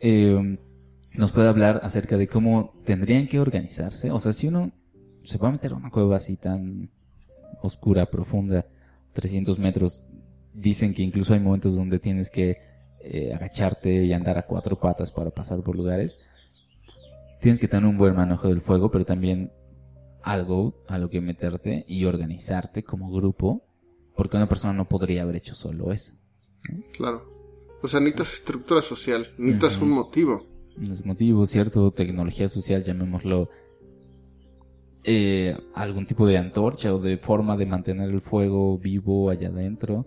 Eh, 0.00 0.58
nos 1.14 1.32
puede 1.32 1.48
hablar 1.48 1.80
acerca 1.82 2.16
de 2.16 2.28
cómo 2.28 2.72
tendrían 2.84 3.26
que 3.26 3.40
organizarse. 3.40 4.10
O 4.10 4.18
sea, 4.18 4.32
si 4.32 4.48
uno 4.48 4.72
se 5.22 5.38
va 5.38 5.48
a 5.48 5.52
meter 5.52 5.72
a 5.72 5.76
una 5.76 5.90
cueva 5.90 6.16
así 6.16 6.36
tan 6.36 6.90
oscura, 7.62 8.06
profunda, 8.06 8.66
300 9.12 9.58
metros, 9.58 10.04
dicen 10.54 10.94
que 10.94 11.02
incluso 11.02 11.34
hay 11.34 11.40
momentos 11.40 11.76
donde 11.76 11.98
tienes 11.98 12.30
que 12.30 12.58
eh, 13.00 13.32
agacharte 13.34 14.04
y 14.04 14.12
andar 14.12 14.38
a 14.38 14.46
cuatro 14.46 14.78
patas 14.78 15.10
para 15.10 15.30
pasar 15.30 15.62
por 15.62 15.76
lugares. 15.76 16.18
Tienes 17.40 17.58
que 17.58 17.68
tener 17.68 17.88
un 17.88 17.96
buen 17.96 18.14
manejo 18.14 18.48
del 18.48 18.60
fuego, 18.60 18.90
pero 18.90 19.04
también 19.04 19.52
algo 20.22 20.84
a 20.88 20.98
lo 20.98 21.08
que 21.08 21.20
meterte 21.20 21.84
y 21.88 22.04
organizarte 22.04 22.82
como 22.84 23.10
grupo, 23.10 23.64
porque 24.16 24.36
una 24.36 24.48
persona 24.48 24.74
no 24.74 24.88
podría 24.88 25.22
haber 25.22 25.36
hecho 25.36 25.54
solo 25.54 25.92
eso. 25.92 26.14
Claro. 26.92 27.24
O 27.82 27.88
sea, 27.88 28.00
necesitas 28.00 28.34
estructura 28.34 28.82
social, 28.82 29.32
necesitas 29.38 29.80
un 29.80 29.90
motivo. 29.90 30.46
Los 30.76 31.04
motivos, 31.04 31.48
cierto, 31.50 31.90
tecnología 31.92 32.48
social, 32.48 32.84
llamémoslo, 32.84 33.48
eh, 35.02 35.56
algún 35.74 36.06
tipo 36.06 36.26
de 36.26 36.36
antorcha 36.36 36.94
o 36.94 36.98
de 36.98 37.16
forma 37.16 37.56
de 37.56 37.66
mantener 37.66 38.10
el 38.10 38.20
fuego 38.20 38.78
vivo 38.78 39.30
allá 39.30 39.48
adentro. 39.48 40.06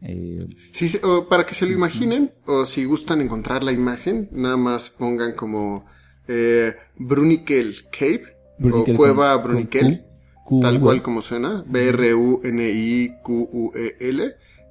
Eh, 0.00 0.46
Sí, 0.72 0.88
sí, 0.88 0.98
o 1.02 1.28
para 1.28 1.44
que 1.44 1.54
se 1.54 1.66
lo 1.66 1.72
imaginen, 1.72 2.32
o 2.46 2.64
si 2.64 2.84
gustan 2.84 3.20
encontrar 3.20 3.62
la 3.62 3.72
imagen, 3.72 4.28
nada 4.32 4.56
más 4.56 4.88
pongan 4.88 5.34
como 5.34 5.84
eh, 6.28 6.74
Brunikel 6.96 7.88
Cave, 7.90 8.36
Brunikel 8.58 8.94
o 8.94 8.96
Cueva 8.96 9.36
Brunikel, 9.36 10.04
Q, 10.44 10.60
tal 10.60 10.80
cual 10.80 11.02
como 11.02 11.22
suena, 11.22 11.64
B-R-U-N-I-Q-U-E-L, 11.66 12.46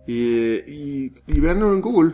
y, 0.08 0.14
y, 0.14 1.14
y 1.28 1.40
véanlo 1.40 1.74
en 1.74 1.82
Google. 1.82 2.14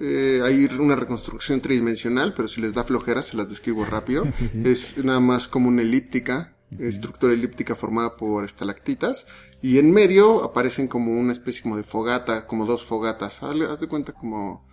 Eh, 0.00 0.40
hay 0.42 0.64
una 0.78 0.96
reconstrucción 0.96 1.60
tridimensional, 1.60 2.34
pero 2.34 2.48
si 2.48 2.60
les 2.60 2.74
da 2.74 2.82
flojera, 2.84 3.22
se 3.22 3.36
las 3.36 3.48
describo 3.48 3.84
rápido. 3.84 4.24
Sí, 4.36 4.48
sí. 4.48 4.62
Es 4.64 4.98
nada 4.98 5.20
más 5.20 5.48
como 5.48 5.68
una 5.68 5.82
elíptica, 5.82 6.56
estructura 6.78 7.34
elíptica 7.34 7.74
formada 7.74 8.16
por 8.16 8.44
estalactitas, 8.44 9.26
y 9.60 9.78
en 9.78 9.92
medio 9.92 10.42
aparecen 10.42 10.88
como 10.88 11.12
una 11.18 11.32
especie 11.32 11.62
como 11.62 11.76
de 11.76 11.84
fogata, 11.84 12.46
como 12.46 12.66
dos 12.66 12.84
fogatas. 12.84 13.42
Haz 13.42 13.80
de 13.80 13.88
cuenta 13.88 14.12
como 14.12 14.66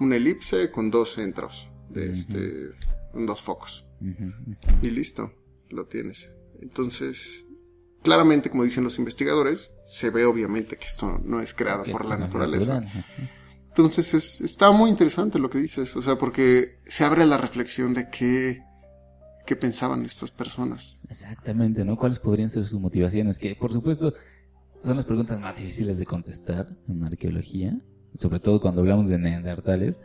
una 0.00 0.16
elipse 0.16 0.70
con 0.70 0.90
dos 0.90 1.14
centros 1.14 1.68
de 1.90 2.10
este 2.10 2.70
dos 3.14 3.40
focos. 3.42 3.86
Y 4.82 4.90
listo, 4.90 5.32
lo 5.70 5.86
tienes. 5.86 6.34
Entonces, 6.60 7.44
claramente, 8.02 8.50
como 8.50 8.64
dicen 8.64 8.84
los 8.84 8.98
investigadores, 8.98 9.72
se 9.86 10.10
ve 10.10 10.24
obviamente 10.24 10.76
que 10.76 10.86
esto 10.86 11.20
no 11.24 11.40
es 11.40 11.54
creado 11.54 11.84
por 11.90 12.04
la 12.04 12.16
naturaleza. 12.16 12.80
natural. 12.80 13.04
Entonces, 13.68 14.12
es- 14.14 14.40
está 14.40 14.70
muy 14.70 14.90
interesante 14.90 15.38
lo 15.38 15.48
que 15.48 15.58
dices, 15.58 15.96
o 15.96 16.02
sea, 16.02 16.16
porque 16.18 16.78
se 16.86 17.04
abre 17.04 17.24
la 17.24 17.38
reflexión 17.38 17.94
de 17.94 18.08
qué, 18.10 18.62
qué 19.46 19.56
pensaban 19.56 20.04
estas 20.04 20.30
personas. 20.30 21.00
Exactamente, 21.08 21.84
¿no? 21.84 21.96
¿Cuáles 21.96 22.18
podrían 22.18 22.50
ser 22.50 22.64
sus 22.64 22.80
motivaciones? 22.80 23.38
Que, 23.38 23.54
por 23.56 23.72
supuesto, 23.72 24.12
son 24.82 24.96
las 24.96 25.06
preguntas 25.06 25.40
más 25.40 25.56
difíciles 25.56 25.96
de 25.98 26.04
contestar 26.04 26.68
en 26.88 27.02
arqueología, 27.04 27.80
sobre 28.14 28.40
todo 28.40 28.60
cuando 28.60 28.82
hablamos 28.82 29.08
de 29.08 29.18
neandertales, 29.18 30.00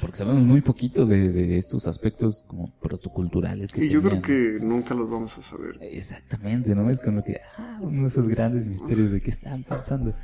porque 0.00 0.16
sabemos 0.16 0.42
muy 0.42 0.60
poquito 0.60 1.06
de, 1.06 1.30
de 1.32 1.56
estos 1.56 1.86
aspectos 1.86 2.44
como 2.46 2.70
protoculturales 2.80 3.72
que 3.72 3.86
Y 3.86 3.88
yo 3.88 4.02
creo 4.02 4.22
que 4.22 4.58
nunca 4.60 4.94
los 4.94 5.10
vamos 5.10 5.36
a 5.38 5.42
saber. 5.42 5.78
Exactamente, 5.80 6.74
¿no? 6.74 6.88
Es 6.90 7.00
con 7.00 7.16
lo 7.16 7.24
que, 7.24 7.40
ah, 7.56 7.78
uno 7.80 8.02
de 8.02 8.08
esos 8.08 8.28
grandes 8.28 8.66
misterios 8.66 9.10
de 9.10 9.20
qué 9.20 9.30
estaban 9.30 9.64
pensando. 9.64 10.14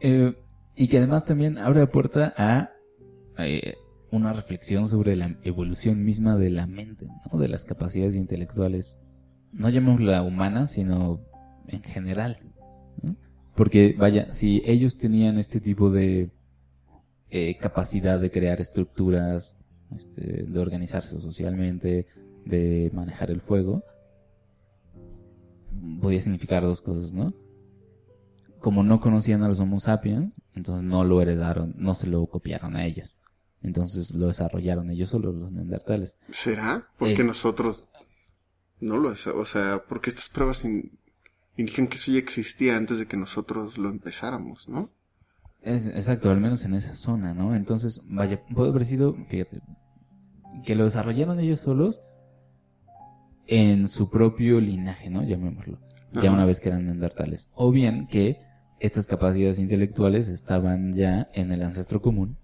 Eh, 0.00 0.36
y 0.76 0.88
que 0.88 0.98
además 0.98 1.24
también 1.24 1.58
abre 1.58 1.80
la 1.80 1.90
puerta 1.90 2.34
a 2.36 2.70
eh, 3.38 3.74
una 4.10 4.32
reflexión 4.32 4.88
sobre 4.88 5.16
la 5.16 5.36
evolución 5.42 6.04
misma 6.04 6.36
de 6.36 6.50
la 6.50 6.66
mente, 6.66 7.06
¿no? 7.30 7.38
De 7.38 7.48
las 7.48 7.64
capacidades 7.64 8.16
intelectuales. 8.16 9.04
No 9.52 9.68
llamémosla 9.68 10.22
humana, 10.22 10.66
sino 10.66 11.20
en 11.68 11.82
general. 11.82 12.38
¿no? 13.02 13.16
Porque, 13.54 13.94
vaya, 13.96 14.32
si 14.32 14.62
ellos 14.64 14.98
tenían 14.98 15.38
este 15.38 15.60
tipo 15.60 15.90
de 15.90 16.30
eh, 17.30 17.56
capacidad 17.58 18.20
de 18.20 18.30
crear 18.30 18.60
estructuras, 18.60 19.58
este, 19.96 20.44
de 20.44 20.58
organizarse 20.60 21.20
socialmente, 21.20 22.06
de 22.44 22.90
manejar 22.94 23.30
el 23.30 23.40
fuego, 23.40 23.82
podía 26.00 26.20
significar 26.20 26.62
dos 26.62 26.80
cosas, 26.80 27.12
¿no? 27.12 27.34
Como 28.60 28.82
no 28.82 29.00
conocían 29.00 29.42
a 29.42 29.48
los 29.48 29.60
Homo 29.60 29.78
sapiens, 29.78 30.40
entonces 30.54 30.84
no 30.84 31.04
lo 31.04 31.20
heredaron, 31.20 31.74
no 31.76 31.94
se 31.94 32.06
lo 32.06 32.26
copiaron 32.26 32.76
a 32.76 32.86
ellos. 32.86 33.16
Entonces 33.62 34.14
lo 34.14 34.26
desarrollaron 34.26 34.90
ellos 34.90 35.10
solos, 35.10 35.34
los 35.34 35.50
neandertales. 35.52 36.18
¿Será? 36.30 36.88
Porque 36.98 37.22
Eh. 37.22 37.24
nosotros 37.24 37.88
no 38.80 38.96
lo 38.98 39.10
o 39.10 39.44
sea, 39.46 39.82
porque 39.88 40.10
estas 40.10 40.28
pruebas 40.28 40.64
in- 40.64 40.98
indican 41.56 41.86
que 41.88 41.96
eso 41.96 42.10
ya 42.12 42.18
existía 42.18 42.76
antes 42.76 42.98
de 42.98 43.06
que 43.06 43.16
nosotros 43.16 43.78
lo 43.78 43.88
empezáramos, 43.90 44.68
¿no? 44.68 44.90
Es, 45.64 45.88
exacto, 45.88 46.30
al 46.30 46.40
menos 46.40 46.64
en 46.64 46.74
esa 46.74 46.94
zona, 46.94 47.32
¿no? 47.34 47.54
Entonces, 47.54 48.04
vaya, 48.08 48.42
puede 48.54 48.70
haber 48.70 48.84
sido, 48.84 49.14
fíjate, 49.28 49.60
que 50.64 50.74
lo 50.74 50.84
desarrollaron 50.84 51.40
ellos 51.40 51.60
solos 51.60 52.00
en 53.46 53.88
su 53.88 54.10
propio 54.10 54.60
linaje, 54.60 55.10
¿no? 55.10 55.22
Llamémoslo. 55.22 55.78
Ya 56.12 56.30
una 56.30 56.44
vez 56.44 56.60
que 56.60 56.68
eran 56.68 56.84
neandertales. 56.84 57.50
O 57.54 57.72
bien 57.72 58.06
que 58.06 58.38
estas 58.78 59.06
capacidades 59.06 59.58
intelectuales 59.58 60.28
estaban 60.28 60.92
ya 60.92 61.28
en 61.32 61.50
el 61.50 61.62
ancestro 61.62 62.00
común 62.00 62.36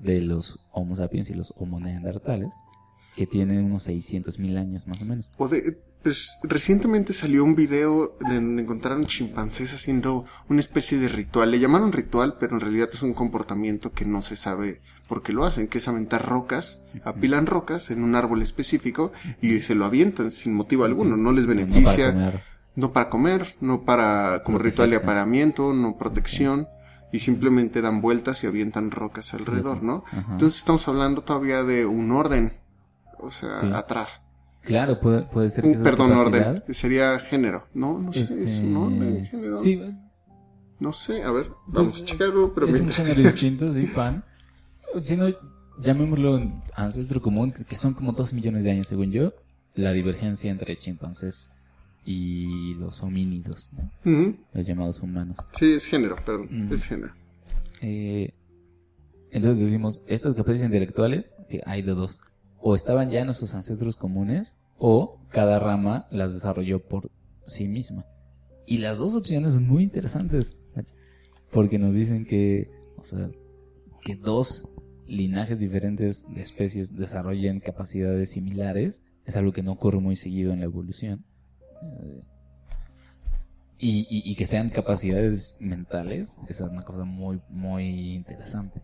de 0.00 0.20
los 0.20 0.58
Homo 0.72 0.96
sapiens 0.96 1.30
y 1.30 1.34
los 1.34 1.54
Homo 1.56 1.80
neandertales, 1.80 2.54
que 3.14 3.26
tienen 3.26 3.64
unos 3.64 3.88
600.000 3.88 4.58
años 4.58 4.86
más 4.86 5.00
o 5.00 5.06
menos. 5.06 5.32
O 5.38 5.48
de, 5.48 5.80
pues 6.06 6.38
recientemente 6.44 7.12
salió 7.12 7.42
un 7.42 7.56
video 7.56 8.16
de 8.28 8.36
donde 8.36 8.62
encontraron 8.62 9.06
chimpancés 9.06 9.74
haciendo 9.74 10.24
una 10.48 10.60
especie 10.60 10.98
de 10.98 11.08
ritual. 11.08 11.50
Le 11.50 11.58
llamaron 11.58 11.90
ritual, 11.90 12.36
pero 12.38 12.54
en 12.54 12.60
realidad 12.60 12.88
es 12.92 13.02
un 13.02 13.12
comportamiento 13.12 13.90
que 13.90 14.04
no 14.04 14.22
se 14.22 14.36
sabe 14.36 14.80
por 15.08 15.24
qué 15.24 15.32
lo 15.32 15.44
hacen, 15.44 15.66
que 15.66 15.78
es 15.78 15.88
aventar 15.88 16.24
rocas, 16.24 16.80
apilan 17.04 17.46
rocas 17.46 17.90
en 17.90 18.04
un 18.04 18.14
árbol 18.14 18.40
específico 18.42 19.10
y 19.42 19.60
se 19.62 19.74
lo 19.74 19.84
avientan 19.84 20.30
sin 20.30 20.54
motivo 20.54 20.84
alguno, 20.84 21.16
no 21.16 21.32
les 21.32 21.44
No 21.44 21.54
para 21.54 21.64
beneficia. 21.66 22.12
comer. 22.12 22.42
No 22.76 22.92
para 22.92 23.10
comer, 23.10 23.56
no 23.60 23.82
para 23.82 24.44
como 24.44 24.58
ritual 24.58 24.90
de 24.90 24.98
Protegerse. 24.98 25.04
apareamiento, 25.04 25.72
no 25.74 25.98
protección, 25.98 26.68
y 27.12 27.18
simplemente 27.18 27.82
dan 27.82 28.00
vueltas 28.00 28.44
y 28.44 28.46
avientan 28.46 28.92
rocas 28.92 29.34
alrededor, 29.34 29.82
¿no? 29.82 30.04
Ajá. 30.12 30.24
Entonces 30.34 30.60
estamos 30.60 30.86
hablando 30.86 31.22
todavía 31.22 31.64
de 31.64 31.84
un 31.84 32.12
orden, 32.12 32.52
o 33.18 33.32
sea, 33.32 33.54
Sí. 33.54 33.70
atrás. 33.74 34.22
Claro, 34.66 35.00
puede, 35.00 35.22
puede 35.22 35.48
ser 35.50 35.62
que 35.64 35.70
Un, 35.70 35.74
esa 35.76 35.84
perdón, 35.84 36.12
orden, 36.12 36.62
sería 36.70 37.18
género. 37.18 37.66
No, 37.72 37.98
no 37.98 38.12
sé, 38.12 38.20
es 38.20 38.30
este, 38.32 38.66
un 38.66 38.76
orden, 38.76 39.24
género. 39.24 39.56
Sí, 39.56 39.80
No 40.78 40.92
sé, 40.92 41.22
a 41.22 41.30
ver, 41.30 41.50
vamos 41.66 42.00
Pues, 42.00 42.02
a 42.02 42.04
checarlo, 42.04 42.52
pero 42.52 42.66
es 42.66 42.74
un 42.74 42.80
mientras- 42.86 42.98
género 43.06 43.22
distinto, 43.22 43.72
sí, 43.72 43.86
pan. 43.86 44.24
Si 45.02 45.16
no, 45.16 45.26
llamémoslo 45.80 46.52
ancestro 46.74 47.22
común, 47.22 47.52
que- 47.52 47.76
son 47.76 47.94
como 47.94 48.12
dos 48.12 48.32
millones 48.34 48.64
de 48.64 48.72
años, 48.72 48.86
según 48.86 49.10
yo, 49.10 49.32
la 49.74 49.92
divergencia 49.92 50.50
entre 50.50 50.78
chimpancés 50.78 51.50
y 52.04 52.74
los 52.74 53.02
homínidos, 53.02 53.70
¿no? 53.72 53.90
Los 54.52 54.66
llamados 54.66 55.00
humanos. 55.00 55.38
Sí, 55.58 55.72
es 55.74 55.86
género, 55.86 56.16
perdón, 56.24 56.68
es 56.72 56.84
género. 56.84 57.12
Eh, 57.82 58.32
entonces 59.30 59.64
decimos, 59.64 60.02
estas 60.06 60.34
capacidades 60.34 60.64
intelectuales, 60.66 61.34
que 61.48 61.62
hay 61.66 61.82
de 61.82 61.92
dos, 61.92 62.20
o 62.68 62.74
estaban 62.74 63.10
ya 63.10 63.20
en 63.20 63.26
nuestros 63.26 63.54
ancestros 63.54 63.94
comunes, 63.96 64.56
o 64.76 65.20
cada 65.30 65.60
rama 65.60 66.08
las 66.10 66.34
desarrolló 66.34 66.80
por 66.82 67.12
sí 67.46 67.68
misma. 67.68 68.04
Y 68.66 68.78
las 68.78 68.98
dos 68.98 69.14
opciones 69.14 69.52
son 69.52 69.68
muy 69.68 69.84
interesantes, 69.84 70.58
porque 71.52 71.78
nos 71.78 71.94
dicen 71.94 72.26
que, 72.26 72.68
o 72.98 73.02
sea, 73.04 73.30
que 74.02 74.16
dos 74.16 74.74
linajes 75.06 75.60
diferentes 75.60 76.24
de 76.34 76.40
especies 76.42 76.96
desarrollen 76.96 77.60
capacidades 77.60 78.30
similares, 78.32 79.00
es 79.26 79.36
algo 79.36 79.52
que 79.52 79.62
no 79.62 79.70
ocurre 79.70 80.00
muy 80.00 80.16
seguido 80.16 80.52
en 80.52 80.58
la 80.58 80.64
evolución. 80.64 81.24
Eh, 81.82 82.22
y, 83.78 84.00
y- 84.10 84.28
y 84.28 84.34
que 84.34 84.44
sean 84.44 84.70
capacidades 84.70 85.56
mentales, 85.60 86.38
esa 86.48 86.64
es 86.64 86.70
una 86.72 86.82
cosa 86.82 87.04
muy, 87.04 87.40
muy 87.48 88.14
interesante. 88.16 88.82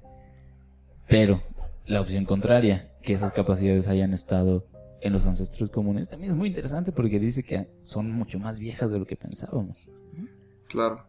Pero 1.09 1.43
la 1.87 2.01
opción 2.01 2.25
contraria, 2.25 2.93
que 3.03 3.13
esas 3.13 3.33
capacidades 3.33 3.89
hayan 3.89 4.13
estado 4.13 4.67
en 5.01 5.13
los 5.13 5.27
ancestros 5.27 5.71
comunes, 5.71 6.09
también 6.09 6.33
es 6.33 6.37
muy 6.37 6.49
interesante 6.49 6.93
porque 6.93 7.19
dice 7.19 7.43
que 7.43 7.69
son 7.81 8.11
mucho 8.13 8.39
más 8.39 8.59
viejas 8.59 8.91
de 8.91 8.99
lo 8.99 9.07
que 9.07 9.17
pensábamos. 9.17 9.89
Claro. 10.69 11.05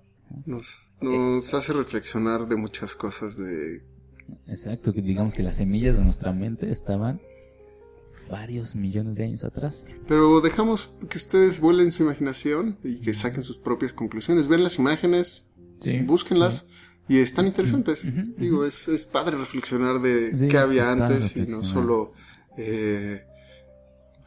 Nos, 0.46 0.96
nos 1.00 1.54
hace 1.54 1.74
reflexionar 1.74 2.48
de 2.48 2.56
muchas 2.56 2.96
cosas 2.96 3.38
de... 3.38 3.84
Exacto, 4.48 4.94
que 4.94 5.02
digamos 5.02 5.36
que 5.36 5.44
las 5.44 5.58
semillas 5.58 5.98
de 5.98 6.04
nuestra 6.04 6.34
mente 6.34 6.70
estaban 6.72 7.22
varios 8.32 8.74
millones 8.74 9.18
de 9.18 9.26
años 9.26 9.44
atrás. 9.44 9.86
Pero 10.08 10.42
dejamos 10.42 10.92
que 11.08 11.18
ustedes 11.18 11.60
vuelen 11.60 11.92
su 11.92 12.04
imaginación 12.04 12.80
y 12.84 13.00
que 13.00 13.14
saquen 13.14 13.44
sus 13.44 13.58
propias 13.58 13.94
conclusiones. 13.94 14.48
Ven 14.48 14.64
las 14.64 14.80
imágenes, 14.80 15.46
Sí, 15.78 16.00
búsquenlas 16.00 16.68
y 17.08 17.20
están 17.20 17.48
interesantes. 17.48 18.06
Digo, 18.38 18.66
es, 18.66 18.88
es 18.88 19.06
padre 19.06 19.38
reflexionar 19.38 20.00
de 20.00 20.36
Sí, 20.36 20.48
qué 20.48 20.58
había 20.58 20.92
antes 20.92 21.36
y 21.36 21.46
no 21.46 21.64
solo 21.64 22.14
eh, 22.58 23.24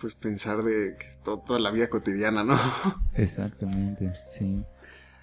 pues 0.01 0.14
pensar 0.14 0.62
de 0.62 0.95
que 0.99 1.07
to- 1.24 1.43
toda 1.47 1.59
la 1.59 1.70
vida 1.70 1.89
cotidiana, 1.89 2.45
¿no? 2.45 2.57
Exactamente, 3.14 4.12
sí. 4.29 4.62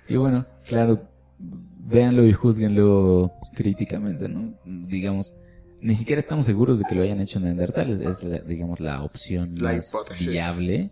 Y 0.07 0.15
bueno, 0.17 0.45
claro, 0.65 1.07
véanlo 1.39 2.23
y 2.25 2.33
juzguenlo 2.33 3.31
críticamente, 3.55 4.27
¿no? 4.27 4.53
Digamos, 4.65 5.37
ni 5.81 5.95
siquiera 5.95 6.19
estamos 6.19 6.45
seguros 6.45 6.79
de 6.79 6.85
que 6.85 6.95
lo 6.95 7.03
hayan 7.03 7.19
hecho 7.21 7.39
neandertales, 7.39 7.99
es, 7.99 8.23
la- 8.23 8.39
digamos, 8.39 8.79
la 8.79 9.03
opción 9.03 9.53
La 9.57 9.73
más 9.73 9.89
hipótesis. 9.89 10.27
viable, 10.27 10.91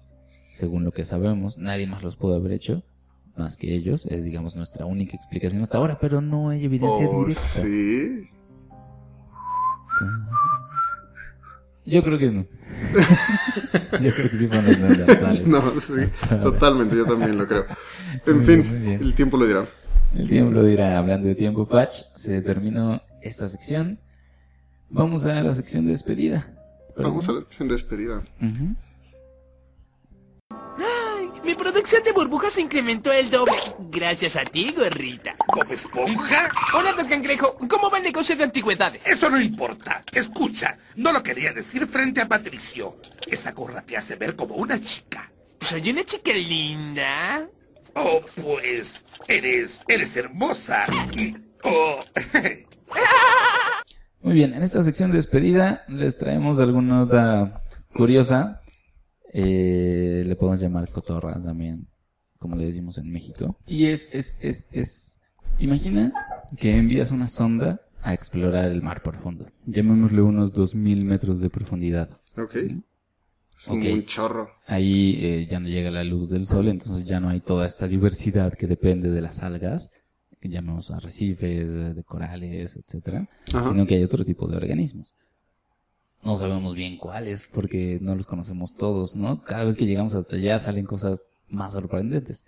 según 0.51 0.83
lo 0.83 0.91
que 0.91 1.03
sabemos. 1.03 1.57
Nadie 1.57 1.87
más 1.87 2.03
los 2.03 2.15
pudo 2.17 2.35
haber 2.35 2.51
hecho, 2.51 2.83
más 3.41 3.57
que 3.57 3.73
ellos, 3.73 4.05
es, 4.05 4.23
digamos, 4.23 4.55
nuestra 4.55 4.85
única 4.85 5.15
explicación 5.15 5.61
hasta 5.63 5.77
ahora, 5.77 5.97
pero 5.99 6.21
no 6.21 6.49
hay 6.49 6.63
evidencia 6.65 7.07
Oh, 7.09 7.25
directa. 7.25 7.41
sí. 7.41 8.29
Yo 11.85 12.03
creo 12.03 12.17
que 12.17 12.29
no. 12.31 12.45
Yo 14.01 14.11
creo 14.13 14.29
que 14.29 14.37
sí 14.37 14.47
fueron 14.47 14.65
los. 14.65 15.41
No, 15.47 15.79
sí, 15.79 15.93
totalmente, 16.41 16.95
yo 16.95 17.05
también 17.05 17.37
lo 17.37 17.47
creo. 17.47 17.65
En 18.25 18.43
fin, 18.43 18.99
el 19.01 19.13
tiempo 19.15 19.37
lo 19.37 19.45
dirá. 19.47 19.65
El 20.15 20.27
tiempo 20.29 20.51
lo 20.51 20.63
dirá, 20.63 20.97
hablando 20.97 21.27
de 21.27 21.35
tiempo, 21.35 21.67
Patch, 21.67 22.03
se 22.15 22.41
terminó 22.41 23.01
esta 23.21 23.47
sección. 23.47 23.99
Vamos 24.89 25.25
a 25.25 25.41
la 25.41 25.53
sección 25.53 25.85
de 25.85 25.91
despedida. 25.91 26.53
Vamos 26.97 27.27
a 27.29 27.31
la 27.31 27.39
sección 27.41 27.67
de 27.69 27.73
despedida. 27.75 28.23
Ay, 28.41 28.75
mi 31.81 31.83
producción 31.83 32.03
de 32.03 32.11
burbujas 32.11 32.53
se 32.53 32.61
incrementó 32.61 33.11
el 33.11 33.31
doble. 33.31 33.55
Gracias 33.89 34.35
a 34.35 34.43
ti, 34.43 34.71
gorrita. 34.71 35.35
¿Como 35.47 35.73
esponja? 35.73 36.51
Hola, 36.75 36.93
don 36.93 37.07
Cangrejo. 37.07 37.57
¿Cómo 37.67 37.89
va 37.89 37.97
el 37.97 38.03
negocio 38.03 38.35
de 38.35 38.43
antigüedades? 38.43 39.07
Eso 39.07 39.31
no 39.31 39.41
importa. 39.41 40.03
Escucha, 40.13 40.77
no 40.95 41.11
lo 41.11 41.23
quería 41.23 41.53
decir 41.53 41.87
frente 41.87 42.21
a 42.21 42.27
Patricio. 42.27 42.97
Esa 43.25 43.53
gorra 43.53 43.81
te 43.81 43.97
hace 43.97 44.15
ver 44.15 44.35
como 44.35 44.55
una 44.55 44.79
chica. 44.79 45.31
Soy 45.59 45.89
una 45.89 46.03
chica 46.03 46.31
linda. 46.33 47.47
Oh, 47.95 48.21
pues, 48.43 49.03
eres, 49.27 49.81
eres 49.87 50.15
hermosa. 50.15 50.85
Oh, 51.63 51.99
Muy 54.21 54.35
bien, 54.35 54.53
en 54.53 54.61
esta 54.61 54.83
sección 54.83 55.09
de 55.09 55.17
despedida 55.17 55.83
les 55.87 56.19
traemos 56.19 56.59
alguna 56.59 56.99
nota 56.99 57.63
curiosa. 57.91 58.60
Eh, 59.33 60.23
le 60.25 60.35
podemos 60.35 60.59
llamar 60.59 60.89
cotorra 60.89 61.41
también, 61.41 61.87
como 62.37 62.55
le 62.55 62.65
decimos 62.65 62.97
en 62.97 63.11
México. 63.11 63.57
Y 63.65 63.85
es, 63.85 64.13
es, 64.13 64.37
es, 64.41 64.67
es, 64.71 65.21
imagina 65.59 66.11
que 66.57 66.75
envías 66.75 67.11
una 67.11 67.27
sonda 67.27 67.81
a 68.01 68.13
explorar 68.13 68.65
el 68.69 68.81
mar 68.81 69.01
profundo. 69.03 69.47
Llamémosle 69.65 70.21
unos 70.21 70.51
2000 70.51 71.05
metros 71.05 71.39
de 71.39 71.49
profundidad. 71.49 72.09
Ok. 72.37 72.55
Un- 73.67 74.05
chorro. 74.05 74.49
Ahí 74.65 75.17
eh, 75.21 75.47
ya 75.49 75.59
no 75.59 75.67
llega 75.69 75.91
la 75.91 76.03
luz 76.03 76.29
del 76.29 76.45
sol, 76.47 76.67
entonces 76.67 77.05
ya 77.05 77.19
no 77.19 77.29
hay 77.29 77.39
toda 77.41 77.67
esta 77.67 77.87
diversidad 77.87 78.53
que 78.53 78.65
depende 78.65 79.11
de 79.11 79.21
las 79.21 79.43
algas, 79.43 79.91
que 80.39 80.49
llamamos 80.49 80.89
arrecifes, 80.89 81.69
eh, 81.69 81.93
de 81.93 82.03
corales, 82.03 82.75
etcétera, 82.75 83.29
Ajá. 83.53 83.69
sino 83.69 83.85
que 83.85 83.95
hay 83.95 84.03
otro 84.03 84.25
tipo 84.25 84.47
de 84.47 84.57
organismos. 84.57 85.13
No 86.23 86.35
sabemos 86.35 86.75
bien 86.75 86.97
cuáles, 86.97 87.47
porque 87.47 87.97
no 88.01 88.15
los 88.15 88.27
conocemos 88.27 88.75
todos, 88.75 89.15
¿no? 89.15 89.43
Cada 89.43 89.65
vez 89.65 89.77
que 89.77 89.85
llegamos 89.85 90.13
hasta 90.13 90.35
allá 90.35 90.59
salen 90.59 90.85
cosas 90.85 91.23
más 91.49 91.73
sorprendentes. 91.73 92.45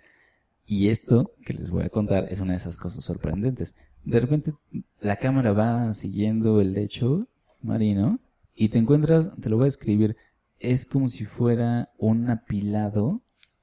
Y 0.66 0.88
esto 0.88 1.32
que 1.44 1.54
les 1.54 1.70
voy 1.70 1.84
a 1.84 1.90
contar 1.90 2.26
es 2.30 2.40
una 2.40 2.52
de 2.52 2.58
esas 2.58 2.76
cosas 2.76 3.04
sorprendentes. 3.04 3.74
De 4.04 4.20
repente 4.20 4.54
la 5.00 5.16
cámara 5.16 5.52
va 5.52 5.92
siguiendo 5.92 6.60
el 6.60 6.72
lecho 6.72 7.26
marino 7.60 8.20
y 8.54 8.68
te 8.68 8.78
encuentras, 8.78 9.30
te 9.40 9.50
lo 9.50 9.56
voy 9.56 9.66
a 9.66 9.68
escribir, 9.68 10.16
es 10.60 10.86
como 10.86 11.08
si 11.08 11.24
fuera 11.24 11.90
un 11.98 12.30
apilado 12.30 13.20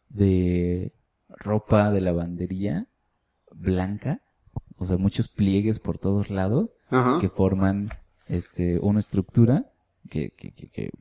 de 0.09 0.93
ropa 1.29 1.89
de 1.91 2.01
lavandería 2.01 2.87
blanca, 3.51 4.21
o 4.77 4.85
sea, 4.85 4.97
muchos 4.97 5.27
pliegues 5.27 5.79
por 5.79 5.97
todos 5.97 6.29
lados 6.29 6.71
Ajá. 6.89 7.19
que 7.19 7.29
forman 7.29 7.89
este 8.27 8.79
una 8.79 8.99
estructura 8.99 9.70
que, 10.09 10.31
que, 10.31 10.51
que, 10.51 10.67
que, 10.69 10.91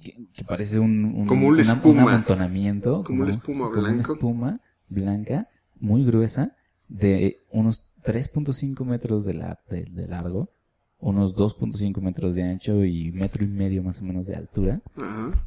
que- 0.00 0.44
parece 0.46 0.78
un, 0.78 1.04
un, 1.04 1.26
Como 1.26 1.48
una 1.48 1.62
espuma. 1.62 2.02
un 2.04 2.08
amontonamiento 2.08 3.04
Como 3.04 3.22
una 3.22 3.30
espuma 3.30 3.66
como 3.66 3.78
una 3.80 3.88
blanca. 3.90 4.12
espuma 4.12 4.60
blanca 4.88 5.48
muy 5.80 6.04
gruesa 6.04 6.56
de 6.88 7.42
unos 7.50 7.90
3.5 8.04 8.84
metros 8.84 9.24
de, 9.24 9.34
la- 9.34 9.58
de- 9.68 9.84
de 9.84 10.08
largo 10.08 10.50
unos 10.98 11.34
2.5 11.34 12.00
metros 12.00 12.34
de 12.34 12.44
ancho 12.44 12.84
y 12.84 13.12
metro 13.12 13.44
y 13.44 13.48
medio 13.48 13.82
más 13.82 14.00
o 14.00 14.04
menos 14.04 14.26
de 14.26 14.36
altura 14.36 14.80
Ajá. 14.96 15.46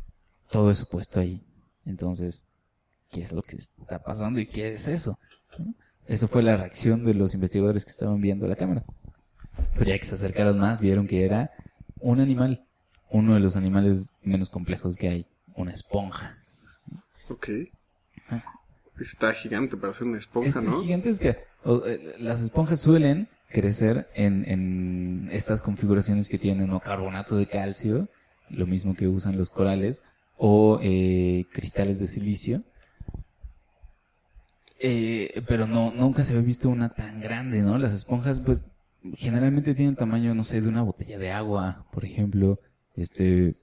todo 0.51 0.69
eso 0.69 0.87
puesto 0.89 1.19
ahí. 1.19 1.41
Entonces, 1.85 2.45
¿qué 3.09 3.21
es 3.21 3.31
lo 3.31 3.41
que 3.41 3.55
está 3.55 3.97
pasando 4.03 4.39
y 4.39 4.45
qué 4.47 4.69
es 4.71 4.87
eso? 4.87 5.17
¿No? 5.57 5.73
Eso 6.05 6.27
fue 6.27 6.43
la 6.43 6.57
reacción 6.57 7.03
de 7.05 7.13
los 7.15 7.33
investigadores 7.33 7.85
que 7.85 7.91
estaban 7.91 8.21
viendo 8.21 8.45
la 8.47 8.55
cámara. 8.55 8.83
Pero 9.73 9.85
ya 9.85 9.97
que 9.97 10.05
se 10.05 10.13
acercaron 10.15 10.59
más, 10.59 10.79
vieron 10.79 11.07
que 11.07 11.25
era 11.25 11.51
un 11.99 12.19
animal, 12.19 12.66
uno 13.09 13.33
de 13.33 13.39
los 13.39 13.55
animales 13.55 14.09
menos 14.23 14.49
complejos 14.49 14.97
que 14.97 15.09
hay, 15.09 15.27
una 15.55 15.71
esponja. 15.71 16.37
Ok. 17.29 17.49
Ah. 18.29 18.43
Está 18.99 19.31
gigante 19.33 19.77
para 19.77 19.93
ser 19.93 20.07
una 20.07 20.17
esponja, 20.17 20.61
¿no? 20.61 20.81
gigantesca. 20.81 21.37
O, 21.63 21.85
eh, 21.85 22.15
las 22.19 22.41
esponjas 22.41 22.79
suelen 22.79 23.27
crecer 23.49 24.09
en, 24.15 24.43
en 24.49 25.29
estas 25.31 25.61
configuraciones 25.61 26.29
que 26.29 26.37
tienen 26.37 26.71
o 26.71 26.79
carbonato 26.79 27.37
de 27.37 27.47
calcio, 27.47 28.09
lo 28.49 28.65
mismo 28.65 28.95
que 28.95 29.07
usan 29.07 29.37
los 29.37 29.49
corales, 29.49 30.01
o 30.37 30.79
eh, 30.81 31.45
cristales 31.51 31.99
de 31.99 32.07
silicio. 32.07 32.63
Eh, 34.79 35.41
pero 35.47 35.65
no, 35.65 35.91
nunca 35.91 36.23
se 36.23 36.33
había 36.33 36.45
visto 36.45 36.69
una 36.69 36.89
tan 36.89 37.19
grande, 37.19 37.61
¿no? 37.61 37.77
Las 37.77 37.93
esponjas, 37.93 38.41
pues, 38.41 38.63
generalmente 39.15 39.73
tienen 39.73 39.95
tamaño, 39.95 40.35
no 40.35 40.43
sé, 40.43 40.61
de 40.61 40.69
una 40.69 40.83
botella 40.83 41.17
de 41.17 41.31
agua, 41.31 41.85
por 41.91 42.05
ejemplo. 42.05 42.57
Este, 42.97 43.55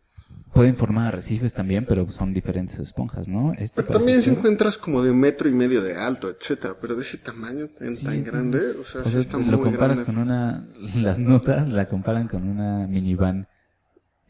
pueden 0.55 0.77
formar 0.77 1.09
arrecifes 1.09 1.53
también, 1.53 1.85
pero 1.87 2.11
son 2.11 2.33
diferentes 2.33 2.79
esponjas, 2.79 3.29
¿no? 3.29 3.53
Este 3.55 3.83
Pero 3.83 3.99
también 3.99 4.23
si 4.23 4.31
encuentras 4.31 4.79
como 4.79 5.03
de 5.03 5.11
un 5.11 5.19
metro 5.19 5.49
y 5.49 5.53
medio 5.53 5.83
de 5.83 5.97
alto, 5.97 6.31
etcétera, 6.31 6.77
pero 6.81 6.95
de 6.95 7.03
ese 7.03 7.19
tamaño 7.19 7.67
tan, 7.69 7.95
Sí, 7.95 8.05
tan 8.07 8.15
está- 8.15 8.31
grande, 8.31 8.59
o 8.81 8.85
sea, 8.85 9.01
O 9.03 9.05
sí 9.05 9.11
sea, 9.11 9.21
está 9.21 9.37
lo 9.39 9.59
muy 9.59 9.61
comparas 9.65 9.99
grande. 10.01 10.05
con 10.05 10.19
una, 10.19 10.69
las 10.95 11.19
notas 11.19 11.69
la 11.69 11.87
comparan 11.89 12.29
con 12.29 12.49
una 12.49 12.87
minivan. 12.87 13.49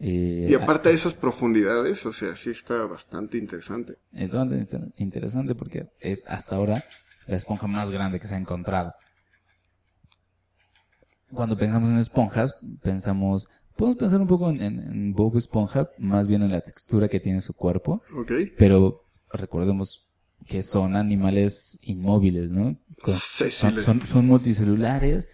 Eh, 0.01 0.49
Y 0.51 0.55
aparte 0.55 0.89
de 0.89 0.95
esas 0.97 1.15
profundidades, 1.15 2.05
o 2.07 2.13
sea, 2.13 2.35
sí 2.35 2.51
está 2.51 2.85
bastante 2.87 3.39
interesante. 3.39 3.99
Es 4.13 4.31
bastante 4.31 4.93
interesante 4.97 5.55
porque 5.55 5.87
es 6.01 6.27
hasta 6.27 6.57
ahora 6.57 6.83
la 7.27 7.37
esponja 7.37 7.67
más 7.67 7.91
grande 7.91 8.19
que 8.19 8.27
se 8.27 8.35
ha 8.35 8.39
encontrado. 8.39 8.93
Cuando 11.33 11.57
pensamos 11.57 11.91
en 11.91 11.99
esponjas, 11.99 12.55
pensamos, 12.83 13.49
podemos 13.77 13.99
pensar 13.99 14.20
un 14.20 14.27
poco 14.27 14.51
en, 14.51 14.61
en- 14.62 14.81
en 14.81 15.12
Bob 15.12 15.37
Esponja, 15.37 15.91
más 15.99 16.27
bien 16.27 16.43
en 16.43 16.51
la 16.53 16.61
textura 16.61 17.09
que 17.09 17.20
tiene 17.20 17.41
su 17.41 17.53
cuerpo, 17.55 18.03
¿Ok? 18.16 18.33
pero 18.59 19.03
recordemos 19.33 20.11
que 20.47 20.62
son 20.62 20.95
animales 20.97 21.79
inmóviles, 21.83 22.51
¿no? 22.51 22.77
Con- 23.03 23.14
Sí, 23.14 23.45
sí, 23.45 23.51
son, 23.51 23.75
les- 23.77 23.85
son, 23.85 24.07
son 24.07 24.27
multicelulares. 24.27 25.27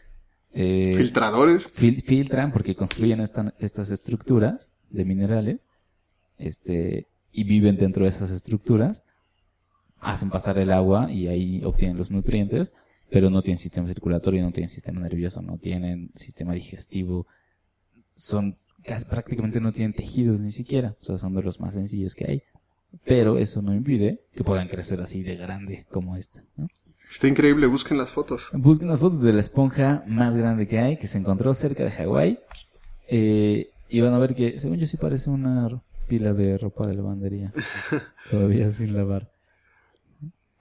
eh, 0.53 0.95
Filtradores. 0.97 1.66
fil- 1.72 2.03
filtran 2.03 2.53
porque 2.53 2.74
construyen 2.74 3.20
esta- 3.20 3.55
estas 3.61 3.91
estructuras 3.91 4.72
de 4.91 5.05
minerales 5.05 5.61
este 6.38 7.07
y 7.32 7.45
viven 7.45 7.76
dentro 7.76 8.03
de 8.05 8.09
esas 8.09 8.30
estructuras 8.30 9.05
hacen 10.01 10.30
pasar 10.30 10.59
el 10.59 10.72
agua 10.72 11.12
y 11.12 11.28
ahí 11.28 11.62
obtienen 11.64 11.97
los 11.99 12.11
nutrientes 12.11 12.72
pero 13.11 13.30
no 13.30 13.43
tienen 13.43 13.59
sistema 13.59 13.86
circulatorio 13.86 14.43
no 14.43 14.51
tienen 14.51 14.70
sistema 14.70 15.01
nervioso 15.01 15.43
no 15.43 15.59
tienen 15.59 16.11
sistema 16.14 16.55
digestivo 16.55 17.26
son 18.21 18.57
casi, 18.85 19.05
prácticamente 19.07 19.61
no 19.61 19.73
tienen 19.73 19.93
tejidos 19.93 20.41
ni 20.41 20.53
siquiera 20.53 20.97
o 21.01 21.05
sea 21.05 21.18
son 21.18 21.35
de 21.35 21.43
los 21.43 21.61
más 21.61 21.75
sencillos 21.75 22.14
que 22.14 22.31
hay 22.31 22.43
pero 23.05 23.39
eso 23.39 23.62
no 23.62 23.75
impide 23.75 24.21
que 24.35 24.45
puedan 24.45 24.68
crecer 24.68 25.01
así 25.01 25.23
de 25.23 25.37
grande 25.37 25.87
como 25.91 26.16
esta 26.16 26.43
¿no? 26.57 26.68
Está 27.11 27.27
increíble, 27.27 27.66
busquen 27.66 27.99
las 27.99 28.11
fotos. 28.11 28.51
Busquen 28.53 28.89
las 28.89 29.01
fotos 29.01 29.21
de 29.21 29.33
la 29.33 29.41
esponja 29.41 30.05
más 30.07 30.37
grande 30.37 30.68
que 30.68 30.79
hay, 30.79 30.97
que 30.97 31.09
se 31.09 31.18
encontró 31.18 31.53
cerca 31.55 31.83
de 31.83 31.91
Hawái. 31.91 32.39
Eh, 33.09 33.68
y 33.89 34.01
van 34.01 34.14
a 34.14 34.18
ver 34.18 34.37
que, 34.37 34.57
según 34.61 34.79
yo, 34.79 34.87
sí 34.87 34.97
parece 34.97 35.29
una 35.29 35.83
pila 36.07 36.33
de 36.33 36.57
ropa 36.57 36.87
de 36.87 36.95
lavandería. 36.95 37.53
Todavía 38.31 38.71
sin 38.71 38.95
lavar. 38.95 39.29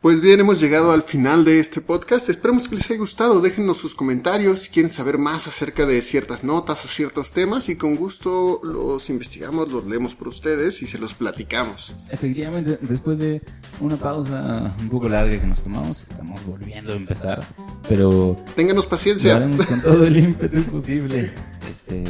Pues 0.02 0.22
bien, 0.22 0.40
hemos 0.40 0.62
llegado 0.62 0.94
al 0.94 1.04
final 1.04 1.44
de 1.44 1.60
este 1.60 1.82
podcast. 1.82 2.30
Esperemos 2.30 2.70
que 2.70 2.76
les 2.76 2.90
haya 2.90 2.98
gustado. 3.00 3.42
Déjenos 3.42 3.76
sus 3.80 3.96
comentarios 3.96 4.60
si 4.60 4.70
quieren 4.70 4.90
saber 4.90 5.18
más 5.18 5.46
acerca 5.48 5.86
de 5.86 6.02
ciertas 6.02 6.46
notas 6.46 6.86
o 6.86 6.88
ciertos 6.88 7.34
temas 7.34 7.68
y 7.68 7.76
con 7.76 7.98
gusto 7.98 8.62
los 8.64 9.10
investigamos, 9.10 9.70
los 9.74 9.86
leemos 9.86 10.16
por 10.16 10.30
ustedes 10.30 10.82
y 10.84 10.88
se 10.88 11.00
los 11.00 11.14
platicamos. 11.14 11.96
Efectivamente, 12.10 12.80
después 12.82 13.18
de 13.18 13.42
una 13.82 13.98
pausa 13.98 14.74
un 14.80 14.88
poco 14.88 15.10
larga 15.10 15.38
que 15.38 15.46
nos 15.46 15.62
tomamos, 15.62 16.02
estamos 16.04 16.46
volviendo 16.46 16.94
a 16.94 16.96
empezar. 16.96 17.46
Pero 17.90 18.38
Ténganos 18.56 18.86
lo 18.86 18.90
paciencia. 18.92 19.36
haremos 19.36 19.66
con 19.66 19.82
todo 19.82 20.06
el 20.06 20.16
ímpetu 20.16 20.64
posible. 20.72 21.30
Este, 21.70 22.06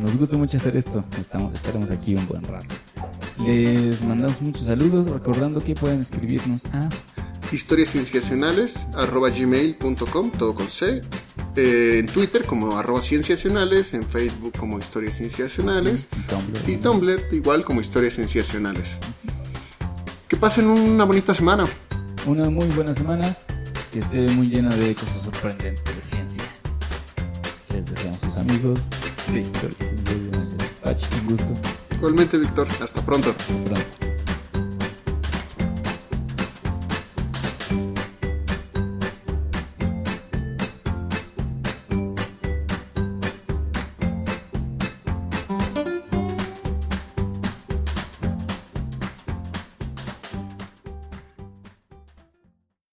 nos 0.00 0.16
gusta 0.16 0.36
mucho 0.36 0.56
hacer 0.56 0.76
esto. 0.76 1.04
Estamos, 1.20 1.54
estaremos 1.54 1.92
aquí 1.92 2.16
un 2.16 2.26
buen 2.26 2.42
rato. 2.42 2.74
Les 3.44 4.02
mandamos 4.02 4.40
muchos 4.40 4.66
saludos, 4.66 5.06
recordando 5.06 5.62
que 5.62 5.74
pueden 5.74 6.00
escribirnos 6.00 6.66
a 6.66 6.88
Historias 7.50 7.90
sensacionales, 7.90 8.88
arroba 8.94 9.30
gmail.com, 9.30 10.30
todo 10.32 10.54
con 10.54 10.68
C. 10.68 11.00
Eh, 11.56 11.98
en 11.98 12.06
Twitter 12.06 12.44
como 12.44 12.76
arroba 12.76 13.00
cienciacionales, 13.00 13.94
en 13.94 14.04
Facebook 14.04 14.52
como 14.58 14.78
historias 14.78 15.16
Tumblr. 15.16 16.68
y 16.68 16.76
Tumblr 16.76 17.20
igual 17.32 17.64
como 17.64 17.80
historias 17.80 18.14
sensacionales. 18.14 18.98
Que 20.28 20.36
pasen 20.36 20.66
una 20.66 21.04
bonita 21.04 21.32
semana. 21.32 21.64
una 22.26 22.50
muy 22.50 22.66
buena 22.68 22.92
semana, 22.92 23.34
que 23.92 24.00
esté 24.00 24.28
muy 24.32 24.48
llena 24.48 24.74
de 24.76 24.94
cosas 24.94 25.22
sorprendentes 25.22 25.84
de 25.86 26.02
ciencia. 26.02 26.44
Les 27.70 27.86
deseamos 27.86 28.20
sus 28.20 28.36
amigos 28.36 28.80
de 29.32 29.40
historias 29.40 29.88
sensacionales. 29.88 30.76
Pachi, 30.82 31.06
un 31.22 31.28
gusto. 31.28 31.54
Igualmente, 31.98 32.38
Víctor. 32.38 32.68
Hasta 32.80 33.02
pronto. 33.02 33.30
Hasta 33.30 33.44
pronto. 33.64 34.17